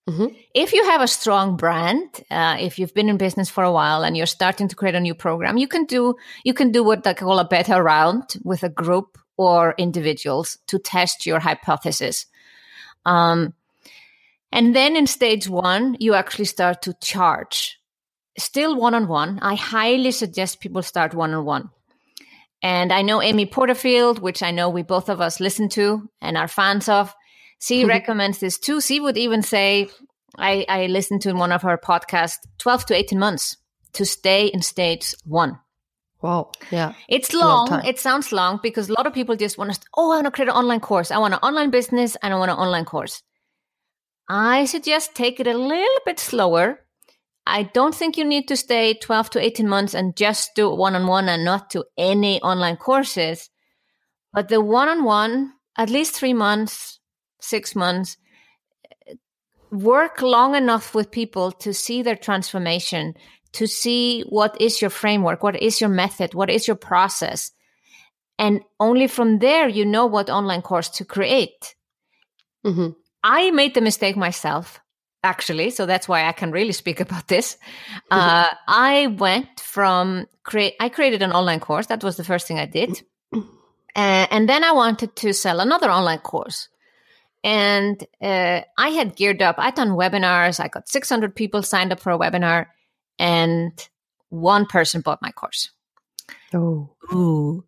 Mm-hmm. 0.08 0.26
If 0.54 0.72
you 0.72 0.84
have 0.84 1.00
a 1.00 1.08
strong 1.08 1.56
brand, 1.56 2.22
uh, 2.30 2.56
if 2.60 2.78
you've 2.78 2.94
been 2.94 3.08
in 3.08 3.16
business 3.16 3.50
for 3.50 3.64
a 3.64 3.72
while 3.72 4.04
and 4.04 4.16
you're 4.16 4.26
starting 4.26 4.68
to 4.68 4.76
create 4.76 4.94
a 4.94 5.00
new 5.00 5.14
program, 5.14 5.56
you 5.58 5.66
can 5.66 5.84
do 5.84 6.14
you 6.44 6.54
can 6.54 6.70
do 6.70 6.84
what 6.84 7.02
they 7.02 7.12
call 7.12 7.40
a 7.40 7.48
beta 7.48 7.82
round 7.82 8.36
with 8.44 8.62
a 8.62 8.68
group 8.68 9.18
or 9.36 9.74
individuals 9.78 10.58
to 10.68 10.78
test 10.78 11.26
your 11.26 11.40
hypothesis. 11.40 12.26
Um, 13.04 13.54
and 14.52 14.76
then 14.76 14.96
in 14.96 15.08
stage 15.08 15.48
one, 15.48 15.96
you 15.98 16.14
actually 16.14 16.46
start 16.46 16.82
to 16.82 16.94
charge. 16.94 17.80
Still 18.38 18.76
one 18.76 18.94
on 18.94 19.08
one. 19.08 19.40
I 19.42 19.56
highly 19.56 20.12
suggest 20.12 20.60
people 20.60 20.82
start 20.82 21.14
one 21.14 21.34
on 21.34 21.44
one. 21.44 21.70
And 22.62 22.92
I 22.92 23.02
know 23.02 23.20
Amy 23.20 23.46
Porterfield, 23.46 24.20
which 24.20 24.42
I 24.42 24.50
know 24.50 24.68
we 24.68 24.82
both 24.82 25.08
of 25.08 25.20
us 25.20 25.40
listen 25.40 25.68
to 25.70 26.08
and 26.20 26.36
are 26.36 26.48
fans 26.48 26.88
of. 26.88 27.14
She 27.60 27.84
recommends 27.96 28.38
this 28.38 28.58
too. 28.58 28.80
She 28.80 29.00
would 29.00 29.16
even 29.16 29.42
say, 29.42 29.88
I, 30.38 30.64
I 30.68 30.86
listened 30.86 31.22
to 31.22 31.30
in 31.30 31.38
one 31.38 31.52
of 31.52 31.62
her 31.62 31.78
podcasts, 31.78 32.38
12 32.58 32.86
to 32.86 32.94
18 32.94 33.18
months 33.18 33.56
to 33.94 34.04
stay 34.04 34.46
in 34.46 34.62
stage 34.62 35.14
one. 35.24 35.58
Wow. 36.22 36.52
Yeah. 36.70 36.94
It's 37.08 37.32
long. 37.32 37.68
long 37.68 37.84
it 37.84 37.98
sounds 37.98 38.32
long 38.32 38.58
because 38.62 38.88
a 38.88 38.92
lot 38.94 39.06
of 39.06 39.12
people 39.12 39.36
just 39.36 39.58
want 39.58 39.74
to, 39.74 39.80
oh, 39.96 40.12
I 40.12 40.16
want 40.16 40.26
to 40.26 40.30
create 40.30 40.48
an 40.48 40.54
online 40.54 40.80
course. 40.80 41.10
I 41.10 41.18
want 41.18 41.34
an 41.34 41.40
online 41.42 41.70
business 41.70 42.16
and 42.22 42.32
I 42.32 42.38
want 42.38 42.50
an 42.50 42.56
online 42.56 42.84
course. 42.84 43.22
I 44.28 44.64
suggest 44.64 45.14
take 45.14 45.38
it 45.40 45.46
a 45.46 45.56
little 45.56 46.00
bit 46.04 46.18
slower. 46.18 46.80
I 47.46 47.62
don't 47.62 47.94
think 47.94 48.16
you 48.16 48.24
need 48.24 48.48
to 48.48 48.56
stay 48.56 48.94
12 48.94 49.30
to 49.30 49.40
18 49.40 49.68
months 49.68 49.94
and 49.94 50.16
just 50.16 50.54
do 50.56 50.68
one 50.74 50.96
on 50.96 51.06
one 51.06 51.28
and 51.28 51.44
not 51.44 51.70
do 51.70 51.84
any 51.96 52.42
online 52.42 52.76
courses. 52.76 53.50
But 54.32 54.48
the 54.48 54.60
one 54.60 54.88
on 54.88 55.04
one, 55.04 55.52
at 55.76 55.90
least 55.90 56.14
three 56.14 56.34
months, 56.34 56.95
six 57.40 57.74
months, 57.74 58.16
work 59.70 60.22
long 60.22 60.54
enough 60.54 60.94
with 60.94 61.10
people 61.10 61.52
to 61.52 61.72
see 61.72 62.02
their 62.02 62.16
transformation, 62.16 63.14
to 63.52 63.66
see 63.66 64.22
what 64.28 64.60
is 64.60 64.80
your 64.80 64.90
framework, 64.90 65.42
what 65.42 65.60
is 65.60 65.80
your 65.80 65.90
method, 65.90 66.34
what 66.34 66.50
is 66.50 66.66
your 66.66 66.76
process. 66.76 67.52
And 68.38 68.60
only 68.78 69.06
from 69.06 69.38
there, 69.38 69.68
you 69.68 69.84
know 69.84 70.06
what 70.06 70.28
online 70.28 70.62
course 70.62 70.88
to 70.90 71.04
create. 71.04 71.74
Mm-hmm. 72.64 72.90
I 73.24 73.50
made 73.50 73.74
the 73.74 73.80
mistake 73.80 74.16
myself, 74.16 74.78
actually. 75.24 75.70
So 75.70 75.86
that's 75.86 76.06
why 76.06 76.26
I 76.26 76.32
can 76.32 76.50
really 76.50 76.72
speak 76.72 77.00
about 77.06 77.28
this. 77.28 77.56
Mm-hmm. 78.10 78.18
Uh, 78.18 78.48
I 78.68 79.06
went 79.18 79.60
from 79.60 80.26
create, 80.42 80.74
I 80.80 80.88
created 80.88 81.22
an 81.22 81.32
online 81.32 81.60
course. 81.60 81.86
That 81.86 82.04
was 82.04 82.16
the 82.16 82.24
first 82.24 82.46
thing 82.46 82.58
I 82.58 82.66
did. 82.66 83.02
Uh, 83.32 84.26
and 84.30 84.46
then 84.46 84.62
I 84.62 84.72
wanted 84.72 85.16
to 85.16 85.32
sell 85.32 85.58
another 85.58 85.90
online 85.90 86.18
course. 86.18 86.68
And 87.46 88.04
uh, 88.20 88.62
I 88.76 88.88
had 88.88 89.14
geared 89.14 89.40
up. 89.40 89.54
I'd 89.56 89.76
done 89.76 89.90
webinars. 89.90 90.58
I 90.58 90.66
got 90.66 90.88
600 90.88 91.32
people 91.36 91.62
signed 91.62 91.92
up 91.92 92.00
for 92.00 92.10
a 92.10 92.18
webinar, 92.18 92.66
and 93.20 93.88
one 94.30 94.66
person 94.66 95.00
bought 95.00 95.22
my 95.22 95.30
course. 95.30 95.70
Oh. 96.52 96.90
Ooh. 97.12 97.64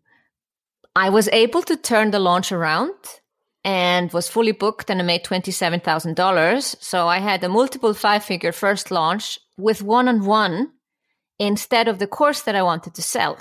I 0.96 1.10
was 1.10 1.28
able 1.28 1.62
to 1.62 1.76
turn 1.76 2.10
the 2.10 2.18
launch 2.18 2.50
around 2.50 2.92
and 3.64 4.12
was 4.12 4.28
fully 4.28 4.50
booked 4.50 4.90
and 4.90 5.00
I 5.00 5.04
made 5.04 5.24
$27,000. 5.24 6.82
So 6.82 7.06
I 7.06 7.18
had 7.18 7.44
a 7.44 7.48
multiple 7.48 7.94
five 7.94 8.24
figure 8.24 8.50
first 8.50 8.90
launch 8.90 9.38
with 9.56 9.80
one 9.80 10.08
on 10.08 10.24
one 10.24 10.72
instead 11.38 11.86
of 11.86 12.00
the 12.00 12.08
course 12.08 12.42
that 12.42 12.56
I 12.56 12.62
wanted 12.62 12.94
to 12.94 13.02
sell. 13.02 13.38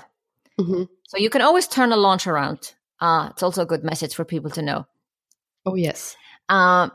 Mm-hmm. 0.60 0.84
So 1.08 1.18
you 1.18 1.30
can 1.30 1.42
always 1.42 1.66
turn 1.66 1.90
a 1.90 1.96
launch 1.96 2.28
around. 2.28 2.74
Uh, 3.00 3.30
it's 3.32 3.42
also 3.42 3.62
a 3.62 3.66
good 3.66 3.82
message 3.82 4.14
for 4.14 4.24
people 4.24 4.50
to 4.50 4.62
know. 4.62 4.86
Oh, 5.66 5.74
yes. 5.74 6.16
Uh, 6.48 6.88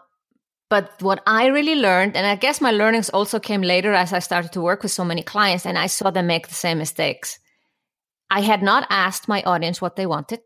but 0.69 1.01
what 1.01 1.21
I 1.27 1.47
really 1.47 1.75
learned, 1.75 2.15
and 2.15 2.25
I 2.25 2.35
guess 2.35 2.59
my 2.59 2.71
learnings 2.71 3.09
also 3.09 3.39
came 3.39 3.61
later 3.61 3.93
as 3.93 4.11
I 4.11 4.17
started 4.19 4.53
to 4.53 4.61
work 4.61 4.81
with 4.81 4.91
so 4.91 5.05
many 5.05 5.21
clients 5.21 5.67
and 5.67 5.77
I 5.77 5.85
saw 5.85 6.09
them 6.09 6.25
make 6.25 6.47
the 6.47 6.55
same 6.55 6.79
mistakes. 6.79 7.37
I 8.31 8.41
had 8.41 8.63
not 8.63 8.87
asked 8.89 9.27
my 9.27 9.43
audience 9.43 9.81
what 9.81 9.95
they 9.95 10.07
wanted. 10.07 10.41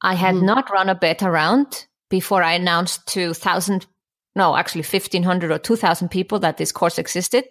I 0.00 0.14
had 0.14 0.36
mm. 0.36 0.44
not 0.44 0.70
run 0.70 0.88
a 0.88 0.94
beta 0.94 1.30
round 1.30 1.86
before 2.08 2.42
I 2.42 2.54
announced 2.54 3.06
to 3.08 3.26
1,000, 3.26 3.86
no, 4.34 4.56
actually 4.56 4.84
1,500 4.84 5.50
or 5.50 5.58
2,000 5.58 6.08
people 6.08 6.38
that 6.38 6.56
this 6.56 6.72
course 6.72 6.98
existed. 6.98 7.44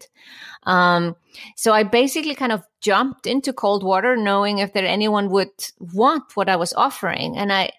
Um, 0.64 1.16
so 1.56 1.72
I 1.72 1.84
basically 1.84 2.34
kind 2.34 2.52
of 2.52 2.64
jumped 2.82 3.28
into 3.28 3.54
cold 3.54 3.84
water 3.84 4.18
knowing 4.18 4.58
if 4.58 4.74
there 4.74 4.88
anyone 4.88 5.30
would 5.30 5.52
want 5.80 6.36
what 6.36 6.50
I 6.50 6.56
was 6.56 6.74
offering. 6.74 7.38
And 7.38 7.54
I, 7.54 7.72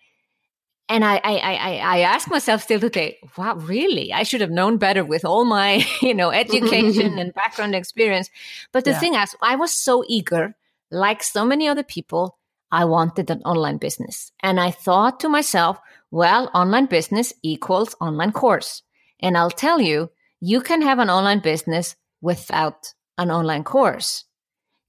and 0.89 1.05
I, 1.05 1.17
I, 1.25 1.39
I, 1.39 1.77
I 1.77 1.99
ask 2.01 2.31
myself 2.31 2.63
still 2.63 2.81
today, 2.81 3.19
wow, 3.37 3.55
really? 3.55 4.13
I 4.13 4.25
should 4.25 4.41
have 4.41 4.51
known 4.51 4.77
better 4.77 5.05
with 5.05 5.25
all 5.25 5.45
my, 5.45 5.85
you 6.03 6.15
know, 6.15 6.31
education 6.31 7.19
and 7.19 7.35
background 7.35 7.75
experience. 7.75 8.31
But 8.73 8.85
the 8.85 8.91
yeah. 8.91 8.99
thing 8.99 9.15
is, 9.15 9.35
I 9.41 9.57
was 9.57 9.73
so 9.73 10.05
eager, 10.07 10.55
like 10.91 11.23
so 11.23 11.45
many 11.45 11.69
other 11.69 11.83
people, 11.83 12.39
I 12.71 12.87
wanted 12.87 13.31
an 13.31 13.43
online 13.43 13.77
business. 13.77 14.33
And 14.41 14.59
I 14.59 14.71
thought 14.71 15.21
to 15.21 15.29
myself, 15.29 15.79
well, 16.11 16.51
online 16.55 16.87
business 16.87 17.33
equals 17.43 17.95
online 18.01 18.33
course. 18.33 18.83
And 19.21 19.37
I'll 19.37 19.51
tell 19.51 19.81
you, 19.81 20.11
you 20.41 20.61
can 20.61 20.83
have 20.83 20.99
an 20.99 21.11
online 21.11 21.41
business 21.41 21.97
without 22.21 22.95
an 23.19 23.31
online 23.31 23.65
course. 23.65 24.25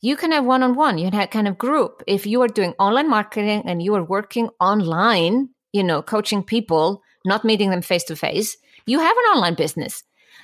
You 0.02 0.18
can 0.18 0.32
have 0.32 0.44
one 0.44 0.64
on 0.64 0.76
one, 0.76 0.98
you 0.98 1.10
can 1.10 1.20
have 1.20 1.30
kind 1.30 1.48
of 1.48 1.58
group. 1.58 2.04
If 2.08 2.26
you 2.26 2.42
are 2.42 2.48
doing 2.48 2.74
online 2.80 3.10
marketing 3.10 3.64
and 3.66 3.82
you 3.82 3.96
are 3.96 4.04
working 4.04 4.50
online, 4.60 5.50
you 5.74 5.84
know, 5.84 6.02
coaching 6.02 6.44
people, 6.44 7.02
not 7.26 7.44
meeting 7.44 7.72
them 7.72 7.82
face 7.82 8.04
to 8.06 8.16
face, 8.16 8.56
you 8.86 9.00
have 9.00 9.18
an 9.18 9.24
online 9.36 9.56
business. 9.56 10.04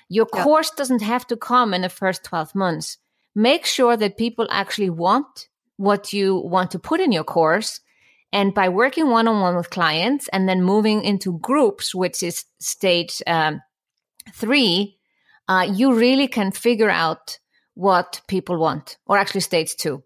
Your 0.09 0.27
yeah. 0.33 0.43
course 0.43 0.71
doesn't 0.71 1.03
have 1.03 1.25
to 1.27 1.37
come 1.37 1.73
in 1.73 1.83
the 1.83 1.89
first 1.89 2.23
12 2.23 2.55
months. 2.55 2.97
Make 3.35 3.65
sure 3.65 3.95
that 3.95 4.17
people 4.17 4.47
actually 4.49 4.89
want 4.89 5.47
what 5.77 6.11
you 6.11 6.35
want 6.35 6.71
to 6.71 6.79
put 6.79 6.99
in 6.99 7.11
your 7.11 7.23
course. 7.23 7.79
And 8.33 8.53
by 8.53 8.69
working 8.69 9.09
one 9.09 9.27
on 9.27 9.39
one 9.39 9.55
with 9.55 9.69
clients 9.69 10.27
and 10.29 10.49
then 10.49 10.63
moving 10.63 11.03
into 11.03 11.39
groups, 11.39 11.95
which 11.95 12.21
is 12.21 12.45
stage 12.59 13.21
um, 13.25 13.61
three, 14.33 14.97
uh, 15.47 15.67
you 15.71 15.93
really 15.93 16.27
can 16.27 16.51
figure 16.51 16.89
out 16.89 17.39
what 17.73 18.21
people 18.27 18.57
want, 18.57 18.97
or 19.05 19.17
actually 19.17 19.41
stage 19.41 19.75
two. 19.77 20.03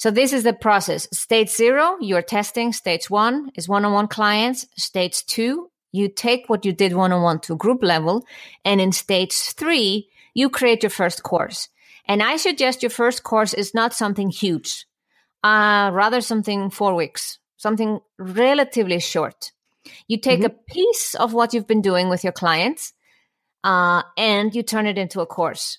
So 0.00 0.10
this 0.10 0.32
is 0.32 0.44
the 0.44 0.54
process. 0.54 1.06
Stage 1.12 1.50
zero, 1.50 1.98
you're 2.00 2.22
testing. 2.22 2.72
Stage 2.72 3.10
one 3.10 3.50
is 3.54 3.68
one-on-one 3.68 4.08
clients. 4.08 4.66
Stage 4.74 5.26
two, 5.26 5.70
you 5.92 6.08
take 6.08 6.48
what 6.48 6.64
you 6.64 6.72
did 6.72 6.94
one-on-one 6.94 7.40
to 7.40 7.54
group 7.54 7.82
level. 7.82 8.24
And 8.64 8.80
in 8.80 8.92
stage 8.92 9.34
three, 9.34 10.08
you 10.32 10.48
create 10.48 10.82
your 10.82 10.88
first 10.88 11.22
course. 11.22 11.68
And 12.06 12.22
I 12.22 12.38
suggest 12.38 12.82
your 12.82 12.88
first 12.88 13.24
course 13.24 13.52
is 13.52 13.74
not 13.74 13.92
something 13.92 14.30
huge, 14.30 14.86
uh, 15.44 15.90
rather 15.92 16.22
something 16.22 16.70
four 16.70 16.94
weeks, 16.94 17.38
something 17.58 18.00
relatively 18.18 19.00
short. 19.00 19.52
You 20.08 20.18
take 20.18 20.40
mm-hmm. 20.40 20.56
a 20.56 20.72
piece 20.72 21.14
of 21.14 21.34
what 21.34 21.52
you've 21.52 21.66
been 21.66 21.82
doing 21.82 22.08
with 22.08 22.24
your 22.24 22.32
clients 22.32 22.94
uh, 23.64 24.00
and 24.16 24.54
you 24.54 24.62
turn 24.62 24.86
it 24.86 24.96
into 24.96 25.20
a 25.20 25.26
course. 25.26 25.76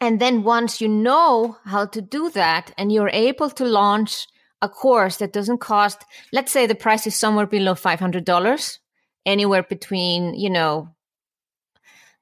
And 0.00 0.18
then 0.18 0.42
once 0.42 0.80
you 0.80 0.88
know 0.88 1.58
how 1.64 1.86
to 1.86 2.00
do 2.00 2.30
that 2.30 2.72
and 2.78 2.90
you're 2.90 3.10
able 3.10 3.50
to 3.50 3.64
launch 3.64 4.26
a 4.62 4.68
course 4.68 5.18
that 5.18 5.32
doesn't 5.32 5.58
cost, 5.58 6.04
let's 6.32 6.52
say 6.52 6.66
the 6.66 6.74
price 6.74 7.06
is 7.06 7.14
somewhere 7.14 7.46
below 7.46 7.74
$500, 7.74 8.78
anywhere 9.26 9.62
between, 9.62 10.34
you 10.34 10.48
know, 10.48 10.88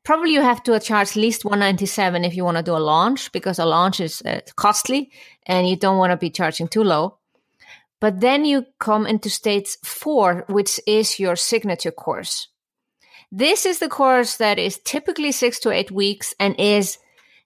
probably 0.05 0.33
you 0.33 0.41
have 0.41 0.63
to 0.65 0.79
charge 0.81 1.11
at 1.11 1.17
least 1.17 1.45
197 1.45 2.25
if 2.25 2.35
you 2.35 2.45
want 2.45 2.57
to 2.57 2.63
do 2.63 2.77
a 2.77 2.79
launch 2.79 3.31
because 3.31 3.59
a 3.59 3.65
launch 3.65 4.01
is 4.01 4.23
uh, 4.23 4.41
costly 4.57 5.11
and 5.47 5.69
you 5.69 5.77
don't 5.77 5.99
want 5.99 6.11
to 6.11 6.17
be 6.17 6.31
charging 6.31 6.67
too 6.67 6.83
low. 6.83 7.19
But 8.01 8.21
then 8.21 8.45
you 8.45 8.67
come 8.79 9.07
into 9.07 9.29
stage 9.29 9.77
four, 9.85 10.45
which 10.49 10.81
is 10.87 11.19
your 11.19 11.37
signature 11.37 11.91
course. 11.91 12.49
This 13.31 13.67
is 13.67 13.81
the 13.81 13.89
course 13.89 14.37
that 14.37 14.59
is 14.59 14.79
typically 14.79 15.33
six 15.33 15.59
to 15.61 15.71
eight 15.71 15.91
weeks 15.91 16.35
and 16.41 16.59
is 16.59 16.99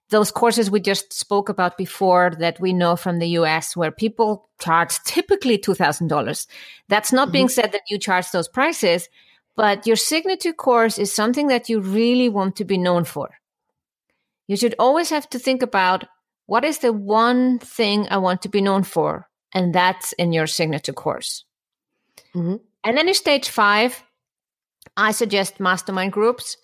those 0.09 0.31
courses 0.31 0.69
we 0.69 0.79
just 0.79 1.11
spoke 1.13 1.49
about 1.49 1.77
before 1.77 2.33
that 2.39 2.59
we 2.59 2.73
know 2.73 2.95
from 2.95 3.19
the 3.19 3.29
US 3.29 3.75
where 3.75 3.91
people 3.91 4.49
charge 4.59 4.99
typically 5.05 5.57
$2,000. 5.57 6.47
That's 6.87 7.11
not 7.11 7.27
mm-hmm. 7.27 7.31
being 7.31 7.49
said 7.49 7.71
that 7.71 7.81
you 7.89 7.97
charge 7.97 8.31
those 8.31 8.47
prices, 8.47 9.09
but 9.55 9.87
your 9.87 9.95
signature 9.95 10.53
course 10.53 10.97
is 10.97 11.13
something 11.13 11.47
that 11.47 11.69
you 11.69 11.79
really 11.79 12.29
want 12.29 12.55
to 12.57 12.65
be 12.65 12.77
known 12.77 13.05
for. 13.05 13.29
You 14.47 14.57
should 14.57 14.75
always 14.77 15.09
have 15.09 15.29
to 15.31 15.39
think 15.39 15.61
about 15.61 16.05
what 16.45 16.65
is 16.65 16.79
the 16.79 16.91
one 16.91 17.59
thing 17.59 18.07
I 18.09 18.17
want 18.17 18.41
to 18.41 18.49
be 18.49 18.61
known 18.61 18.83
for? 18.83 19.29
And 19.53 19.73
that's 19.73 20.13
in 20.13 20.33
your 20.33 20.47
signature 20.47 20.93
course. 20.93 21.45
Mm-hmm. 22.35 22.55
And 22.83 22.97
then 22.97 23.07
in 23.07 23.13
stage 23.13 23.49
five, 23.49 24.03
I 24.97 25.11
suggest 25.11 25.59
mastermind 25.59 26.11
groups. 26.11 26.57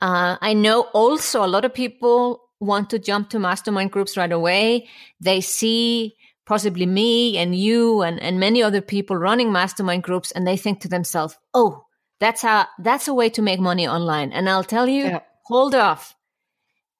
Uh, 0.00 0.36
I 0.40 0.54
know 0.54 0.82
also 0.92 1.44
a 1.44 1.48
lot 1.48 1.64
of 1.64 1.74
people 1.74 2.43
want 2.60 2.90
to 2.90 2.98
jump 2.98 3.30
to 3.30 3.38
mastermind 3.38 3.90
groups 3.90 4.16
right 4.16 4.30
away. 4.30 4.88
They 5.20 5.40
see 5.40 6.16
possibly 6.46 6.86
me 6.86 7.36
and 7.38 7.54
you 7.54 8.02
and, 8.02 8.20
and 8.20 8.38
many 8.38 8.62
other 8.62 8.80
people 8.80 9.16
running 9.16 9.52
mastermind 9.52 10.02
groups 10.02 10.30
and 10.32 10.46
they 10.46 10.56
think 10.56 10.80
to 10.80 10.88
themselves, 10.88 11.36
oh, 11.52 11.84
that's 12.20 12.42
how 12.42 12.66
that's 12.78 13.08
a 13.08 13.14
way 13.14 13.28
to 13.30 13.42
make 13.42 13.60
money 13.60 13.88
online. 13.88 14.32
And 14.32 14.48
I'll 14.48 14.64
tell 14.64 14.88
you, 14.88 15.04
yeah. 15.04 15.20
hold 15.44 15.74
off. 15.74 16.14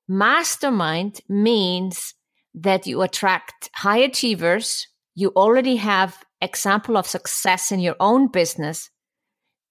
Mastermind 0.09 1.21
means 1.29 2.15
that 2.55 2.87
you 2.87 3.03
attract 3.03 3.71
high 3.75 3.99
achievers. 3.99 4.87
You 5.15 5.33
already 5.35 5.77
have 5.77 6.25
example 6.41 6.97
of 6.97 7.07
success 7.07 7.73
in 7.73 7.81
your 7.81 7.97
own 8.01 8.29
business 8.29 8.91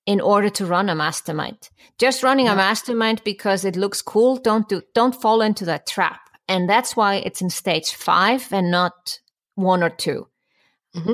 in 0.05 0.19
order 0.19 0.49
to 0.49 0.65
run 0.65 0.89
a 0.89 0.95
mastermind. 0.95 1.69
Just 1.97 2.23
running 2.23 2.47
yeah. 2.47 2.53
a 2.53 2.55
mastermind 2.55 3.21
because 3.23 3.63
it 3.65 3.75
looks 3.75 4.01
cool, 4.01 4.37
don't 4.37 4.67
do 4.67 4.81
don't 4.93 5.19
fall 5.19 5.41
into 5.41 5.65
that 5.65 5.87
trap. 5.87 6.19
And 6.47 6.69
that's 6.69 6.95
why 6.95 7.15
it's 7.15 7.41
in 7.41 7.49
stage 7.49 7.93
five 7.93 8.51
and 8.51 8.69
not 8.69 9.19
one 9.55 9.83
or 9.83 9.89
2 9.89 10.27
mm-hmm. 10.95 11.13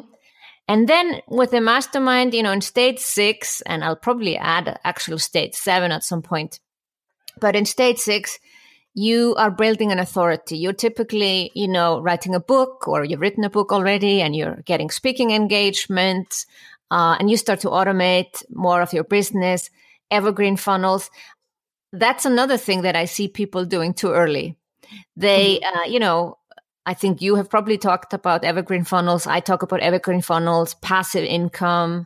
And 0.68 0.88
then 0.88 1.22
with 1.28 1.50
the 1.50 1.62
mastermind, 1.62 2.36
you 2.36 2.44
know, 2.44 2.52
in 2.52 2.62
stage 2.62 3.00
six, 3.00 3.62
and 3.62 3.84
I'll 3.84 3.96
probably 3.96 4.38
add 4.38 4.80
actual 4.84 5.18
stage 5.18 5.56
seven 5.56 5.92
at 5.92 6.04
some 6.04 6.22
point. 6.22 6.60
But 7.40 7.56
in 7.56 7.66
stage 7.66 7.98
six, 7.98 8.38
you 8.94 9.34
are 9.36 9.50
building 9.50 9.92
an 9.92 9.98
authority. 9.98 10.58
You're 10.58 10.74
typically, 10.74 11.52
you 11.56 11.68
know, 11.68 12.02
writing 12.02 12.36
a 12.36 12.40
book 12.40 12.88
or 12.88 13.04
you've 13.04 13.20
written 13.20 13.44
a 13.44 13.50
book 13.50 13.72
already 13.72 14.22
and 14.22 14.36
you're 14.36 14.62
getting 14.66 14.92
speaking 14.92 15.32
engagements 15.32 16.46
uh, 16.92 17.18
and 17.20 17.30
you 17.30 17.38
start 17.38 17.62
to 17.62 17.70
automate 17.70 18.44
more 18.50 18.82
of 18.82 18.94
your 18.94 19.04
business, 19.04 19.70
evergreen 20.12 20.58
funnels. 20.58 21.10
That's 21.92 22.26
another 22.26 22.58
thing 22.58 22.84
that 22.84 22.96
I 22.96 23.06
see 23.06 23.28
people 23.28 23.66
doing 23.66 23.94
too 23.94 24.12
early. 24.12 24.58
They, 25.16 25.60
mm-hmm. 25.60 25.78
uh, 25.78 25.84
you 25.86 26.00
know, 26.00 26.38
I 26.86 26.94
think 26.94 27.22
you 27.22 27.36
have 27.36 27.50
probably 27.50 27.78
talked 27.78 28.14
about 28.14 28.44
evergreen 28.44 28.84
funnels. 28.84 29.28
I 29.28 29.40
talk 29.42 29.62
about 29.62 29.82
evergreen 29.82 30.22
funnels, 30.22 30.74
passive 30.76 31.24
income. 31.24 32.06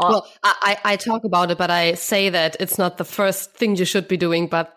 well, 0.00 0.26
I, 0.42 0.78
I 0.84 0.96
talk 0.96 1.24
about 1.24 1.50
it, 1.50 1.58
but 1.58 1.70
I 1.70 1.94
say 1.94 2.30
that 2.30 2.56
it's 2.58 2.78
not 2.78 2.96
the 2.96 3.04
first 3.04 3.54
thing 3.54 3.76
you 3.76 3.84
should 3.84 4.08
be 4.08 4.16
doing, 4.16 4.46
but 4.46 4.74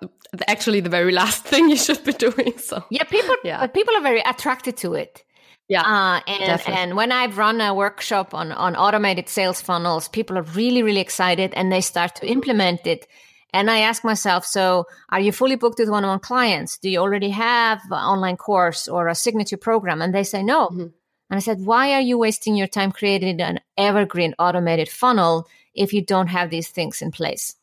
actually 0.48 0.82
the 0.82 0.90
very 0.90 1.12
last 1.22 1.46
thing 1.46 1.70
you 1.70 1.78
should 1.78 2.04
be 2.04 2.14
doing. 2.14 2.58
So 2.58 2.84
yeah, 2.90 3.04
people, 3.06 3.36
yeah. 3.44 3.62
but 3.62 3.74
people 3.74 3.96
are 3.96 4.02
very 4.02 4.22
attracted 4.22 4.78
to 4.78 4.94
it. 4.94 5.24
Yeah. 5.68 5.82
Uh, 5.82 6.22
and, 6.28 6.40
definitely. 6.40 6.82
and 6.82 6.96
when 6.96 7.12
I've 7.12 7.38
run 7.38 7.60
a 7.60 7.74
workshop 7.74 8.34
on, 8.34 8.52
on 8.52 8.76
automated 8.76 9.30
sales 9.30 9.62
funnels, 9.62 10.08
people 10.08 10.38
are 10.38 10.44
really, 10.44 10.84
really 10.84 11.02
excited 11.02 11.54
and 11.56 11.72
they 11.72 11.82
start 11.82 12.16
to 12.16 12.28
implement 12.28 12.86
it. 12.86 13.08
And 13.52 13.72
I 13.72 13.80
ask 13.80 14.04
myself, 14.04 14.46
so 14.46 14.86
are 15.10 15.20
you 15.20 15.32
fully 15.32 15.56
booked 15.56 15.80
with 15.80 15.90
one-on-one 15.90 16.20
clients? 16.20 16.78
Do 16.78 16.90
you 16.90 17.00
already 17.00 17.30
have 17.30 17.80
an 17.86 17.94
online 17.94 18.38
course 18.38 18.88
or 18.88 19.08
a 19.08 19.16
signature 19.16 19.58
program? 19.58 20.02
And 20.02 20.14
they 20.14 20.24
say 20.24 20.44
no. 20.44 20.68
Mm-hmm. 20.68 20.82
And 20.82 21.38
I 21.38 21.40
said, 21.40 21.66
why 21.66 21.94
are 21.94 22.02
you 22.02 22.18
wasting 22.18 22.56
your 22.56 22.68
time 22.68 22.92
creating 22.92 23.42
an 23.42 23.60
evergreen 23.78 24.36
automated 24.38 24.90
funnel 24.90 25.48
if 25.74 25.94
you 25.94 26.04
don't 26.04 26.28
have 26.28 26.50
these 26.50 26.68
things 26.68 27.02
in 27.02 27.12
place? 27.12 27.56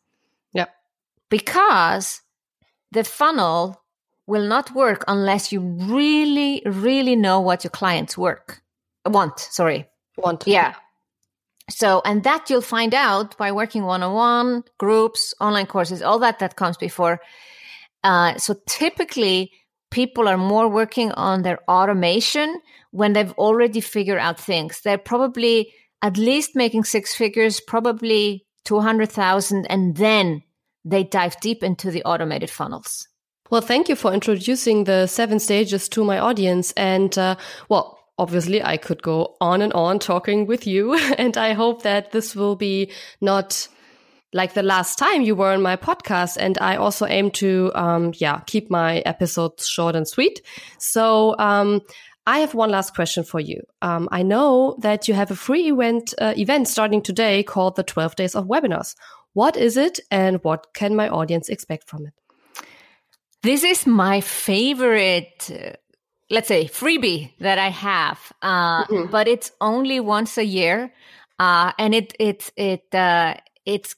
Yeah. 0.51 0.65
Because 1.29 2.21
the 2.91 3.03
funnel 3.03 3.82
will 4.27 4.47
not 4.47 4.73
work 4.73 5.03
unless 5.07 5.51
you 5.51 5.59
really, 5.59 6.61
really 6.65 7.15
know 7.15 7.39
what 7.39 7.63
your 7.63 7.71
clients 7.71 8.17
work 8.17 8.61
want. 9.05 9.39
Sorry, 9.39 9.87
want. 10.17 10.41
To. 10.41 10.51
Yeah. 10.51 10.75
So, 11.69 12.01
and 12.05 12.23
that 12.23 12.49
you'll 12.49 12.61
find 12.61 12.93
out 12.93 13.37
by 13.37 13.51
working 13.51 13.83
one 13.83 14.03
on 14.03 14.13
one, 14.13 14.63
groups, 14.77 15.33
online 15.39 15.65
courses, 15.65 16.01
all 16.01 16.19
that 16.19 16.39
that 16.39 16.55
comes 16.55 16.77
before. 16.77 17.19
Uh, 18.03 18.37
so 18.37 18.55
typically, 18.67 19.51
people 19.89 20.27
are 20.27 20.37
more 20.37 20.67
working 20.67 21.11
on 21.13 21.43
their 21.43 21.59
automation 21.69 22.59
when 22.91 23.13
they've 23.13 23.31
already 23.33 23.79
figured 23.79 24.19
out 24.19 24.39
things. 24.39 24.81
They're 24.81 24.97
probably 24.97 25.73
at 26.01 26.17
least 26.17 26.51
making 26.53 26.83
six 26.83 27.15
figures, 27.15 27.61
probably 27.61 28.45
200,000, 28.65 29.65
and 29.67 29.95
then 29.95 30.43
they 30.83 31.03
dive 31.03 31.39
deep 31.39 31.63
into 31.63 31.91
the 31.91 32.03
automated 32.03 32.49
funnels. 32.49 33.07
Well, 33.53 33.61
thank 33.61 33.87
you 33.87 33.95
for 33.95 34.11
introducing 34.11 34.85
the 34.85 35.05
seven 35.05 35.37
stages 35.37 35.87
to 35.89 36.03
my 36.03 36.17
audience. 36.17 36.71
And, 36.71 37.15
uh, 37.15 37.35
well, 37.69 37.99
obviously 38.17 38.63
I 38.63 38.77
could 38.77 39.03
go 39.03 39.35
on 39.39 39.61
and 39.61 39.71
on 39.73 39.99
talking 39.99 40.47
with 40.47 40.65
you. 40.65 40.95
And 41.19 41.37
I 41.37 41.53
hope 41.53 41.83
that 41.83 42.13
this 42.13 42.35
will 42.35 42.55
be 42.55 42.91
not 43.21 43.67
like 44.33 44.55
the 44.55 44.63
last 44.63 44.97
time 44.97 45.21
you 45.21 45.35
were 45.35 45.51
on 45.51 45.61
my 45.61 45.75
podcast. 45.75 46.35
And 46.39 46.57
I 46.61 46.77
also 46.77 47.05
aim 47.05 47.29
to, 47.41 47.71
um, 47.75 48.11
yeah, 48.15 48.39
keep 48.47 48.71
my 48.71 49.01
episodes 49.01 49.67
short 49.67 49.95
and 49.95 50.07
sweet. 50.07 50.41
So, 50.79 51.35
um, 51.37 51.81
I 52.25 52.39
have 52.39 52.55
one 52.55 52.71
last 52.71 52.95
question 52.95 53.23
for 53.23 53.39
you. 53.39 53.61
Um, 53.83 54.09
I 54.11 54.23
know 54.23 54.77
that 54.79 55.07
you 55.07 55.13
have 55.13 55.29
a 55.29 55.35
free 55.35 55.69
event 55.69 56.15
uh, 56.19 56.33
event 56.35 56.67
starting 56.67 57.03
today 57.03 57.43
called 57.43 57.75
the 57.75 57.83
12 57.83 58.15
Days 58.15 58.33
of 58.33 58.47
Webinars. 58.47 58.95
What 59.33 59.57
is 59.57 59.77
it, 59.77 59.99
and 60.09 60.43
what 60.43 60.73
can 60.73 60.95
my 60.95 61.07
audience 61.07 61.49
expect 61.49 61.87
from 61.87 62.07
it? 62.07 62.22
This 63.43 63.65
is 63.65 63.85
my 63.85 64.21
favorite, 64.21 65.51
uh, 65.51 65.75
let's 66.29 66.47
say, 66.47 66.65
freebie 66.65 67.33
that 67.39 67.59
I 67.59 67.67
have, 67.67 68.31
uh, 68.41 68.85
mm-hmm. 68.85 69.11
but 69.11 69.27
it's 69.27 69.51
only 69.59 69.99
once 69.99 70.37
a 70.37 70.45
year, 70.45 70.93
uh, 71.39 71.73
and 71.77 71.93
it 71.93 72.15
it 72.19 72.49
it 72.55 72.95
uh, 72.95 73.35
it's 73.65 73.97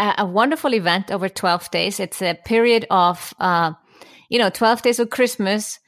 a, 0.00 0.14
a, 0.18 0.26
wonderful 0.26 0.74
event 0.74 1.12
over 1.12 1.28
twelve 1.28 1.70
days. 1.70 2.00
It's 2.00 2.20
a 2.20 2.34
period 2.44 2.84
of, 2.90 3.32
uh, 3.38 3.74
you 4.28 4.40
know, 4.40 4.50
twelve 4.50 4.82
days 4.82 4.98
of 4.98 5.10
Christmas. 5.10 5.78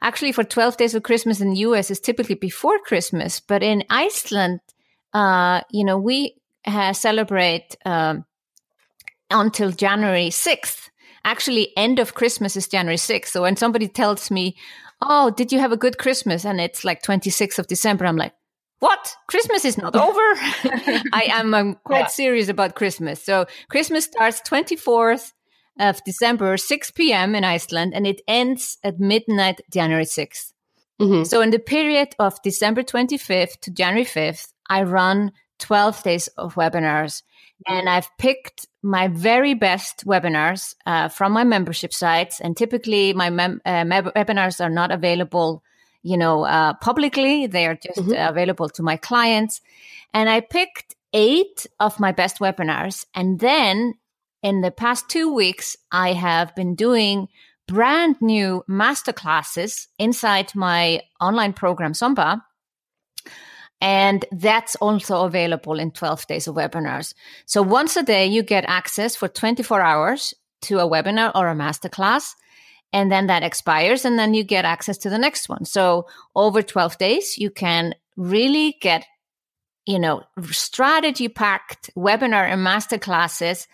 Actually, 0.00 0.30
for 0.30 0.44
twelve 0.44 0.76
days 0.76 0.94
of 0.94 1.02
Christmas 1.02 1.40
in 1.40 1.50
the 1.50 1.60
U.S. 1.70 1.90
is 1.90 1.98
typically 1.98 2.36
before 2.36 2.78
Christmas, 2.78 3.40
but 3.40 3.64
in 3.64 3.82
Iceland, 3.90 4.60
uh, 5.12 5.62
you 5.72 5.84
know, 5.84 5.98
we 5.98 6.36
celebrate 6.92 7.74
um, 7.84 8.24
until 9.32 9.72
January 9.72 10.30
sixth 10.30 10.90
actually 11.26 11.76
end 11.76 11.98
of 11.98 12.14
Christmas 12.14 12.56
is 12.56 12.68
January 12.68 12.96
6th. 12.96 13.26
So 13.26 13.42
when 13.42 13.56
somebody 13.56 13.88
tells 13.88 14.30
me, 14.30 14.56
Oh, 15.02 15.30
did 15.30 15.52
you 15.52 15.58
have 15.58 15.72
a 15.72 15.76
good 15.76 15.98
Christmas? 15.98 16.44
And 16.44 16.60
it's 16.60 16.84
like 16.84 17.02
26th 17.02 17.58
of 17.58 17.66
December, 17.66 18.06
I'm 18.06 18.16
like, 18.16 18.32
what? 18.78 19.14
Christmas 19.26 19.64
is 19.64 19.78
not 19.78 19.96
over. 19.96 20.20
I 21.12 21.28
am 21.32 21.54
I'm 21.54 21.76
quite 21.84 22.00
yeah. 22.00 22.06
serious 22.06 22.48
about 22.48 22.74
Christmas. 22.74 23.22
So 23.22 23.46
Christmas 23.70 24.04
starts 24.04 24.40
24th 24.42 25.32
of 25.78 26.02
December, 26.04 26.56
6 26.56 26.90
p.m. 26.92 27.34
in 27.34 27.44
Iceland, 27.44 27.94
and 27.94 28.06
it 28.06 28.20
ends 28.28 28.78
at 28.84 29.00
midnight, 29.00 29.60
January 29.72 30.04
6th. 30.04 30.52
Mm-hmm. 31.00 31.24
So 31.24 31.40
in 31.40 31.50
the 31.50 31.58
period 31.58 32.14
of 32.18 32.40
December 32.42 32.82
25th 32.82 33.60
to 33.60 33.70
January 33.70 34.06
5th, 34.06 34.52
I 34.68 34.82
run 34.82 35.32
12 35.58 36.02
days 36.02 36.28
of 36.38 36.54
webinars 36.54 37.22
And 37.66 37.88
I've 37.88 38.08
picked 38.18 38.66
my 38.82 39.08
very 39.08 39.54
best 39.54 40.04
webinars 40.06 40.74
uh, 40.84 41.08
from 41.08 41.32
my 41.32 41.44
membership 41.44 41.92
sites. 41.92 42.40
And 42.40 42.56
typically, 42.56 43.12
my 43.12 43.30
mem- 43.30 43.62
uh, 43.64 43.84
webinars 43.84 44.64
are 44.64 44.70
not 44.70 44.90
available, 44.90 45.62
you 46.02 46.16
know, 46.16 46.44
uh, 46.44 46.74
publicly. 46.74 47.46
They 47.46 47.66
are 47.66 47.76
just 47.76 47.98
mm-hmm. 47.98 48.12
available 48.12 48.68
to 48.70 48.82
my 48.82 48.96
clients. 48.96 49.60
And 50.12 50.28
I 50.28 50.40
picked 50.40 50.94
eight 51.12 51.66
of 51.80 51.98
my 51.98 52.12
best 52.12 52.38
webinars. 52.38 53.06
And 53.14 53.40
then 53.40 53.94
in 54.42 54.60
the 54.60 54.70
past 54.70 55.08
two 55.08 55.32
weeks, 55.32 55.76
I 55.90 56.12
have 56.12 56.54
been 56.54 56.74
doing 56.74 57.28
brand 57.66 58.16
new 58.20 58.62
masterclasses 58.68 59.88
inside 59.98 60.54
my 60.54 61.02
online 61.20 61.52
program, 61.52 61.94
SUMBA. 61.94 62.40
And 63.80 64.24
that's 64.32 64.74
also 64.76 65.24
available 65.24 65.78
in 65.78 65.90
12 65.90 66.26
days 66.26 66.48
of 66.48 66.54
webinars. 66.54 67.14
So 67.44 67.62
once 67.62 67.96
a 67.96 68.02
day, 68.02 68.26
you 68.26 68.42
get 68.42 68.64
access 68.66 69.14
for 69.14 69.28
24 69.28 69.80
hours 69.80 70.34
to 70.62 70.78
a 70.78 70.88
webinar 70.88 71.32
or 71.34 71.48
a 71.48 71.54
masterclass. 71.54 72.34
And 72.92 73.12
then 73.12 73.26
that 73.26 73.42
expires 73.42 74.04
and 74.04 74.18
then 74.18 74.32
you 74.32 74.44
get 74.44 74.64
access 74.64 74.96
to 74.98 75.10
the 75.10 75.18
next 75.18 75.48
one. 75.48 75.64
So 75.64 76.06
over 76.34 76.62
12 76.62 76.96
days, 76.98 77.36
you 77.36 77.50
can 77.50 77.94
really 78.16 78.76
get, 78.80 79.04
you 79.84 79.98
know, 79.98 80.22
strategy 80.50 81.28
packed 81.28 81.90
webinar 81.96 82.50
and 82.50 82.66
masterclasses 82.66 83.66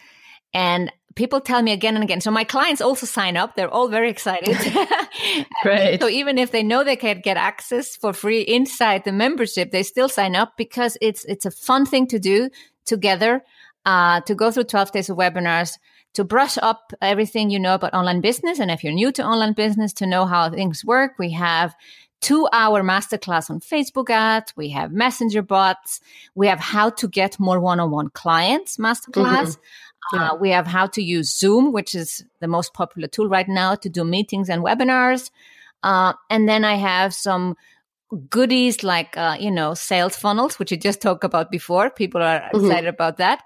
and 0.52 0.92
people 1.14 1.40
tell 1.40 1.62
me 1.62 1.72
again 1.72 1.94
and 1.94 2.04
again. 2.04 2.20
So 2.20 2.30
my 2.30 2.44
clients 2.44 2.80
also 2.80 3.06
sign 3.06 3.36
up. 3.36 3.56
They're 3.56 3.72
all 3.72 3.88
very 3.88 4.10
excited. 4.10 4.56
Great. 5.62 6.00
so 6.00 6.08
even 6.08 6.38
if 6.38 6.50
they 6.50 6.62
know 6.62 6.84
they 6.84 6.96
can 6.96 7.20
get 7.20 7.36
access 7.36 7.96
for 7.96 8.12
free 8.12 8.42
inside 8.42 9.04
the 9.04 9.12
membership, 9.12 9.70
they 9.70 9.82
still 9.82 10.08
sign 10.08 10.36
up 10.36 10.56
because 10.56 10.96
it's 11.00 11.24
it's 11.24 11.46
a 11.46 11.50
fun 11.50 11.86
thing 11.86 12.06
to 12.08 12.18
do 12.18 12.50
together. 12.84 13.42
Uh, 13.84 14.20
to 14.20 14.36
go 14.36 14.52
through 14.52 14.62
12 14.62 14.92
days 14.92 15.10
of 15.10 15.16
webinars, 15.16 15.76
to 16.14 16.22
brush 16.22 16.56
up 16.58 16.92
everything 17.00 17.50
you 17.50 17.58
know 17.58 17.74
about 17.74 17.92
online 17.94 18.20
business. 18.20 18.60
And 18.60 18.70
if 18.70 18.84
you're 18.84 18.92
new 18.92 19.10
to 19.10 19.24
online 19.24 19.54
business, 19.54 19.92
to 19.94 20.06
know 20.06 20.24
how 20.24 20.50
things 20.50 20.84
work, 20.84 21.18
we 21.18 21.32
have 21.32 21.74
two 22.20 22.48
hour 22.52 22.82
masterclass 22.82 23.50
on 23.50 23.60
Facebook 23.60 24.08
ads. 24.08 24.56
We 24.56 24.70
have 24.70 24.92
messenger 24.92 25.42
bots. 25.42 26.00
We 26.34 26.46
have 26.46 26.60
how 26.60 26.90
to 26.90 27.08
get 27.08 27.38
more 27.38 27.60
one 27.60 27.80
on 27.80 27.90
one 27.90 28.08
clients 28.10 28.78
masterclass. 28.78 29.56
Mm-hmm. 29.56 29.60
Yeah. 30.12 30.30
Uh, 30.30 30.34
we 30.36 30.50
have 30.50 30.66
how 30.66 30.86
to 30.88 31.02
use 31.02 31.36
Zoom, 31.36 31.72
which 31.72 31.94
is 31.94 32.24
the 32.40 32.48
most 32.48 32.74
popular 32.74 33.08
tool 33.08 33.28
right 33.28 33.48
now 33.48 33.74
to 33.76 33.88
do 33.88 34.04
meetings 34.04 34.48
and 34.48 34.62
webinars. 34.62 35.30
Uh, 35.82 36.12
and 36.30 36.48
then 36.48 36.64
I 36.64 36.74
have 36.74 37.14
some 37.14 37.56
goodies 38.28 38.82
like, 38.82 39.16
uh, 39.16 39.36
you 39.40 39.50
know, 39.50 39.74
sales 39.74 40.16
funnels, 40.16 40.58
which 40.58 40.70
you 40.70 40.76
just 40.76 41.00
talked 41.00 41.24
about 41.24 41.50
before. 41.50 41.90
People 41.90 42.22
are 42.22 42.40
mm-hmm. 42.40 42.66
excited 42.66 42.88
about 42.88 43.18
that. 43.18 43.42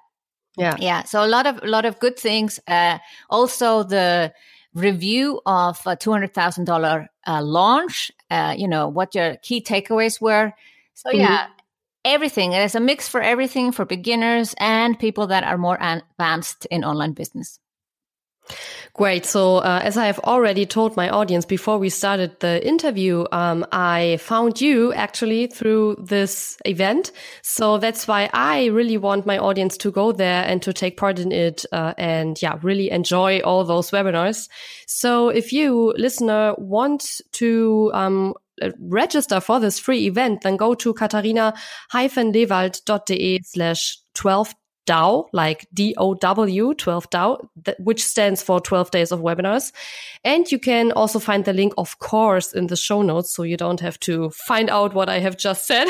Yeah. 0.57 0.77
Yeah. 0.79 1.03
So 1.05 1.23
a 1.23 1.29
lot 1.29 1.47
of, 1.47 1.63
a 1.63 1.67
lot 1.67 1.85
of 1.85 1.99
good 1.99 2.19
things. 2.19 2.59
Uh, 2.67 2.99
also 3.31 3.83
the 3.83 4.33
review 4.75 5.41
of 5.47 5.81
a 5.87 5.97
$200,000 5.97 7.07
uh, 7.27 7.43
launch, 7.43 8.11
uh, 8.31 8.55
you 8.57 8.69
know, 8.69 8.89
what 8.89 9.15
your 9.15 9.37
key 9.43 9.63
takeaways 9.63 10.21
were. 10.21 10.53
So 10.95 11.11
mm-hmm. 11.11 11.21
yeah, 11.21 11.47
everything. 12.07 12.51
There's 12.51 12.75
a 12.75 12.81
mix 12.81 13.09
for 13.09 13.21
everything 13.21 13.73
for 13.73 13.85
beginners 13.85 14.55
and 14.59 14.99
people 14.99 15.27
that 15.27 15.45
are 15.45 15.59
more 15.59 15.77
advanced 15.79 16.67
in 16.71 16.85
online 16.85 17.13
business. 17.13 17.59
Great. 18.95 19.27
So, 19.27 19.59
uh, 19.59 19.81
as 19.83 19.97
I 19.99 20.07
have 20.07 20.21
already 20.21 20.65
told 20.65 20.97
my 20.97 21.11
audience 21.11 21.45
before 21.45 21.79
we 21.79 21.91
started 21.91 22.39
the 22.41 22.67
interview, 22.67 23.27
um, 23.33 23.67
I 23.73 24.19
found 24.21 24.61
you 24.61 24.93
actually 24.95 25.49
through 25.49 25.97
this 25.99 26.57
event. 26.65 27.13
So 27.43 27.77
that's 27.77 28.09
why 28.09 28.31
I 28.33 28.67
really 28.67 28.97
want 28.97 29.27
my 29.27 29.37
audience 29.37 29.77
to 29.79 29.91
go 29.91 30.13
there 30.13 30.45
and 30.45 30.63
to 30.63 30.73
take 30.73 30.97
part 30.97 31.19
in 31.19 31.33
it, 31.33 31.67
uh, 31.73 31.93
and 31.99 32.41
yeah, 32.41 32.59
really 32.63 32.91
enjoy 32.91 33.41
all 33.41 33.65
those 33.65 33.91
webinars. 33.91 34.49
So, 34.87 35.29
if 35.29 35.53
you 35.53 35.93
listener 35.99 36.55
want 36.57 37.21
to 37.33 37.91
um, 37.93 38.35
Äh, 38.61 38.73
register 38.81 39.41
for 39.41 39.61
this 39.61 39.79
free 39.79 40.07
event, 40.07 40.43
then 40.43 40.57
go 40.57 40.75
to 40.75 40.93
katharina-lewald.de 40.95 43.41
slash 43.45 43.99
12 44.15 44.55
DOW, 44.87 45.29
like 45.33 45.67
D-O-W, 45.75 46.75
12 46.75 47.11
DOW, 47.11 47.51
which 47.81 48.05
stands 48.05 48.43
for 48.43 48.61
12 48.61 48.91
days 48.93 49.13
of 49.13 49.21
webinars. 49.21 49.73
And 50.25 50.51
you 50.51 50.59
can 50.59 50.93
also 50.93 51.19
find 51.19 51.45
the 51.45 51.53
link, 51.53 51.75
of 51.77 51.99
course, 51.99 52.53
in 52.53 52.69
the 52.69 52.77
show 52.77 53.03
notes. 53.03 53.33
So 53.33 53.43
you 53.43 53.57
don't 53.57 53.81
have 53.81 53.99
to 54.01 54.31
find 54.31 54.71
out 54.71 54.95
what 54.95 55.09
I 55.09 55.19
have 55.19 55.37
just 55.37 55.67
said. 55.67 55.89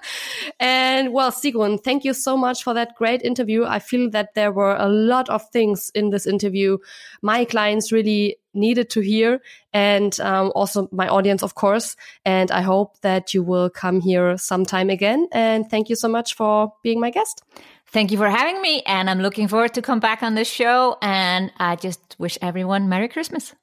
and 0.60 1.12
well, 1.12 1.30
Sigrun, 1.30 1.82
thank 1.82 2.04
you 2.04 2.12
so 2.12 2.36
much 2.36 2.64
for 2.64 2.74
that 2.74 2.96
great 2.96 3.22
interview. 3.22 3.64
I 3.64 3.78
feel 3.78 4.10
that 4.10 4.34
there 4.34 4.50
were 4.50 4.76
a 4.76 4.88
lot 4.88 5.28
of 5.28 5.48
things 5.50 5.90
in 5.94 6.10
this 6.10 6.26
interview 6.26 6.78
my 7.22 7.44
clients 7.44 7.92
really 7.92 8.36
needed 8.54 8.90
to 8.90 9.00
hear 9.00 9.40
and 9.72 10.18
um, 10.20 10.50
also 10.54 10.88
my 10.90 11.08
audience, 11.08 11.42
of 11.42 11.54
course. 11.54 11.96
And 12.24 12.50
I 12.50 12.62
hope 12.62 13.00
that 13.02 13.34
you 13.34 13.42
will 13.42 13.70
come 13.70 14.00
here 14.00 14.36
sometime 14.36 14.90
again. 14.90 15.28
And 15.32 15.68
thank 15.70 15.88
you 15.88 15.96
so 15.96 16.08
much 16.08 16.34
for 16.34 16.72
being 16.82 17.00
my 17.00 17.10
guest. 17.10 17.42
Thank 17.90 18.10
you 18.10 18.18
for 18.18 18.28
having 18.28 18.60
me. 18.60 18.82
And 18.84 19.08
I'm 19.08 19.20
looking 19.20 19.48
forward 19.48 19.74
to 19.74 19.82
come 19.82 20.00
back 20.00 20.22
on 20.22 20.34
this 20.34 20.48
show. 20.48 20.96
And 21.00 21.52
I 21.58 21.76
just 21.76 22.16
wish 22.18 22.36
everyone 22.42 22.88
Merry 22.88 23.08
Christmas. 23.08 23.54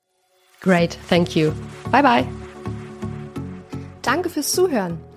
Great. 0.61 0.93
Thank 0.93 1.35
you. 1.35 1.53
Bye 1.91 2.01
bye. 2.01 2.27
Danke 4.01 4.29
fürs 4.29 4.51
Zuhören. 4.51 5.04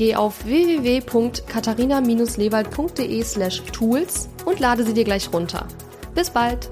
geh 0.00 0.16
auf 0.16 0.44
www.katharina-lewald.de 0.46 3.22
slash 3.22 3.62
tools 3.70 4.30
und 4.46 4.58
lade 4.58 4.82
sie 4.82 4.94
dir 4.94 5.04
gleich 5.04 5.30
runter. 5.30 5.68
Bis 6.14 6.30
bald! 6.30 6.70